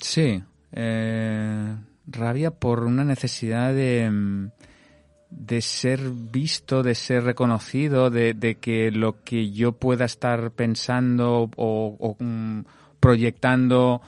Sí, 0.00 0.42
eh, 0.72 1.76
rabia 2.06 2.50
por 2.50 2.84
una 2.84 3.04
necesidad 3.04 3.72
de, 3.72 4.50
de 5.30 5.60
ser 5.60 6.00
visto, 6.10 6.82
de 6.82 6.94
ser 6.94 7.24
reconocido, 7.24 8.10
de, 8.10 8.34
de 8.34 8.56
que 8.56 8.90
lo 8.90 9.22
que 9.22 9.50
yo 9.50 9.72
pueda 9.72 10.04
estar 10.04 10.50
pensando 10.52 11.50
o, 11.56 11.96
o, 11.98 12.16
mm, 12.18 12.64
proyectando 13.00 14.02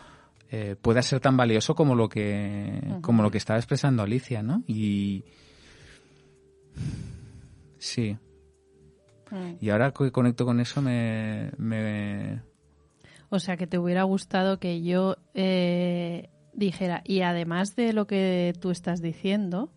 eh, 0.57 0.77
pueda 0.77 1.03
ser 1.03 1.19
tan 1.19 1.37
valioso 1.37 1.75
como 1.75 1.97
lo 1.97 2.09
que 2.09 2.81
como 3.01 3.25
lo 3.25 3.31
que 3.33 3.39
estaba 3.39 3.59
expresando 3.59 4.05
Alicia, 4.05 4.41
¿no? 4.41 4.63
Y 4.69 5.25
sí. 7.79 8.17
Mm. 9.33 9.57
Y 9.61 9.71
ahora 9.71 9.91
que 9.91 10.13
conecto 10.13 10.45
con 10.45 10.61
eso 10.61 10.81
me, 10.81 11.51
me 11.59 12.41
O 13.31 13.41
sea, 13.41 13.57
que 13.57 13.67
te 13.67 13.81
hubiera 13.81 14.05
gustado 14.05 14.61
que 14.61 14.81
yo 14.81 15.17
eh, 15.35 16.31
dijera, 16.53 17.03
y 17.05 17.23
además 17.23 17.75
de 17.75 17.93
lo 17.93 18.07
que 18.07 18.53
tú 18.61 18.71
estás 18.71 19.03
diciendo, 19.03 19.73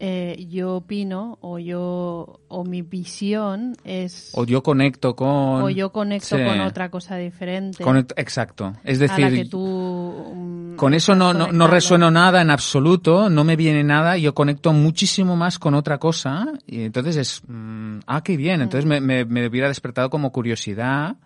eh, 0.00 0.46
yo 0.48 0.76
opino 0.76 1.38
o 1.40 1.58
yo 1.58 2.40
o 2.46 2.64
mi 2.64 2.82
visión 2.82 3.74
es 3.84 4.30
o 4.34 4.44
yo 4.44 4.62
conecto 4.62 5.16
con 5.16 5.28
o 5.62 5.70
yo 5.70 5.90
conecto 5.90 6.36
Sí. 6.36 6.44
con 6.44 6.60
otra 6.60 6.88
cosa 6.90 7.16
diferente 7.16 7.82
exacto. 8.16 8.74
Es 8.84 9.00
a 9.00 9.06
la 9.06 9.16
decir, 9.28 9.44
que 9.44 9.50
tú 9.50 10.32
mm, 10.34 10.76
Con 10.76 10.94
eso 10.94 11.14
no, 11.16 11.34
no, 11.34 11.50
no 11.50 11.66
resueno 11.66 12.10
nada 12.10 12.40
en 12.40 12.50
absoluto, 12.50 13.28
no 13.28 13.42
me 13.42 13.56
viene 13.56 13.82
nada, 13.82 14.16
yo 14.16 14.34
conecto 14.34 14.72
muchísimo 14.72 15.34
más 15.36 15.58
con 15.58 15.74
otra 15.74 15.98
cosa 15.98 16.46
y 16.66 16.82
entonces 16.82 17.16
es, 17.16 17.42
mm, 17.48 17.98
ah, 18.06 18.22
qué 18.22 18.36
bien, 18.36 18.60
entonces 18.60 18.86
me, 18.86 19.00
me, 19.00 19.24
me 19.24 19.48
hubiera 19.48 19.66
despertado 19.66 20.10
como 20.10 20.30
curiosidad, 20.30 21.16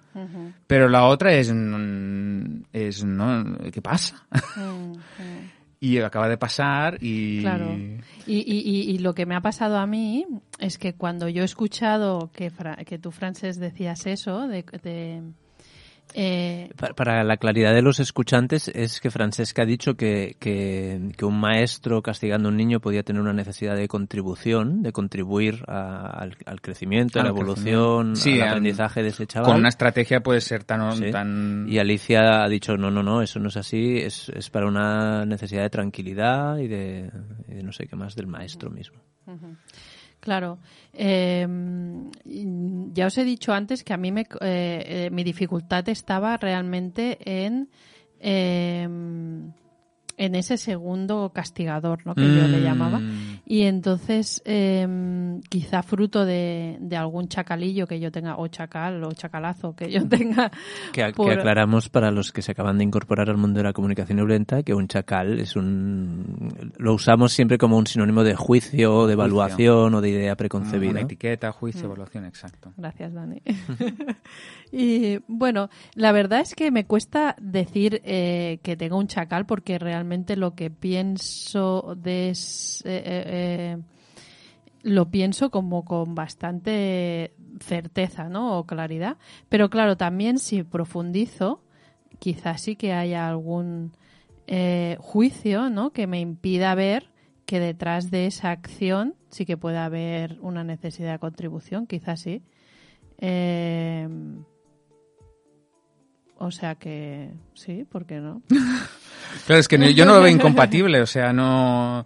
pero 0.66 0.88
la 0.88 1.04
otra 1.04 1.34
es, 1.34 1.52
mm, 1.52 2.62
es 2.72 3.04
no, 3.04 3.58
¿qué 3.70 3.82
pasa? 3.82 4.24
mm. 4.56 4.92
Y 5.82 5.98
acaba 5.98 6.28
de 6.28 6.38
pasar 6.38 6.96
y... 7.00 7.40
Claro. 7.40 7.66
Y, 8.24 8.38
y, 8.94 8.98
lo 8.98 9.14
que 9.16 9.26
me 9.26 9.34
ha 9.34 9.40
pasado 9.40 9.78
a 9.78 9.86
mí 9.86 10.24
es 10.60 10.78
que 10.78 10.94
cuando 10.94 11.28
yo 11.28 11.42
he 11.42 11.44
escuchado 11.44 12.30
que, 12.32 12.50
Fra- 12.50 12.76
que 12.76 12.96
tú, 13.00 13.10
Frances, 13.10 13.58
decías 13.58 14.06
eso, 14.06 14.46
de, 14.46 14.64
de, 14.84 15.22
eh, 16.14 16.70
Pa- 16.76 16.94
Para 16.94 17.24
la 17.24 17.36
claridad 17.36 17.72
de 17.74 17.82
los 17.82 18.00
escuchantes 18.00 18.68
es 18.68 19.00
que 19.00 19.10
Francesca 19.10 19.62
ha 19.62 19.66
dicho 19.66 19.94
que, 19.94 20.36
que, 20.38 21.10
que 21.16 21.24
un 21.24 21.38
maestro 21.40 22.02
castigando 22.02 22.48
a 22.48 22.50
un 22.52 22.56
niño 22.56 22.80
podía 22.80 23.02
tener 23.02 23.22
una 23.22 23.32
necesidad 23.32 23.76
de 23.76 23.88
contribución, 23.88 24.82
de 24.82 24.92
contribuir 24.92 25.64
a- 25.68 26.06
al, 26.06 26.36
al 26.46 26.60
crecimiento, 26.60 27.20
a 27.20 27.22
la 27.24 27.30
evolución. 27.30 28.16
Sí, 28.16 28.40
al 28.40 28.48
aprendizaje 28.48 29.02
de 29.02 29.08
ese 29.08 29.26
chaval. 29.26 29.50
Con 29.50 29.60
una 29.60 29.68
estrategia 29.68 30.20
puede 30.22 30.40
ser 30.40 30.64
tan... 30.64 30.92
Sí. 30.96 31.10
tan... 31.10 31.66
Y 31.68 31.78
Alicia 31.78 32.42
ha 32.44 32.48
dicho, 32.48 32.76
no, 32.76 32.90
no, 32.90 33.02
no, 33.02 33.22
eso 33.22 33.38
no 33.38 33.48
es 33.48 33.56
así, 33.56 33.98
es, 33.98 34.28
es 34.30 34.50
para 34.50 34.66
una 34.66 35.24
necesidad 35.26 35.62
de 35.62 35.70
tranquilidad 35.70 36.58
y 36.58 36.68
de, 36.68 37.10
y 37.48 37.54
de 37.54 37.62
no 37.62 37.72
sé 37.72 37.86
qué 37.86 37.96
más 37.96 38.14
del 38.14 38.26
maestro 38.26 38.70
mismo. 38.70 38.98
Claro. 40.22 40.60
Eh, 40.92 41.44
ya 42.94 43.06
os 43.06 43.18
he 43.18 43.24
dicho 43.24 43.52
antes 43.52 43.82
que 43.82 43.92
a 43.92 43.96
mí 43.96 44.12
me, 44.12 44.20
eh, 44.40 44.84
eh, 44.86 45.10
mi 45.10 45.24
dificultad 45.24 45.88
estaba 45.88 46.36
realmente 46.36 47.18
en, 47.24 47.68
eh, 48.20 48.86
en 50.24 50.36
ese 50.36 50.56
segundo 50.56 51.32
castigador, 51.34 52.06
¿no? 52.06 52.14
Que 52.14 52.22
yo 52.22 52.46
le 52.46 52.60
llamaba. 52.60 53.00
Mm. 53.00 53.40
Y 53.44 53.62
entonces, 53.62 54.40
eh, 54.44 54.86
quizá 55.48 55.82
fruto 55.82 56.24
de, 56.24 56.78
de 56.80 56.96
algún 56.96 57.26
chacalillo 57.26 57.88
que 57.88 57.98
yo 57.98 58.12
tenga, 58.12 58.36
o 58.36 58.46
chacal, 58.46 59.02
o 59.02 59.12
chacalazo 59.12 59.74
que 59.74 59.90
yo 59.90 60.06
tenga. 60.08 60.52
Que, 60.92 61.02
aclaramos 61.02 61.88
para 61.88 62.12
los 62.12 62.30
que 62.30 62.40
se 62.40 62.52
acaban 62.52 62.78
de 62.78 62.84
incorporar 62.84 63.30
al 63.30 63.36
mundo 63.36 63.58
de 63.58 63.64
la 63.64 63.72
comunicación 63.72 64.16
violenta 64.16 64.62
que 64.62 64.74
un 64.74 64.86
chacal 64.86 65.40
es 65.40 65.56
un... 65.56 66.52
Lo 66.78 66.94
usamos 66.94 67.32
siempre 67.32 67.58
como 67.58 67.76
un 67.76 67.88
sinónimo 67.88 68.22
de 68.22 68.36
juicio, 68.36 69.08
de 69.08 69.14
evaluación 69.14 69.92
o 69.94 70.00
de 70.00 70.10
idea 70.10 70.36
preconcebida. 70.36 70.92
Una 70.92 71.00
etiqueta, 71.00 71.50
Mm. 71.50 71.54
juicio, 71.54 71.84
evaluación, 71.86 72.26
exacto. 72.26 72.72
Gracias, 72.76 73.12
Dani. 73.12 73.42
y 74.72 75.18
bueno, 75.26 75.68
la 75.94 76.12
verdad 76.12 76.40
es 76.40 76.54
que 76.54 76.70
me 76.70 76.84
cuesta 76.84 77.34
decir 77.40 78.00
eh, 78.04 78.60
que 78.62 78.76
tengo 78.76 78.98
un 78.98 79.08
chacal 79.08 79.46
porque 79.46 79.78
realmente 79.78 80.11
lo 80.36 80.54
que 80.54 80.70
pienso 80.70 81.94
de 81.96 82.30
eh, 82.30 82.34
eh, 82.84 83.24
eh, 83.26 83.78
lo 84.82 85.10
pienso 85.10 85.50
como 85.50 85.84
con 85.84 86.14
bastante 86.14 87.34
certeza. 87.60 88.28
O 88.32 88.66
claridad. 88.66 89.16
Pero 89.48 89.70
claro, 89.70 89.96
también 89.96 90.38
si 90.38 90.62
profundizo, 90.62 91.62
quizás 92.18 92.60
sí 92.62 92.76
que 92.76 92.92
haya 92.92 93.28
algún 93.28 93.92
eh, 94.46 94.96
juicio. 95.00 95.70
Que 95.92 96.06
me 96.06 96.20
impida 96.20 96.74
ver 96.74 97.10
que 97.46 97.60
detrás 97.60 98.10
de 98.10 98.26
esa 98.26 98.50
acción 98.50 99.14
sí 99.28 99.44
que 99.46 99.56
puede 99.56 99.78
haber 99.78 100.38
una 100.40 100.64
necesidad 100.64 101.12
de 101.12 101.18
contribución, 101.18 101.86
quizás 101.86 102.20
sí. 102.20 102.42
O 106.44 106.50
sea 106.50 106.74
que 106.74 107.30
sí, 107.54 107.84
¿por 107.90 108.04
qué 108.06 108.20
no? 108.20 108.42
Claro, 109.46 109.60
es 109.60 109.68
que 109.68 109.94
yo 109.94 110.04
no 110.04 110.12
lo 110.14 110.20
veo 110.20 110.30
incompatible, 110.30 111.00
o 111.00 111.06
sea, 111.06 111.32
no... 111.32 112.04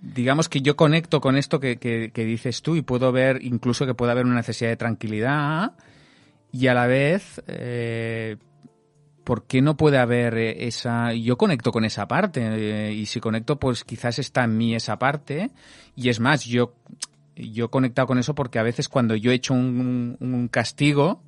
Digamos 0.00 0.48
que 0.48 0.62
yo 0.62 0.74
conecto 0.76 1.20
con 1.20 1.36
esto 1.36 1.60
que, 1.60 1.76
que- 1.76 2.10
que 2.14 2.24
dices 2.24 2.62
tú 2.62 2.74
y 2.76 2.80
puedo 2.82 3.12
ver 3.12 3.42
incluso 3.42 3.84
que 3.84 3.92
puede 3.94 4.12
haber 4.12 4.24
una 4.24 4.36
necesidad 4.36 4.70
de 4.70 4.76
tranquilidad 4.76 5.72
y 6.52 6.68
a 6.68 6.74
la 6.74 6.86
vez, 6.86 7.42
eh, 7.48 8.36
¿por 9.24 9.44
qué 9.46 9.60
no 9.60 9.76
puede 9.76 9.98
haber 9.98 10.38
esa... 10.38 11.12
Yo 11.12 11.36
conecto 11.36 11.70
con 11.70 11.84
esa 11.84 12.08
parte 12.08 12.40
eh, 12.44 12.92
y 12.94 13.04
si 13.06 13.20
conecto, 13.20 13.58
pues 13.58 13.84
quizás 13.84 14.18
está 14.18 14.44
en 14.44 14.56
mí 14.56 14.74
esa 14.74 14.98
parte 14.98 15.50
y 15.96 16.08
es 16.08 16.18
más, 16.18 16.44
yo, 16.46 16.72
yo 17.36 17.66
he 17.66 17.68
conectado 17.68 18.06
con 18.06 18.18
eso 18.18 18.34
porque 18.34 18.58
a 18.58 18.62
veces 18.62 18.88
cuando 18.88 19.16
yo 19.16 19.32
he 19.32 19.34
hecho 19.34 19.52
un 19.52 20.48
castigo... 20.50 21.20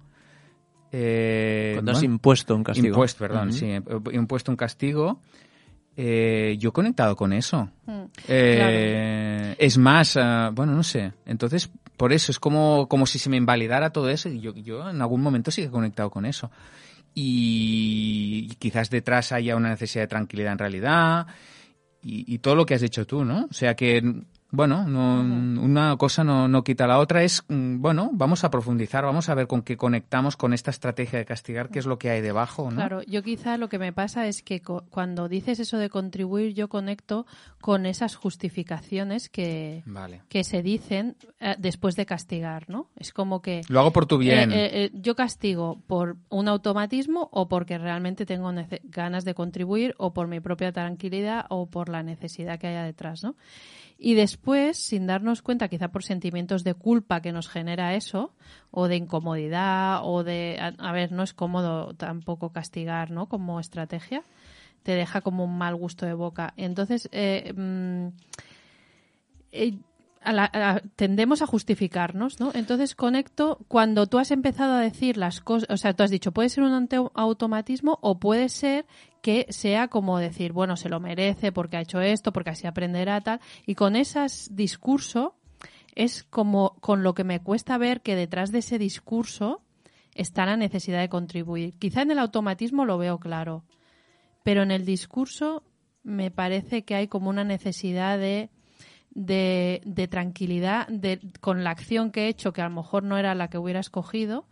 eh, 0.92 1.72
Cuando 1.74 1.92
has 1.92 1.98
bueno, 1.98 2.14
impuesto 2.14 2.54
un 2.56 2.64
castigo. 2.64 2.88
Impuesto, 2.88 3.18
perdón, 3.18 3.52
sí. 3.52 3.66
He 3.66 3.82
impuesto 4.16 4.50
un 4.50 4.56
castigo. 4.56 5.20
eh, 5.96 6.56
yo 6.58 6.68
he 6.68 6.72
conectado 6.72 7.16
con 7.16 7.32
eso. 7.32 7.68
Mm, 7.86 8.02
Eh, 8.28 9.56
Es 9.58 9.76
más, 9.78 10.16
ah, 10.16 10.50
bueno, 10.54 10.72
no 10.72 10.82
sé. 10.82 11.12
Entonces, 11.26 11.70
por 11.96 12.12
eso 12.12 12.30
es 12.30 12.38
como, 12.38 12.86
como 12.88 13.06
si 13.06 13.18
se 13.18 13.28
me 13.28 13.36
invalidara 13.36 13.90
todo 13.90 14.08
eso 14.08 14.28
y 14.28 14.40
yo, 14.40 14.54
yo 14.54 14.88
en 14.88 15.00
algún 15.02 15.20
momento 15.20 15.50
sí 15.50 15.62
que 15.62 15.68
he 15.68 15.70
conectado 15.70 16.10
con 16.10 16.24
eso. 16.24 16.50
Y 17.14 18.48
quizás 18.58 18.90
detrás 18.90 19.32
haya 19.32 19.56
una 19.56 19.70
necesidad 19.70 20.04
de 20.04 20.08
tranquilidad 20.08 20.52
en 20.52 20.58
realidad 20.58 21.26
y, 22.00 22.32
y 22.32 22.38
todo 22.38 22.54
lo 22.54 22.64
que 22.64 22.74
has 22.74 22.80
dicho 22.80 23.06
tú, 23.06 23.24
¿no? 23.24 23.46
O 23.50 23.52
sea 23.52 23.74
que, 23.74 24.22
bueno, 24.50 24.88
no, 24.88 25.20
una 25.62 25.94
cosa 25.98 26.24
no, 26.24 26.48
no 26.48 26.64
quita 26.64 26.86
la 26.86 26.98
otra. 26.98 27.22
Es, 27.22 27.44
mm, 27.48 27.82
bueno, 27.82 28.10
vamos 28.14 28.44
a 28.44 28.50
profundizar, 28.50 29.04
vamos 29.04 29.28
a 29.28 29.34
ver 29.34 29.46
con 29.46 29.60
qué 29.60 29.76
conectamos 29.76 30.36
con 30.36 30.54
esta 30.54 30.70
estrategia 30.70 31.18
de 31.18 31.26
castigar, 31.26 31.68
qué 31.68 31.78
es 31.78 31.86
lo 31.86 31.98
que 31.98 32.08
hay 32.08 32.22
debajo, 32.22 32.70
¿no? 32.70 32.76
Claro, 32.76 33.02
yo 33.02 33.22
quizá 33.22 33.58
lo 33.58 33.68
que 33.68 33.78
me 33.78 33.92
pasa 33.92 34.26
es 34.26 34.42
que 34.42 34.62
cuando 34.62 35.28
dices 35.28 35.60
eso 35.60 35.76
de 35.76 35.90
contribuir, 35.90 36.54
yo 36.54 36.68
conecto 36.68 37.26
con 37.60 37.86
esas 37.86 38.14
justificaciones 38.14 39.28
que, 39.28 39.82
Vale. 39.84 40.22
que 40.28 40.44
se 40.44 40.62
dicen 40.62 41.16
eh, 41.40 41.56
después 41.58 41.96
de 41.96 42.06
castigar, 42.06 42.70
¿no? 42.70 42.88
Es 42.96 43.12
como 43.12 43.42
que 43.42 43.62
Lo 43.68 43.80
hago 43.80 43.92
por 43.92 44.06
tu 44.06 44.16
bien. 44.18 44.52
Eh, 44.52 44.66
eh, 44.66 44.70
eh, 44.84 44.90
yo 44.94 45.16
castigo 45.16 45.80
por 45.86 46.16
un 46.28 46.48
automatismo 46.48 47.28
o 47.32 47.48
porque 47.48 47.78
realmente 47.78 48.26
tengo 48.26 48.52
ganas 48.84 49.24
de 49.24 49.34
contribuir 49.34 49.94
o 49.98 50.12
por 50.12 50.28
mi 50.28 50.40
propia 50.40 50.72
tranquilidad 50.72 51.46
o 51.48 51.66
por 51.66 51.88
la 51.88 52.02
necesidad 52.02 52.58
que 52.58 52.68
haya 52.68 52.84
detrás, 52.84 53.24
¿no? 53.24 53.34
Y 54.00 54.14
después, 54.14 54.78
sin 54.78 55.08
darnos 55.08 55.42
cuenta, 55.42 55.66
quizá 55.66 55.88
por 55.88 56.04
sentimientos 56.04 56.62
de 56.62 56.74
culpa 56.74 57.20
que 57.20 57.32
nos 57.32 57.48
genera 57.48 57.94
eso, 57.94 58.32
o 58.70 58.86
de 58.86 58.94
incomodidad, 58.94 60.02
o 60.04 60.22
de, 60.22 60.56
a, 60.60 60.68
a 60.78 60.92
ver, 60.92 61.10
no 61.10 61.24
es 61.24 61.34
cómodo 61.34 61.94
tampoco 61.94 62.52
castigar, 62.52 63.10
¿no? 63.10 63.26
Como 63.26 63.58
estrategia, 63.58 64.22
te 64.82 64.92
deja 64.92 65.20
como 65.20 65.44
un 65.44 65.58
mal 65.58 65.74
gusto 65.76 66.06
de 66.06 66.14
boca. 66.14 66.54
Entonces, 66.56 67.08
eh, 67.12 67.52
mm, 67.54 68.08
eh, 69.52 69.78
a 70.22 70.80
tendemos 70.96 71.42
a 71.42 71.46
justificarnos, 71.46 72.40
¿no? 72.40 72.50
Entonces 72.54 72.94
conecto 72.94 73.58
cuando 73.68 74.06
tú 74.06 74.18
has 74.18 74.30
empezado 74.30 74.74
a 74.74 74.80
decir 74.80 75.16
las 75.16 75.40
cosas, 75.40 75.70
o 75.70 75.76
sea, 75.76 75.94
tú 75.94 76.02
has 76.02 76.10
dicho, 76.10 76.32
puede 76.32 76.48
ser 76.48 76.64
un 76.64 76.88
automatismo 77.14 77.98
o 78.02 78.18
puede 78.18 78.48
ser 78.48 78.86
que 79.22 79.46
sea 79.50 79.88
como 79.88 80.18
decir, 80.18 80.52
bueno, 80.52 80.76
se 80.76 80.88
lo 80.88 81.00
merece 81.00 81.52
porque 81.52 81.76
ha 81.76 81.80
hecho 81.80 82.00
esto, 82.00 82.32
porque 82.32 82.50
así 82.50 82.66
aprenderá 82.66 83.20
tal, 83.20 83.40
y 83.66 83.74
con 83.74 83.96
ese 83.96 84.26
discurso 84.50 85.34
es 85.94 86.24
como 86.24 86.76
con 86.80 87.02
lo 87.02 87.14
que 87.14 87.24
me 87.24 87.40
cuesta 87.40 87.78
ver 87.78 88.02
que 88.02 88.14
detrás 88.14 88.52
de 88.52 88.58
ese 88.58 88.78
discurso 88.78 89.62
está 90.14 90.46
la 90.46 90.56
necesidad 90.56 91.00
de 91.00 91.08
contribuir. 91.08 91.74
Quizá 91.74 92.02
en 92.02 92.10
el 92.10 92.18
automatismo 92.18 92.84
lo 92.84 92.98
veo 92.98 93.18
claro, 93.18 93.64
pero 94.42 94.62
en 94.62 94.70
el 94.70 94.84
discurso 94.84 95.62
me 96.02 96.30
parece 96.30 96.84
que 96.84 96.94
hay 96.94 97.08
como 97.08 97.30
una 97.30 97.44
necesidad 97.44 98.18
de 98.18 98.50
de, 99.10 99.80
de 99.84 100.06
tranquilidad 100.06 100.86
de, 100.88 101.18
con 101.40 101.64
la 101.64 101.70
acción 101.70 102.10
que 102.12 102.24
he 102.26 102.28
hecho, 102.28 102.52
que 102.52 102.62
a 102.62 102.68
lo 102.68 102.74
mejor 102.74 103.02
no 103.02 103.18
era 103.18 103.34
la 103.34 103.48
que 103.48 103.58
hubiera 103.58 103.80
escogido, 103.80 104.46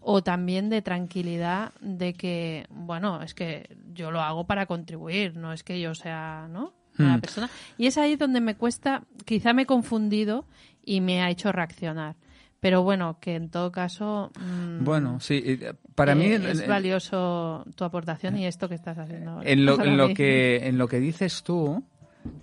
o 0.00 0.22
también 0.22 0.68
de 0.68 0.82
tranquilidad 0.82 1.72
de 1.80 2.12
que, 2.12 2.66
bueno, 2.68 3.22
es 3.22 3.34
que 3.34 3.74
yo 3.94 4.10
lo 4.10 4.20
hago 4.20 4.44
para 4.44 4.66
contribuir, 4.66 5.36
no 5.36 5.52
es 5.52 5.62
que 5.62 5.80
yo 5.80 5.94
sea, 5.94 6.48
¿no? 6.50 6.74
Una 6.98 7.16
Hmm. 7.16 7.20
persona. 7.20 7.50
Y 7.78 7.86
es 7.86 7.96
ahí 7.96 8.16
donde 8.16 8.40
me 8.40 8.54
cuesta, 8.56 9.04
quizá 9.24 9.54
me 9.54 9.62
he 9.62 9.66
confundido 9.66 10.44
y 10.84 11.00
me 11.00 11.22
ha 11.22 11.30
hecho 11.30 11.52
reaccionar. 11.52 12.16
Pero 12.62 12.82
bueno, 12.84 13.18
que 13.20 13.34
en 13.34 13.50
todo 13.50 13.72
caso. 13.72 14.30
mm, 14.40 14.84
Bueno, 14.84 15.18
sí, 15.20 15.42
eh, 15.44 15.74
para 15.96 16.12
eh, 16.12 16.16
mí 16.16 16.26
es 16.26 16.66
valioso 16.66 17.64
tu 17.74 17.82
aportación 17.84 18.38
y 18.38 18.46
esto 18.46 18.68
que 18.68 18.76
estás 18.76 18.96
haciendo 18.96 19.32
ahora. 19.32 19.50
en 19.50 19.66
lo, 19.66 19.74
en 20.08 20.14
que 20.14 20.68
en 20.68 20.78
lo 20.78 20.86
que 20.86 21.00
dices 21.00 21.42
tú 21.42 21.82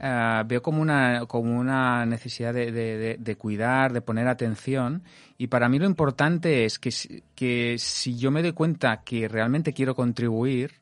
ah, 0.01 0.43
veo 0.45 0.61
como 0.61 0.81
una 0.81 1.25
como 1.25 1.57
una 1.57 2.05
necesidad 2.05 2.53
de, 2.53 2.71
de- 2.73 2.97
de- 2.97 3.17
de 3.17 3.35
cuidar, 3.37 3.93
de 3.93 4.01
poner 4.01 4.27
atención 4.27 5.03
y 5.37 5.47
para 5.47 5.69
mí 5.69 5.79
lo 5.79 5.85
importante 5.85 6.65
es 6.65 6.79
que 6.79 6.91
si, 6.91 7.23
que 7.33 7.77
si 7.77 8.17
yo 8.17 8.29
me 8.29 8.41
doy 8.41 8.51
cuenta 8.51 9.01
que 9.05 9.29
realmente 9.29 9.71
quiero 9.71 9.95
contribuir 9.95 10.81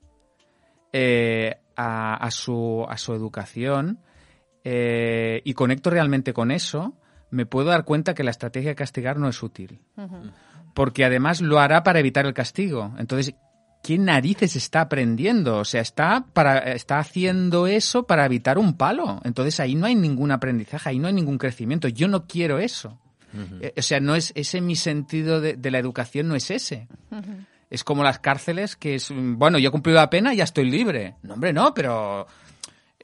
eh, 0.94 1.58
a, 1.76 2.16
a 2.16 2.32
su 2.32 2.86
a 2.90 2.98
su 2.98 3.14
educación 3.14 4.00
eh, 4.64 5.42
y 5.46 5.54
conecto 5.54 5.90
realmente 5.92 6.34
con 6.34 6.50
eso, 6.52 6.96
me 7.30 7.46
puedo 7.46 7.70
dar 7.70 7.84
cuenta 7.86 8.14
que 8.14 8.24
la 8.24 8.32
estrategia 8.32 8.70
de 8.72 8.76
castigar 8.76 9.18
no 9.18 9.28
es 9.28 9.42
útil. 9.44 9.80
Porque 10.74 11.06
además 11.06 11.42
lo 11.42 11.60
hará 11.60 11.84
para 11.84 12.00
evitar 12.00 12.26
el 12.26 12.34
castigo. 12.34 12.94
Entonces, 13.00 13.36
¿qué 13.84 13.98
narices 13.98 14.56
está 14.56 14.82
aprendiendo? 14.82 15.58
O 15.58 15.66
sea, 15.66 15.82
está, 15.82 16.26
para, 16.34 16.60
está 16.74 17.00
haciendo 17.00 17.68
eso 17.68 18.04
para 18.06 18.26
evitar 18.26 18.58
un 18.58 18.76
palo. 18.76 19.22
Entonces 19.24 19.60
ahí 19.60 19.76
no 19.76 19.86
hay 19.88 19.96
ningún 19.96 20.32
aprendizaje, 20.32 20.90
ahí 20.90 21.00
no 21.00 21.08
hay 21.08 21.14
ningún 21.14 21.38
crecimiento. 21.38 21.88
Yo 21.88 22.08
no 22.08 22.28
quiero 22.28 22.60
eso. 22.60 23.00
Eh, 23.62 23.74
O 23.78 23.82
sea, 23.82 24.00
no 24.00 24.16
es 24.16 24.32
ese 24.36 24.62
mi 24.62 24.76
sentido 24.76 25.42
de, 25.42 25.56
de 25.56 25.72
la 25.72 25.80
educación, 25.80 26.28
no 26.28 26.36
es 26.36 26.50
ese. 26.52 26.88
Es 27.70 27.84
como 27.84 28.04
las 28.04 28.20
cárceles, 28.20 28.76
que 28.76 28.96
es, 28.96 29.12
mm, 29.12 29.38
bueno, 29.38 29.58
yo 29.60 29.70
he 29.70 29.72
cumplido 29.72 30.00
la 30.00 30.10
pena, 30.10 30.34
ya 30.34 30.46
estoy 30.46 30.70
libre. 30.70 31.16
No, 31.24 31.34
hombre, 31.34 31.52
no, 31.52 31.74
pero 31.74 32.26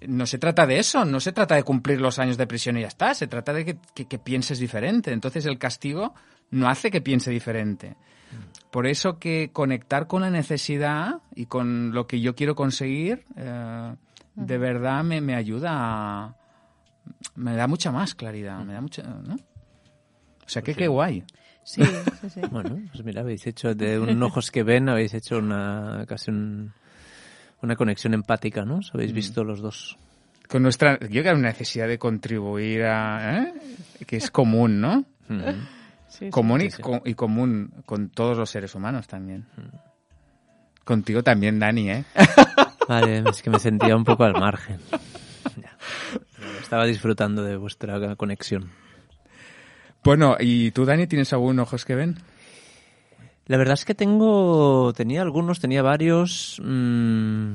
no 0.08 0.26
se 0.26 0.38
trata 0.38 0.66
de 0.68 0.80
eso, 0.80 1.06
no 1.06 1.20
se 1.20 1.32
trata 1.32 1.56
de 1.56 1.64
cumplir 1.64 2.00
los 2.02 2.20
años 2.20 2.38
de 2.38 2.48
prisión 2.48 2.78
y 2.78 2.82
ya 2.82 2.88
está, 2.88 3.14
se 3.14 3.28
trata 3.28 3.54
de 3.54 3.66
que, 3.66 3.78
que- 3.94 4.06
que 4.06 4.20
pienses 4.20 4.60
diferente. 4.60 5.12
Entonces 5.12 5.46
el 5.46 5.58
castigo 5.58 6.14
no 6.52 6.68
hace 6.70 6.92
que 6.92 7.02
piense 7.02 7.32
diferente. 7.32 7.96
Por 8.72 8.88
eso 8.88 9.20
que 9.20 9.52
conectar 9.54 10.08
con 10.08 10.22
la 10.24 10.30
necesidad 10.32 11.22
y 11.36 11.46
con 11.46 11.92
lo 11.94 12.08
que 12.08 12.20
yo 12.22 12.36
quiero 12.36 12.56
conseguir, 12.56 13.26
eh, 13.38 13.96
de 14.36 14.58
verdad 14.58 15.04
me, 15.04 15.22
me 15.22 15.36
ayuda 15.36 15.70
a... 15.74 16.36
Me 17.36 17.56
da 17.56 17.68
mucha 17.68 17.92
más 17.92 18.16
claridad, 18.16 18.60
me 18.64 18.74
da 18.74 18.82
mucha... 18.82 19.04
¿no? 19.04 19.36
O 19.36 20.50
sea, 20.50 20.62
que 20.62 20.74
qué 20.74 20.88
guay. 20.88 21.24
Sí, 21.64 21.82
sí, 22.22 22.30
sí. 22.30 22.42
Bueno, 22.52 22.78
pues 22.92 23.04
mira, 23.06 23.22
habéis 23.22 23.46
hecho 23.48 23.76
de 23.76 24.00
un 24.00 24.22
ojos 24.24 24.50
que 24.52 24.64
ven, 24.64 24.90
habéis 24.90 25.14
hecho 25.14 25.38
una 25.38 26.06
casi 26.08 26.32
un- 26.32 26.74
una 27.64 27.76
conexión 27.76 28.14
empática, 28.14 28.64
¿no? 28.66 28.78
Os 28.78 28.94
habéis 28.94 29.12
Mm. 29.12 29.16
visto 29.16 29.44
los 29.44 29.62
dos. 29.62 29.98
Con 30.48 30.62
nuestra... 30.64 31.00
Yo 31.00 31.08
creo 31.08 31.24
que 31.24 31.30
hay 31.30 31.36
una 31.36 31.48
necesidad 31.50 31.88
de 31.88 31.98
contribuir 31.98 32.84
a... 32.84 33.38
¿eh? 33.44 33.54
Que 34.06 34.18
es 34.18 34.30
común, 34.30 34.80
¿no? 34.82 35.06
Ujú. 35.30 35.52
Sí, 36.10 36.26
sí. 36.26 36.30
común 36.30 36.62
y, 36.62 36.70
sí, 36.70 36.78
sí. 36.78 36.82
co- 36.84 37.02
y 37.06 37.14
común 37.16 37.72
con 37.86 38.10
todos 38.10 38.38
los 38.38 38.50
seres 38.50 38.76
humanos 38.76 39.08
también. 39.08 39.46
Contigo 40.84 41.24
también, 41.24 41.58
Dani, 41.60 41.90
¿eh? 41.90 42.04
Vale, 42.88 43.24
es 43.30 43.42
que 43.42 43.50
me 43.50 43.58
sentía 43.60 43.96
un 43.96 44.04
poco 44.04 44.26
al 44.26 44.34
margen. 44.34 44.78
Estaba 46.62 46.86
disfrutando 46.86 47.42
de 47.44 47.56
vuestra 47.56 48.16
conexión. 48.16 48.70
Bueno, 50.04 50.36
¿y 50.40 50.72
tú, 50.72 50.84
Dani, 50.86 51.08
tienes 51.08 51.32
algún 51.32 51.58
ojos 51.60 51.86
que 51.86 51.96
ven? 51.96 52.18
La 53.46 53.58
verdad 53.58 53.74
es 53.74 53.86
que 53.86 53.96
tengo, 53.96 54.94
tenía 54.94 55.22
algunos, 55.22 55.60
tenía 55.60 55.82
varios. 55.82 56.62
mm, 56.64 57.54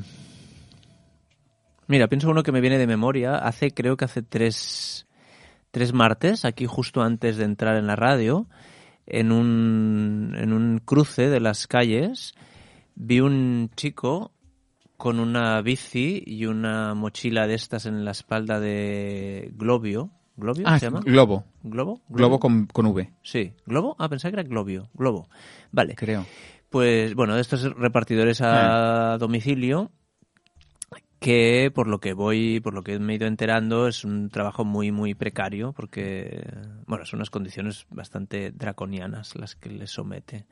Mira, 1.89 2.07
pienso 2.09 2.29
uno 2.29 2.43
que 2.43 2.53
me 2.53 2.61
viene 2.61 2.77
de 2.77 2.87
memoria. 2.87 3.37
Hace, 3.37 3.71
creo 3.71 3.97
que 3.97 4.05
hace 4.05 4.23
tres, 4.23 5.07
tres 5.71 5.95
martes, 5.95 6.45
aquí 6.45 6.67
justo 6.67 7.01
antes 7.01 7.39
de 7.39 7.45
entrar 7.45 7.77
en 7.77 7.87
la 7.87 7.97
radio, 7.97 8.47
en 9.07 9.33
un, 9.33 10.35
en 10.37 10.53
un 10.53 10.81
cruce 10.85 11.31
de 11.31 11.41
las 11.41 11.67
calles, 11.67 12.35
vi 12.95 13.21
un 13.21 13.71
chico 13.75 14.33
con 14.99 15.19
una 15.19 15.63
bici 15.63 16.23
y 16.27 16.45
una 16.45 16.93
mochila 16.93 17.47
de 17.47 17.55
estas 17.55 17.87
en 17.87 18.05
la 18.05 18.11
espalda 18.11 18.61
de 18.61 19.51
Globio. 19.55 20.11
¿Globio 20.39 20.65
Ah, 20.67 20.79
se 20.79 20.87
llama? 20.87 21.01
Globo. 21.05 21.45
¿Globo? 21.63 22.01
Globo 22.09 22.39
con, 22.41 22.67
con 22.67 22.87
V, 22.87 23.11
Sí. 23.23 23.53
¿Globo? 23.67 23.97
Ah, 23.99 24.09
pensaba 24.09 24.33
que 24.33 24.41
era 24.41 24.49
Globio. 24.49 24.89
Globo. 24.95 25.29
Vale. 25.73 25.95
creo. 25.97 26.25
Pues 26.71 27.15
bueno, 27.15 27.35
de 27.35 27.41
estos 27.41 27.65
repartidores 27.77 28.41
a 28.43 29.17
domicilio 29.19 29.91
que 31.19 31.73
por 31.75 31.89
lo 31.89 31.99
que 31.99 32.13
voy, 32.13 32.61
por 32.61 32.75
lo 32.75 32.83
que 32.83 32.99
me 33.01 33.13
he 33.13 33.17
ido 33.17 33.27
enterando, 33.27 33.89
es 33.89 34.05
un 34.05 34.29
trabajo 34.31 34.65
muy 34.65 34.93
muy 34.93 35.15
precario 35.15 35.73
porque 35.73 36.47
bueno, 36.87 37.05
son 37.05 37.19
unas 37.19 37.31
condiciones 37.31 37.87
bastante 37.91 38.53
draconianas 38.53 39.35
las 39.35 39.57
que 39.57 39.71
les 39.71 39.91
somete. 39.91 40.47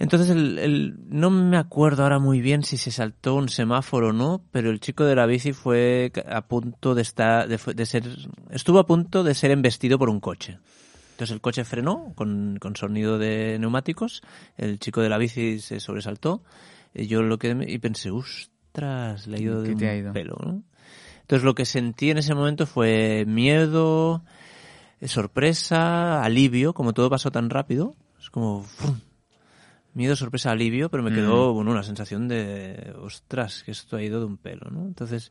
Entonces 0.00 0.30
el, 0.30 0.58
el- 0.58 0.94
no 1.10 1.28
me 1.30 1.58
acuerdo 1.58 2.02
ahora 2.02 2.18
muy 2.18 2.40
bien 2.40 2.64
si 2.64 2.76
se 2.78 2.90
saltó 2.90 3.34
un 3.34 3.48
semáforo 3.50 4.08
o 4.08 4.12
no, 4.12 4.42
pero 4.50 4.70
el 4.70 4.80
chico 4.80 5.04
de 5.04 5.14
la 5.14 5.26
bici 5.26 5.52
fue 5.52 6.10
a 6.26 6.40
punto 6.48 6.94
de 6.94 7.02
estar 7.02 7.46
de, 7.46 7.60
de 7.74 7.86
ser 7.86 8.04
estuvo 8.50 8.78
a 8.78 8.86
punto 8.86 9.22
de 9.22 9.34
ser 9.34 9.50
embestido 9.50 9.98
por 9.98 10.08
un 10.08 10.18
coche. 10.18 10.58
Entonces 11.12 11.34
el 11.34 11.42
coche 11.42 11.64
frenó 11.64 12.12
con, 12.14 12.56
con 12.58 12.76
sonido 12.76 13.18
de 13.18 13.58
neumáticos, 13.60 14.22
el 14.56 14.78
chico 14.78 15.02
de 15.02 15.10
la 15.10 15.18
bici 15.18 15.58
se 15.60 15.78
sobresaltó, 15.80 16.42
y 16.94 17.06
yo 17.06 17.20
lo 17.20 17.38
que 17.38 17.54
y 17.68 17.76
pensé, 17.78 18.10
ostras, 18.10 19.26
le 19.26 19.36
ha 19.36 19.40
ido 19.40 19.60
de 19.62 19.68
¿Qué 19.68 19.74
te 19.76 19.84
un 19.84 19.90
ha 19.90 19.96
ido? 19.96 20.12
pelo, 20.14 20.36
¿no? 20.42 20.62
Entonces 21.20 21.44
lo 21.44 21.54
que 21.54 21.66
sentí 21.66 22.10
en 22.10 22.16
ese 22.16 22.34
momento 22.34 22.66
fue 22.66 23.24
miedo, 23.28 24.24
sorpresa, 25.04 26.22
alivio, 26.22 26.72
como 26.72 26.94
todo 26.94 27.10
pasó 27.10 27.30
tan 27.30 27.50
rápido, 27.50 27.94
es 28.18 28.30
como 28.30 28.62
¡fum! 28.62 28.98
Miedo, 29.94 30.14
sorpresa, 30.16 30.50
alivio, 30.52 30.88
pero 30.90 31.02
me 31.02 31.12
quedó 31.12 31.52
bueno, 31.52 31.70
una 31.72 31.82
sensación 31.82 32.28
de, 32.28 32.94
ostras, 33.00 33.62
que 33.64 33.72
esto 33.72 33.96
ha 33.96 34.02
ido 34.02 34.20
de 34.20 34.26
un 34.26 34.36
pelo, 34.36 34.70
¿no? 34.70 34.86
Entonces, 34.86 35.30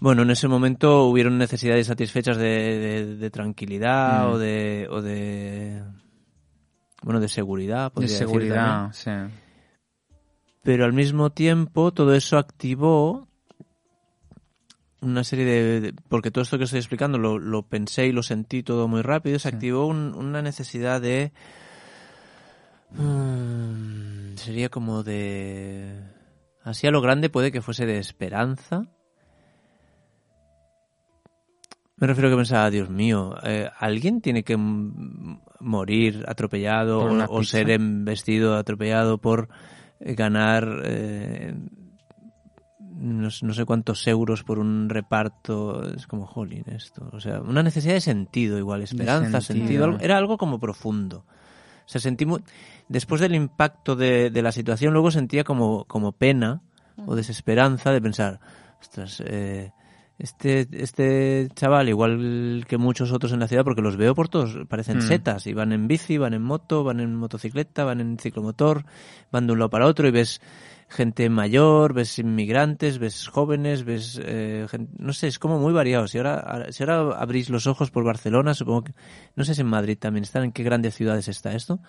bueno, 0.00 0.22
en 0.22 0.30
ese 0.30 0.48
momento 0.48 1.04
hubieron 1.04 1.38
necesidades 1.38 1.86
satisfechas 1.86 2.36
de, 2.36 2.44
de- 2.44 3.16
de 3.16 3.30
tranquilidad 3.30 4.26
Mm. 4.28 4.32
o 4.32 4.38
de 4.38 4.88
o 4.90 5.02
de 5.02 5.82
bueno 7.02 7.20
de 7.20 7.28
seguridad, 7.28 7.84
De 7.84 7.90
podría 7.90 8.08
decir 8.12 8.26
seguridad, 8.26 8.92
sí. 8.92 9.10
Pero 10.62 10.84
al 10.84 10.92
mismo 10.92 11.30
tiempo 11.30 11.92
todo 11.92 12.12
eso 12.14 12.38
activó 12.38 13.28
una 15.00 15.22
serie 15.24 15.44
de, 15.44 15.80
de- 15.80 15.94
porque 16.08 16.30
todo 16.32 16.42
esto 16.42 16.58
que 16.58 16.64
estoy 16.64 16.78
explicando 16.80 17.18
lo, 17.18 17.38
lo 17.38 17.62
pensé 17.62 18.06
y 18.06 18.12
lo 18.12 18.22
sentí 18.22 18.62
todo 18.62 18.88
muy 18.88 19.02
rápido, 19.02 19.38
se 19.38 19.48
Sí. 19.50 19.54
activó 19.54 19.86
un- 19.86 20.14
una 20.14 20.42
necesidad 20.42 21.00
de 21.00 21.32
mm, 22.90 24.36
sería 24.36 24.68
como 24.68 25.02
de 25.02 26.02
así 26.62 26.86
a 26.86 26.90
lo 26.90 27.00
grande 27.00 27.30
puede 27.30 27.52
que 27.52 27.62
fuese 27.62 27.86
de 27.86 27.98
esperanza 27.98 28.88
me 31.98 32.06
refiero 32.06 32.28
a 32.28 32.32
que 32.32 32.36
pensaba, 32.36 32.70
Dios 32.70 32.90
mío, 32.90 33.34
eh, 33.42 33.70
¿alguien 33.78 34.20
tiene 34.20 34.42
que 34.42 34.56
morir 34.58 36.24
atropellado 36.28 37.26
o, 37.30 37.42
ser 37.42 37.70
embestido 37.70 38.56
atropellado 38.56 39.16
por 39.16 39.48
eh, 40.00 40.14
ganar 40.14 40.82
eh, 40.84 41.54
no, 42.78 43.28
no 43.40 43.54
sé 43.54 43.64
cuántos 43.64 44.06
euros 44.06 44.44
por 44.44 44.58
un 44.58 44.90
reparto? 44.90 45.90
Es 45.90 46.06
como, 46.06 46.26
jolín, 46.26 46.64
esto. 46.66 47.08
O 47.12 47.20
sea, 47.20 47.40
una 47.40 47.62
necesidad 47.62 47.94
de 47.94 48.02
sentido 48.02 48.58
igual, 48.58 48.82
esperanza, 48.82 49.40
sentido. 49.40 49.96
era 49.98 50.18
algo 50.18 50.36
como 50.36 50.60
profundo. 50.60 51.24
Sea, 51.86 52.00
sentí 52.00 52.26
después 52.88 53.20
del 53.20 53.34
impacto 53.34 53.96
de, 53.96 54.30
de 54.30 54.42
la 54.42 54.52
situación, 54.52 54.92
luego 54.92 55.10
sentía 55.10 55.44
como, 55.44 55.84
como 55.84 56.12
pena 56.12 56.62
o 57.06 57.14
desesperanza 57.14 57.92
de 57.92 58.00
pensar, 58.00 58.40
ostras, 58.80 59.22
eh, 59.24 59.72
este, 60.18 60.66
este 60.72 61.48
chaval, 61.54 61.88
igual 61.88 62.64
que 62.66 62.78
muchos 62.78 63.12
otros 63.12 63.32
en 63.32 63.40
la 63.40 63.48
ciudad, 63.48 63.64
porque 63.64 63.82
los 63.82 63.96
veo 63.96 64.14
por 64.14 64.28
todos, 64.28 64.56
parecen 64.68 64.98
Mm. 64.98 65.02
setas, 65.02 65.46
y 65.46 65.52
van 65.52 65.72
en 65.72 65.88
bici, 65.88 66.16
van 66.18 66.32
en 66.34 66.42
moto, 66.42 66.84
van 66.84 67.00
en 67.00 67.14
motocicleta, 67.14 67.84
van 67.84 68.00
en 68.00 68.18
ciclomotor, 68.18 68.84
van 69.30 69.46
de 69.46 69.52
un 69.52 69.58
lado 69.58 69.70
para 69.70 69.86
otro 69.86 70.08
y 70.08 70.10
ves 70.12 70.40
gente 70.88 71.28
mayor, 71.28 71.94
ves 71.94 72.18
inmigrantes, 72.20 72.98
ves 72.98 73.26
jóvenes, 73.28 73.84
ves, 73.84 74.20
eh, 74.24 74.66
gen- 74.70 74.88
no 74.98 75.12
sé, 75.12 75.26
es 75.26 75.38
como 75.40 75.58
muy 75.58 75.72
variado. 75.72 76.06
Si 76.06 76.16
ahora, 76.16 76.66
si 76.70 76.82
ahora 76.84 77.18
abrís 77.20 77.50
los 77.50 77.66
ojos 77.66 77.90
por 77.90 78.04
Barcelona, 78.04 78.54
supongo 78.54 78.84
que, 78.84 78.92
no 79.34 79.44
sé 79.44 79.54
si 79.56 79.62
en 79.62 79.66
Madrid 79.66 79.98
también 79.98 80.22
están, 80.22 80.44
en 80.44 80.52
qué 80.52 80.62
grandes 80.62 80.94
ciudades 80.94 81.26
está 81.28 81.52
esto. 81.54 81.80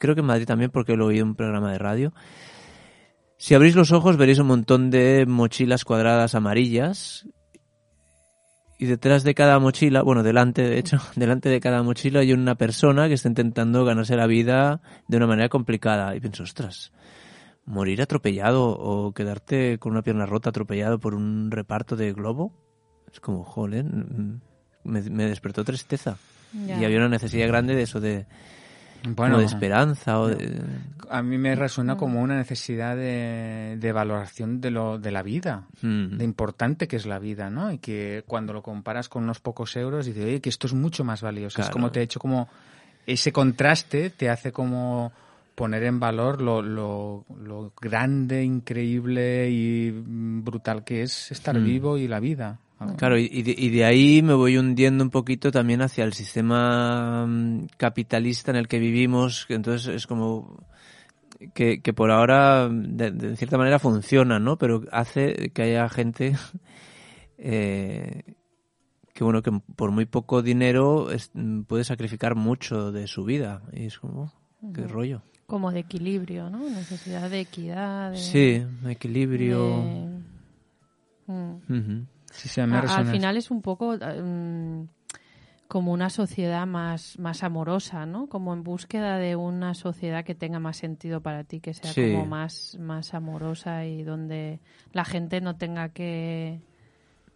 Creo 0.00 0.14
que 0.16 0.22
en 0.22 0.26
Madrid 0.26 0.46
también 0.46 0.72
porque 0.72 0.96
lo 0.96 1.06
oído 1.06 1.22
en 1.22 1.28
un 1.28 1.34
programa 1.36 1.70
de 1.70 1.78
radio. 1.78 2.12
Si 3.36 3.54
abrís 3.54 3.76
los 3.76 3.92
ojos 3.92 4.16
veréis 4.16 4.40
un 4.40 4.48
montón 4.48 4.90
de 4.90 5.24
mochilas 5.26 5.84
cuadradas 5.84 6.34
amarillas 6.34 7.28
y 8.82 8.86
detrás 8.86 9.22
de 9.22 9.32
cada 9.32 9.60
mochila, 9.60 10.02
bueno, 10.02 10.24
delante 10.24 10.62
de 10.62 10.76
hecho, 10.76 10.98
delante 11.14 11.48
de 11.48 11.60
cada 11.60 11.84
mochila 11.84 12.18
hay 12.18 12.32
una 12.32 12.56
persona 12.56 13.06
que 13.06 13.14
está 13.14 13.28
intentando 13.28 13.84
ganarse 13.84 14.16
la 14.16 14.26
vida 14.26 14.80
de 15.06 15.18
una 15.18 15.28
manera 15.28 15.48
complicada. 15.48 16.16
Y 16.16 16.20
pienso, 16.20 16.42
ostras, 16.42 16.90
morir 17.64 18.02
atropellado 18.02 18.70
o 18.70 19.12
quedarte 19.12 19.78
con 19.78 19.92
una 19.92 20.02
pierna 20.02 20.26
rota 20.26 20.50
atropellado 20.50 20.98
por 20.98 21.14
un 21.14 21.52
reparto 21.52 21.94
de 21.94 22.12
globo, 22.12 22.52
es 23.12 23.20
como, 23.20 23.44
joder, 23.44 23.84
mm, 23.84 24.40
me, 24.82 25.02
me 25.02 25.28
despertó 25.28 25.62
tristeza. 25.62 26.16
Ya. 26.66 26.80
Y 26.80 26.84
había 26.84 26.98
una 26.98 27.08
necesidad 27.08 27.46
grande 27.46 27.76
de 27.76 27.82
eso, 27.82 28.00
de, 28.00 28.26
Bueno, 29.04 29.38
de 29.38 29.44
esperanza 29.46 30.20
o 30.20 30.28
de... 30.28 30.60
a 31.10 31.22
mí 31.22 31.36
me 31.38 31.54
resuena 31.54 31.96
como 31.96 32.20
una 32.22 32.36
necesidad 32.36 32.96
de, 32.96 33.76
de 33.80 33.92
valoración 33.92 34.60
de, 34.60 34.70
lo, 34.70 34.98
de 34.98 35.10
la 35.10 35.22
vida, 35.22 35.66
Mm. 35.82 36.16
de 36.18 36.24
importante 36.24 36.86
que 36.86 36.96
es 36.96 37.06
la 37.06 37.18
vida, 37.18 37.50
¿no? 37.50 37.72
Y 37.72 37.78
que 37.78 38.22
cuando 38.26 38.52
lo 38.52 38.62
comparas 38.62 39.08
con 39.08 39.24
unos 39.24 39.40
pocos 39.40 39.74
euros, 39.76 40.06
dices, 40.06 40.24
oye, 40.24 40.40
que 40.40 40.48
esto 40.48 40.66
es 40.66 40.72
mucho 40.74 41.02
más 41.04 41.20
valioso. 41.22 41.60
Es 41.60 41.70
como 41.70 41.90
te 41.90 42.00
ha 42.00 42.02
hecho 42.02 42.20
como... 42.20 42.48
Ese 43.06 43.32
contraste 43.32 44.10
te 44.10 44.30
hace 44.30 44.52
como 44.52 45.10
poner 45.56 45.82
en 45.82 45.98
valor 46.00 46.40
lo, 46.40 46.62
lo, 46.62 47.24
lo 47.36 47.72
grande, 47.80 48.44
increíble 48.44 49.50
y 49.50 49.90
mm, 49.92 50.44
brutal 50.44 50.84
que 50.84 51.02
es 51.02 51.30
estar 51.32 51.58
Mm. 51.58 51.64
vivo 51.64 51.98
y 51.98 52.06
la 52.08 52.20
vida. 52.20 52.58
Claro, 52.96 53.18
y 53.18 53.42
de, 53.42 53.54
y 53.56 53.70
de 53.70 53.84
ahí 53.84 54.22
me 54.22 54.34
voy 54.34 54.56
hundiendo 54.58 55.02
un 55.04 55.10
poquito 55.10 55.50
también 55.50 55.82
hacia 55.82 56.04
el 56.04 56.12
sistema 56.12 57.26
mm, 57.26 57.66
capitalista 57.76 58.50
en 58.50 58.56
el 58.56 58.68
que 58.68 58.78
vivimos, 58.78 59.46
que 59.46 59.54
entonces 59.54 59.88
es 59.94 60.06
como 60.06 60.64
que, 61.54 61.80
que 61.80 61.92
por 61.92 62.10
ahora 62.10 62.68
de, 62.68 63.10
de 63.10 63.36
cierta 63.36 63.58
manera 63.58 63.78
funciona, 63.78 64.38
¿no? 64.38 64.58
Pero 64.58 64.82
hace 64.92 65.50
que 65.54 65.62
haya 65.62 65.88
gente 65.88 66.36
eh, 67.38 68.34
que 69.14 69.24
bueno 69.24 69.42
que 69.42 69.52
por 69.76 69.90
muy 69.90 70.06
poco 70.06 70.42
dinero 70.42 71.10
es- 71.10 71.30
mm, 71.34 71.62
puede 71.62 71.84
sacrificar 71.84 72.34
mucho 72.34 72.92
de 72.92 73.06
su 73.06 73.24
vida 73.24 73.62
y 73.72 73.86
es 73.86 73.98
como 73.98 74.32
qué 74.74 74.86
rollo. 74.86 75.22
Como 75.46 75.70
de 75.72 75.80
equilibrio, 75.80 76.48
¿no? 76.48 76.68
Necesidad 76.70 77.28
de 77.28 77.40
equidad. 77.40 78.12
De, 78.12 78.16
Sí, 78.16 78.64
equilibrio. 78.88 79.84
Mm. 81.26 82.11
Sí, 82.32 82.48
sí, 82.48 82.60
a 82.60 82.66
mí 82.66 82.72
me 82.72 82.78
A- 82.78 82.96
al 82.96 83.06
final 83.06 83.36
es 83.36 83.50
un 83.50 83.62
poco 83.62 83.94
mm, 83.96 84.84
como 85.68 85.92
una 85.92 86.10
sociedad 86.10 86.66
más, 86.66 87.18
más 87.18 87.42
amorosa, 87.42 88.04
¿no? 88.04 88.26
Como 88.28 88.52
en 88.52 88.62
búsqueda 88.62 89.16
de 89.16 89.36
una 89.36 89.72
sociedad 89.74 90.24
que 90.24 90.34
tenga 90.34 90.58
más 90.58 90.76
sentido 90.76 91.20
para 91.22 91.44
ti, 91.44 91.60
que 91.60 91.72
sea 91.72 91.92
Sí. 91.92 92.02
como 92.10 92.26
más, 92.26 92.76
más 92.80 93.14
amorosa 93.14 93.86
y 93.86 94.02
donde 94.02 94.60
la 94.92 95.04
gente 95.06 95.40
no 95.40 95.56
tenga 95.56 95.88
que, 95.90 96.60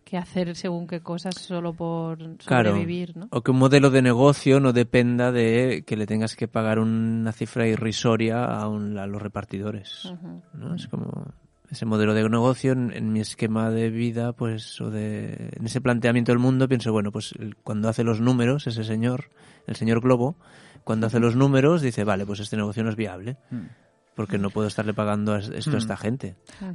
que 0.04 0.18
hacer 0.18 0.54
según 0.54 0.86
qué 0.86 1.00
cosas 1.00 1.34
solo 1.36 1.72
por 1.72 2.18
Claro. 2.38 2.70
sobrevivir, 2.72 3.16
¿no? 3.16 3.28
O 3.30 3.40
que 3.42 3.50
un 3.52 3.58
modelo 3.58 3.88
de 3.90 4.02
negocio 4.02 4.60
no 4.60 4.72
dependa 4.74 5.32
de 5.32 5.84
que 5.86 5.96
le 5.96 6.06
tengas 6.06 6.36
que 6.36 6.46
pagar 6.46 6.78
una 6.78 7.32
cifra 7.32 7.66
irrisoria 7.66 8.44
a, 8.44 8.68
un- 8.68 8.98
a 8.98 9.06
los 9.06 9.22
repartidores. 9.22 10.12
¿no? 10.52 10.74
Es 10.74 10.88
como 10.88 11.32
ese 11.70 11.86
modelo 11.86 12.14
de 12.14 12.28
negocio 12.28 12.72
en, 12.72 12.92
en 12.92 13.12
mi 13.12 13.20
esquema 13.20 13.70
de 13.70 13.90
vida, 13.90 14.32
pues, 14.32 14.80
o 14.80 14.90
de, 14.90 15.50
en 15.56 15.66
ese 15.66 15.80
planteamiento 15.80 16.32
del 16.32 16.38
mundo, 16.38 16.68
pienso, 16.68 16.92
bueno, 16.92 17.10
pues 17.12 17.32
el- 17.38 17.56
cuando 17.56 17.88
hace 17.88 18.04
los 18.04 18.20
números, 18.20 18.66
ese 18.66 18.84
señor, 18.84 19.30
el 19.66 19.76
señor 19.76 20.00
Globo, 20.00 20.36
cuando 20.84 21.06
hace 21.08 21.18
los 21.18 21.34
números, 21.36 21.82
dice, 21.82 22.04
vale, 22.04 22.24
pues 22.26 22.40
este 22.40 22.56
negocio 22.56 22.84
no 22.84 22.90
es 22.90 22.96
viable. 22.96 23.36
Mm. 23.50 23.56
Porque 24.16 24.38
no 24.38 24.48
puedo 24.50 24.66
estarle 24.66 24.94
pagando 24.94 25.36
esto 25.36 25.74
a 25.74 25.78
esta 25.78 25.96
gente. 25.96 26.34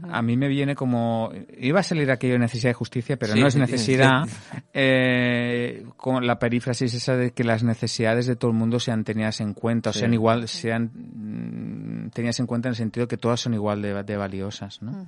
A 0.10 0.22
mí 0.22 0.38
me 0.38 0.48
viene 0.48 0.76
como... 0.76 1.32
Iba 1.58 1.80
a 1.80 1.84
salir 1.84 2.10
aquello 2.12 2.34
de 2.34 2.40
necesidad 2.40 2.70
de 2.70 2.76
justicia, 2.76 3.18
pero 3.18 3.34
Sí, 3.34 3.40
no 3.42 3.48
es 3.48 3.56
sí, 3.56 3.60
necesidad. 3.60 4.28
eh, 4.74 5.84
con 5.98 6.26
la 6.28 6.38
perífrasis 6.38 6.94
esa 6.94 7.18
de 7.18 7.32
que 7.32 7.44
las 7.44 7.64
necesidades 7.64 8.28
de 8.28 8.36
todo 8.36 8.52
el 8.52 8.58
mundo 8.58 8.80
sean 8.80 9.04
tenidas 9.04 9.42
en 9.42 9.54
cuenta, 9.56 9.90
o 9.90 9.94
Sí. 9.94 10.00
sean 10.00 10.14
igual, 10.14 10.48
sean 10.48 10.92
mm, 10.94 12.10
tenidas 12.12 12.40
en 12.40 12.46
cuenta 12.46 12.70
en 12.70 12.74
el 12.74 12.76
sentido 12.78 13.08
que 13.08 13.18
todas 13.18 13.40
son 13.40 13.56
igual 13.56 13.82
de, 13.82 14.04
de 14.04 14.18
valiosas, 14.18 14.82
¿no? 14.84 15.08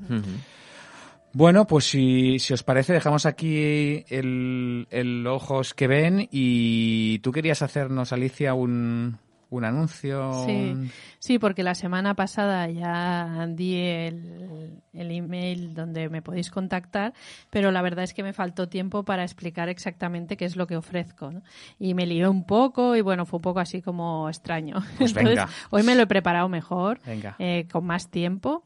Bueno, 1.36 1.65
pues 1.65 1.86
si, 1.86 2.38
si 2.39 2.53
os 2.53 2.61
parece, 2.63 2.93
dejamos 2.93 3.25
aquí 3.25 4.03
el, 4.09 4.88
el 4.91 5.25
ojos 5.25 5.73
que 5.73 5.88
ven 5.88 6.27
y 6.31 7.19
tú 7.19 7.31
querías 7.31 7.61
hacernos, 7.63 8.13
Alicia, 8.13 8.53
un, 8.53 9.17
un 9.57 9.65
anuncio. 9.65 10.45
Sí. 10.45 10.73
Sí, 11.19 11.39
porque 11.39 11.63
la 11.63 11.75
semana 11.75 12.15
pasada 12.15 12.69
ya 12.69 13.45
di 13.49 13.75
el, 13.77 14.81
el 14.93 15.11
email 15.11 15.73
donde 15.73 16.09
me 16.09 16.21
podéis 16.21 16.49
contactar, 16.51 17.13
pero 17.49 17.71
la 17.71 17.81
verdad 17.81 18.03
es 18.03 18.13
que 18.13 18.23
me 18.23 18.33
faltó 18.33 18.67
tiempo 18.67 19.03
para 19.03 19.23
explicar 19.23 19.69
exactamente 19.69 20.37
qué 20.37 20.45
es 20.45 20.55
lo 20.55 20.67
que 20.67 20.75
ofrezco. 20.75 21.31
¿no? 21.31 21.41
Y 21.79 21.93
me 21.93 22.05
lié 22.05 22.27
un 22.27 22.45
poco 22.45 22.95
y 22.95 23.01
bueno, 23.01 23.25
fue 23.25 23.37
un 23.37 23.43
poco 23.43 23.59
así 23.59 23.81
como 23.81 24.27
extraño. 24.29 24.77
Pues 24.97 25.13
venga. 25.13 25.47
hoy 25.69 25.83
me 25.83 25.95
lo 25.95 26.03
he 26.03 26.07
preparado 26.07 26.49
mejor, 26.49 26.99
Venga. 27.05 27.35
eh, 27.39 27.67
con 27.71 27.85
más 27.85 28.09
tiempo. 28.09 28.65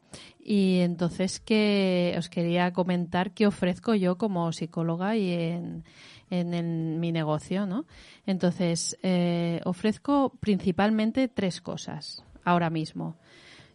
Y 0.50 0.80
entonces 0.80 1.42
que 1.42 2.16
os 2.18 2.30
quería 2.30 2.72
comentar 2.72 3.32
qué 3.32 3.48
ofrezco 3.48 3.96
yo 3.96 4.18
como 4.18 4.54
psicóloga 4.54 5.18
y 5.18 5.34
en, 5.34 5.84
en, 6.30 7.02
mi 7.02 7.12
negocio, 7.12 7.66
¿no? 7.66 7.84
Entonces, 8.26 8.98
eh, 9.04 9.60
ofrezco 9.66 10.32
principalmente 10.40 11.28
tres 11.28 11.60
cosas 11.60 12.24
ahora 12.46 12.70
mismo. 12.70 13.18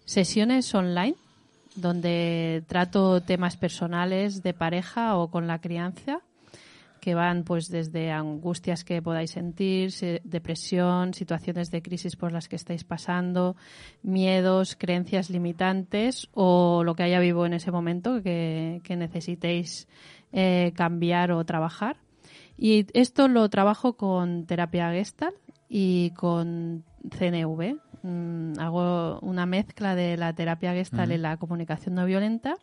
Sesiones 0.07 0.75
online, 0.75 1.15
donde 1.77 2.65
trato 2.69 3.21
temas 3.21 3.59
personales 3.59 4.43
de 4.43 4.55
pareja 4.55 5.19
o 5.19 5.31
con 5.31 5.47
la 5.47 5.61
crianza, 5.61 6.23
que 7.03 7.17
van 7.17 7.43
pues 7.43 7.69
desde 7.69 8.13
angustias 8.13 8.85
que 8.85 9.03
podáis 9.03 9.33
sentir, 9.33 9.91
se- 9.91 10.21
depresión, 10.23 11.15
situaciones 11.15 11.73
de 11.73 11.83
crisis 11.83 12.15
por 12.15 12.31
las 12.31 12.49
que 12.49 12.55
estáis 12.55 12.85
pasando, 12.85 13.57
miedos, 14.05 14.77
creencias 14.77 15.29
limitantes 15.29 16.29
o 16.33 16.85
lo 16.85 16.95
que 16.95 17.03
haya 17.03 17.19
vivo 17.19 17.45
en 17.45 17.55
ese 17.55 17.73
momento 17.73 18.23
que, 18.23 18.81
que 18.85 18.95
necesitéis 18.95 19.89
eh, 20.33 20.71
cambiar 20.77 21.33
o 21.33 21.45
trabajar. 21.45 21.97
Y 22.57 22.87
esto 22.95 23.27
lo 23.27 23.49
trabajo 23.49 23.97
con 23.97 24.47
terapia 24.47 24.93
Gestalt 24.93 25.35
y 25.69 26.11
con 26.11 26.85
CNV. 27.19 27.79
Mm, 28.05 28.61
hago 28.61 29.19
una 29.23 29.45
mezcla 29.45 29.97
de 29.97 30.17
la 30.17 30.33
terapia 30.35 30.73
Gestalt 30.73 31.11
y 31.11 31.19
la 31.19 31.37
comunicación 31.37 31.97
no 31.97 32.07
violenta 32.07 32.55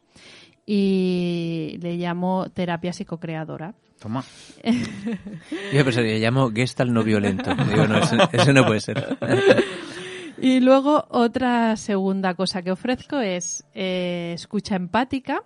y 0.65 1.77
le 1.81 1.97
llamo 1.97 2.49
terapia 2.53 2.93
psicocreadora. 2.93 3.73
Toma. 3.99 4.23
Yo 5.73 5.83
le 6.01 6.19
llamo 6.19 6.51
Gestalt 6.51 6.91
no 6.91 7.03
violento. 7.03 7.53
Digo, 7.53 7.85
no, 7.87 7.97
eso, 7.99 8.15
eso 8.31 8.53
no 8.53 8.65
puede 8.65 8.79
ser. 8.79 9.17
Y 10.41 10.61
luego 10.61 11.05
otra 11.09 11.75
segunda 11.75 12.33
cosa 12.33 12.61
que 12.61 12.71
ofrezco 12.71 13.19
es 13.19 13.65
eh, 13.73 14.31
escucha 14.33 14.77
empática, 14.77 15.43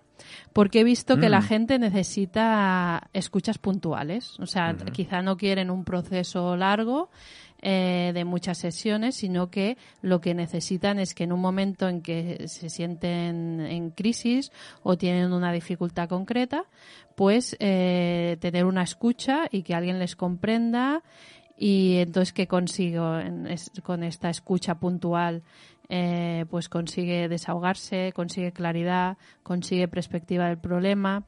porque 0.54 0.82
he 0.82 0.84
visto 0.84 1.18
que 1.18 1.30
Mm. 1.30 1.32
la 1.32 1.42
gente 1.42 1.80
necesita 1.80 3.10
escuchas 3.12 3.58
puntuales. 3.58 4.40
O 4.40 4.46
sea, 4.46 4.76
quizá 4.92 5.24
no 5.24 5.36
quieren 5.36 5.72
un 5.72 5.84
proceso 5.84 6.56
largo 6.56 7.10
eh, 7.66 8.12
de 8.14 8.26
muchas 8.26 8.58
sesiones, 8.58 9.16
sino 9.16 9.50
que 9.50 9.78
lo 10.02 10.20
que 10.22 10.34
necesitan 10.34 11.00
es 11.00 11.14
que 11.16 11.24
en 11.24 11.32
un 11.32 11.40
momento 11.40 11.88
en 11.88 12.02
que 12.02 12.48
se 12.48 12.70
sienten 12.70 13.62
en 13.62 13.90
crisis 13.92 14.52
o 14.84 14.98
tienen 14.98 15.32
una 15.32 15.52
dificultad 15.54 16.10
concreta, 16.10 16.66
pues 17.16 17.56
eh, 17.60 18.38
tener 18.42 18.66
una 18.66 18.84
escucha 18.84 19.46
y 19.50 19.64
que 19.64 19.74
alguien 19.76 19.98
les 19.98 20.16
comprenda 20.16 21.02
y 21.58 21.98
entonces 21.98 22.34
qué 22.34 22.48
consigo 22.48 23.18
en 23.20 23.48
es- 23.48 23.72
con 23.84 24.04
esta 24.04 24.30
escucha 24.30 24.76
puntual 24.80 25.44
eh, 25.88 26.46
pues 26.50 26.68
consigue 26.68 27.30
desahogarse 27.30 28.12
consigue 28.16 28.52
claridad 28.52 29.18
consigue 29.44 29.88
perspectiva 29.88 30.48
del 30.48 30.58
problema 30.58 31.24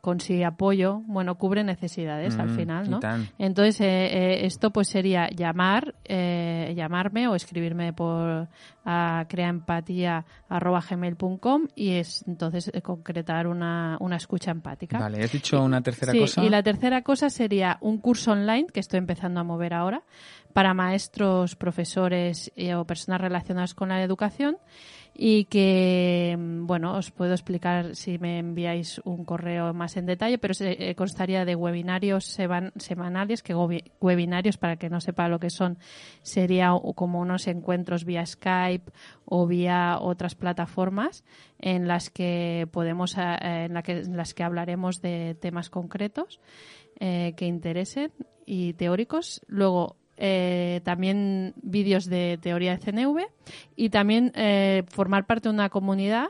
consigue 0.00 0.44
apoyo 0.44 1.00
bueno 1.06 1.34
cubre 1.36 1.64
necesidades 1.64 2.38
al 2.38 2.48
Mm, 2.48 2.56
final 2.56 2.90
no 2.90 3.00
entonces 3.38 3.80
eh, 3.80 3.86
eh, 3.86 4.46
esto 4.46 4.70
pues 4.70 4.88
sería 4.88 5.28
llamar 5.30 5.94
eh, 6.04 6.72
llamarme 6.76 7.28
o 7.28 7.34
escribirme 7.34 7.92
por 7.92 8.48
a 8.84 9.24
creaempatía@gmail.com 9.28 11.68
y 11.74 11.90
es 11.96 12.24
entonces 12.26 12.70
eh, 12.72 12.80
concretar 12.82 13.46
una, 13.46 13.96
una 14.00 14.16
escucha 14.16 14.50
empática. 14.50 14.98
Vale, 14.98 15.22
¿has 15.22 15.32
dicho 15.32 15.62
una 15.62 15.80
tercera 15.82 16.12
Sí, 16.12 16.20
cosa? 16.20 16.44
y 16.44 16.48
la 16.48 16.62
tercera 16.62 17.02
cosa 17.02 17.30
sería 17.30 17.78
un 17.80 17.98
curso 17.98 18.32
online 18.32 18.66
que 18.72 18.80
estoy 18.80 18.98
empezando 18.98 19.40
a 19.40 19.44
mover 19.44 19.74
ahora 19.74 20.02
para 20.52 20.74
maestros, 20.74 21.56
profesores 21.56 22.52
eh, 22.56 22.74
o 22.74 22.84
personas 22.86 23.20
relacionadas 23.20 23.74
con 23.74 23.90
la 23.90 24.02
educación 24.02 24.56
y 25.20 25.46
que, 25.46 26.36
mm, 26.38 26.66
bueno, 26.68 26.96
os 26.96 27.10
puedo 27.10 27.32
explicar 27.32 27.96
si 27.96 28.20
me 28.20 28.38
enviáis 28.38 29.00
un 29.04 29.24
correo 29.24 29.74
más 29.74 29.96
en 29.96 30.06
detalle, 30.06 30.38
pero 30.38 30.54
se, 30.54 30.90
eh, 30.90 30.94
constaría 30.94 31.44
de 31.44 31.56
webinarios 31.56 32.24
seman- 32.24 32.70
semanales, 32.76 33.42
que 33.42 33.52
webinarios, 34.00 34.58
para 34.58 34.76
que 34.76 34.88
no 34.88 35.00
sepa 35.00 35.26
lo 35.28 35.40
que 35.40 35.50
son, 35.50 35.76
sería 36.22 36.70
como 36.94 37.18
unos 37.18 37.48
encuentros 37.48 38.04
vía 38.04 38.24
Skype 38.24 38.92
o 39.24 39.48
vía 39.48 39.98
otras 40.00 40.36
plataformas 40.36 41.24
en 41.58 41.88
las 41.88 42.10
que 42.10 42.68
podemos, 42.70 43.18
eh, 43.18 43.64
en, 43.66 43.74
la 43.74 43.82
que, 43.82 43.98
en 43.98 44.16
las 44.16 44.34
que 44.34 44.44
hablaremos 44.44 45.02
de 45.02 45.36
temas 45.40 45.68
concretos 45.68 46.38
eh, 47.00 47.34
que 47.36 47.46
interesen 47.46 48.12
y 48.46 48.74
teóricos. 48.74 49.42
Luego, 49.48 49.96
eh, 50.18 50.80
también 50.84 51.54
vídeos 51.62 52.04
de 52.06 52.38
teoría 52.42 52.76
de 52.76 52.78
CNV 52.78 53.26
y 53.76 53.88
también 53.90 54.32
eh, 54.34 54.82
formar 54.88 55.26
parte 55.26 55.48
de 55.48 55.54
una 55.54 55.70
comunidad 55.70 56.28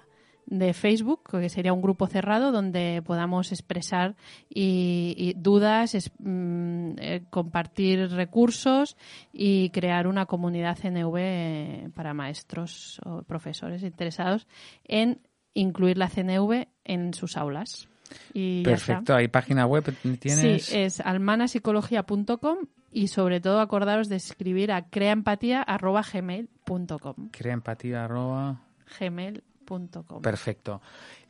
de 0.50 0.72
Facebook, 0.72 1.24
que 1.30 1.50
sería 1.50 1.74
un 1.74 1.82
grupo 1.82 2.06
cerrado 2.06 2.52
donde 2.52 3.02
podamos 3.04 3.52
expresar 3.52 4.16
y, 4.48 5.14
y 5.18 5.34
dudas, 5.36 5.94
es- 5.94 6.10
mm, 6.18 6.92
eh, 6.98 7.22
compartir 7.28 8.08
recursos 8.12 8.96
y 9.30 9.68
crear 9.70 10.06
una 10.06 10.24
comunidad 10.24 10.78
CNV 10.78 11.90
para 11.94 12.14
maestros 12.14 12.98
o 13.04 13.22
profesores 13.24 13.82
interesados 13.82 14.46
en 14.84 15.20
incluir 15.52 15.98
la 15.98 16.08
CNV 16.08 16.68
en 16.84 17.12
sus 17.12 17.36
aulas. 17.36 17.88
Y. 18.32 18.62
Perfecto, 18.62 19.14
¿hay 19.14 19.28
página 19.28 19.66
web? 19.66 19.84
¿Tienes? 20.18 20.64
Sí, 20.64 20.76
es 20.78 21.00
almanapsicología.com 21.00 22.56
y 22.92 23.08
sobre 23.08 23.40
todo 23.40 23.60
acordaros 23.60 24.08
de 24.08 24.16
escribir 24.16 24.70
a 24.72 24.82
creaempatía.gmail.com. 24.82 27.28
Crea 27.30 27.52
empatía, 27.52 28.04
arroba. 28.04 28.60
gmail.com. 28.98 30.22
Perfecto. 30.22 30.80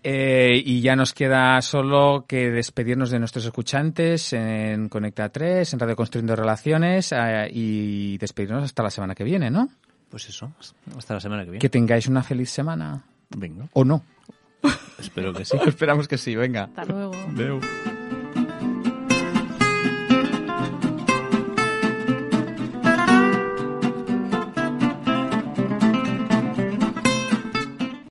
Eh, 0.03 0.63
y 0.65 0.81
ya 0.81 0.95
nos 0.95 1.13
queda 1.13 1.61
solo 1.61 2.25
que 2.29 2.51
despedirnos 2.51 3.11
de 3.11 3.19
nuestros 3.19 3.45
escuchantes 3.45 4.33
en 4.33 4.89
Conecta 4.89 5.29
3, 5.29 5.73
en 5.73 5.79
Radio 5.81 5.97
Construyendo 5.97 6.37
Relaciones 6.37 7.11
eh, 7.13 7.49
y 7.53 8.17
despedirnos 8.19 8.63
hasta 8.63 8.85
la 8.85 8.91
semana 8.91 9.17
que 9.17 9.25
viene, 9.25 9.51
¿no? 9.51 9.69
Pues 10.09 10.29
eso, 10.29 10.53
hasta 10.97 11.15
la 11.15 11.21
semana 11.21 11.43
que 11.45 11.51
viene. 11.51 11.61
Que 11.61 11.69
tengáis 11.69 12.07
una 12.07 12.23
feliz 12.23 12.49
semana. 12.51 13.03
Venga, 13.37 13.67
¿O 13.73 13.85
no? 13.85 14.05
espero 14.99 15.33
que 15.33 15.45
sí. 15.45 15.57
Esperamos 15.67 16.07
que 16.09 16.17
sí, 16.17 16.37
venga. 16.37 16.65
Hasta 16.65 16.85
luego. 16.85 17.15
Adeu. 17.15 17.61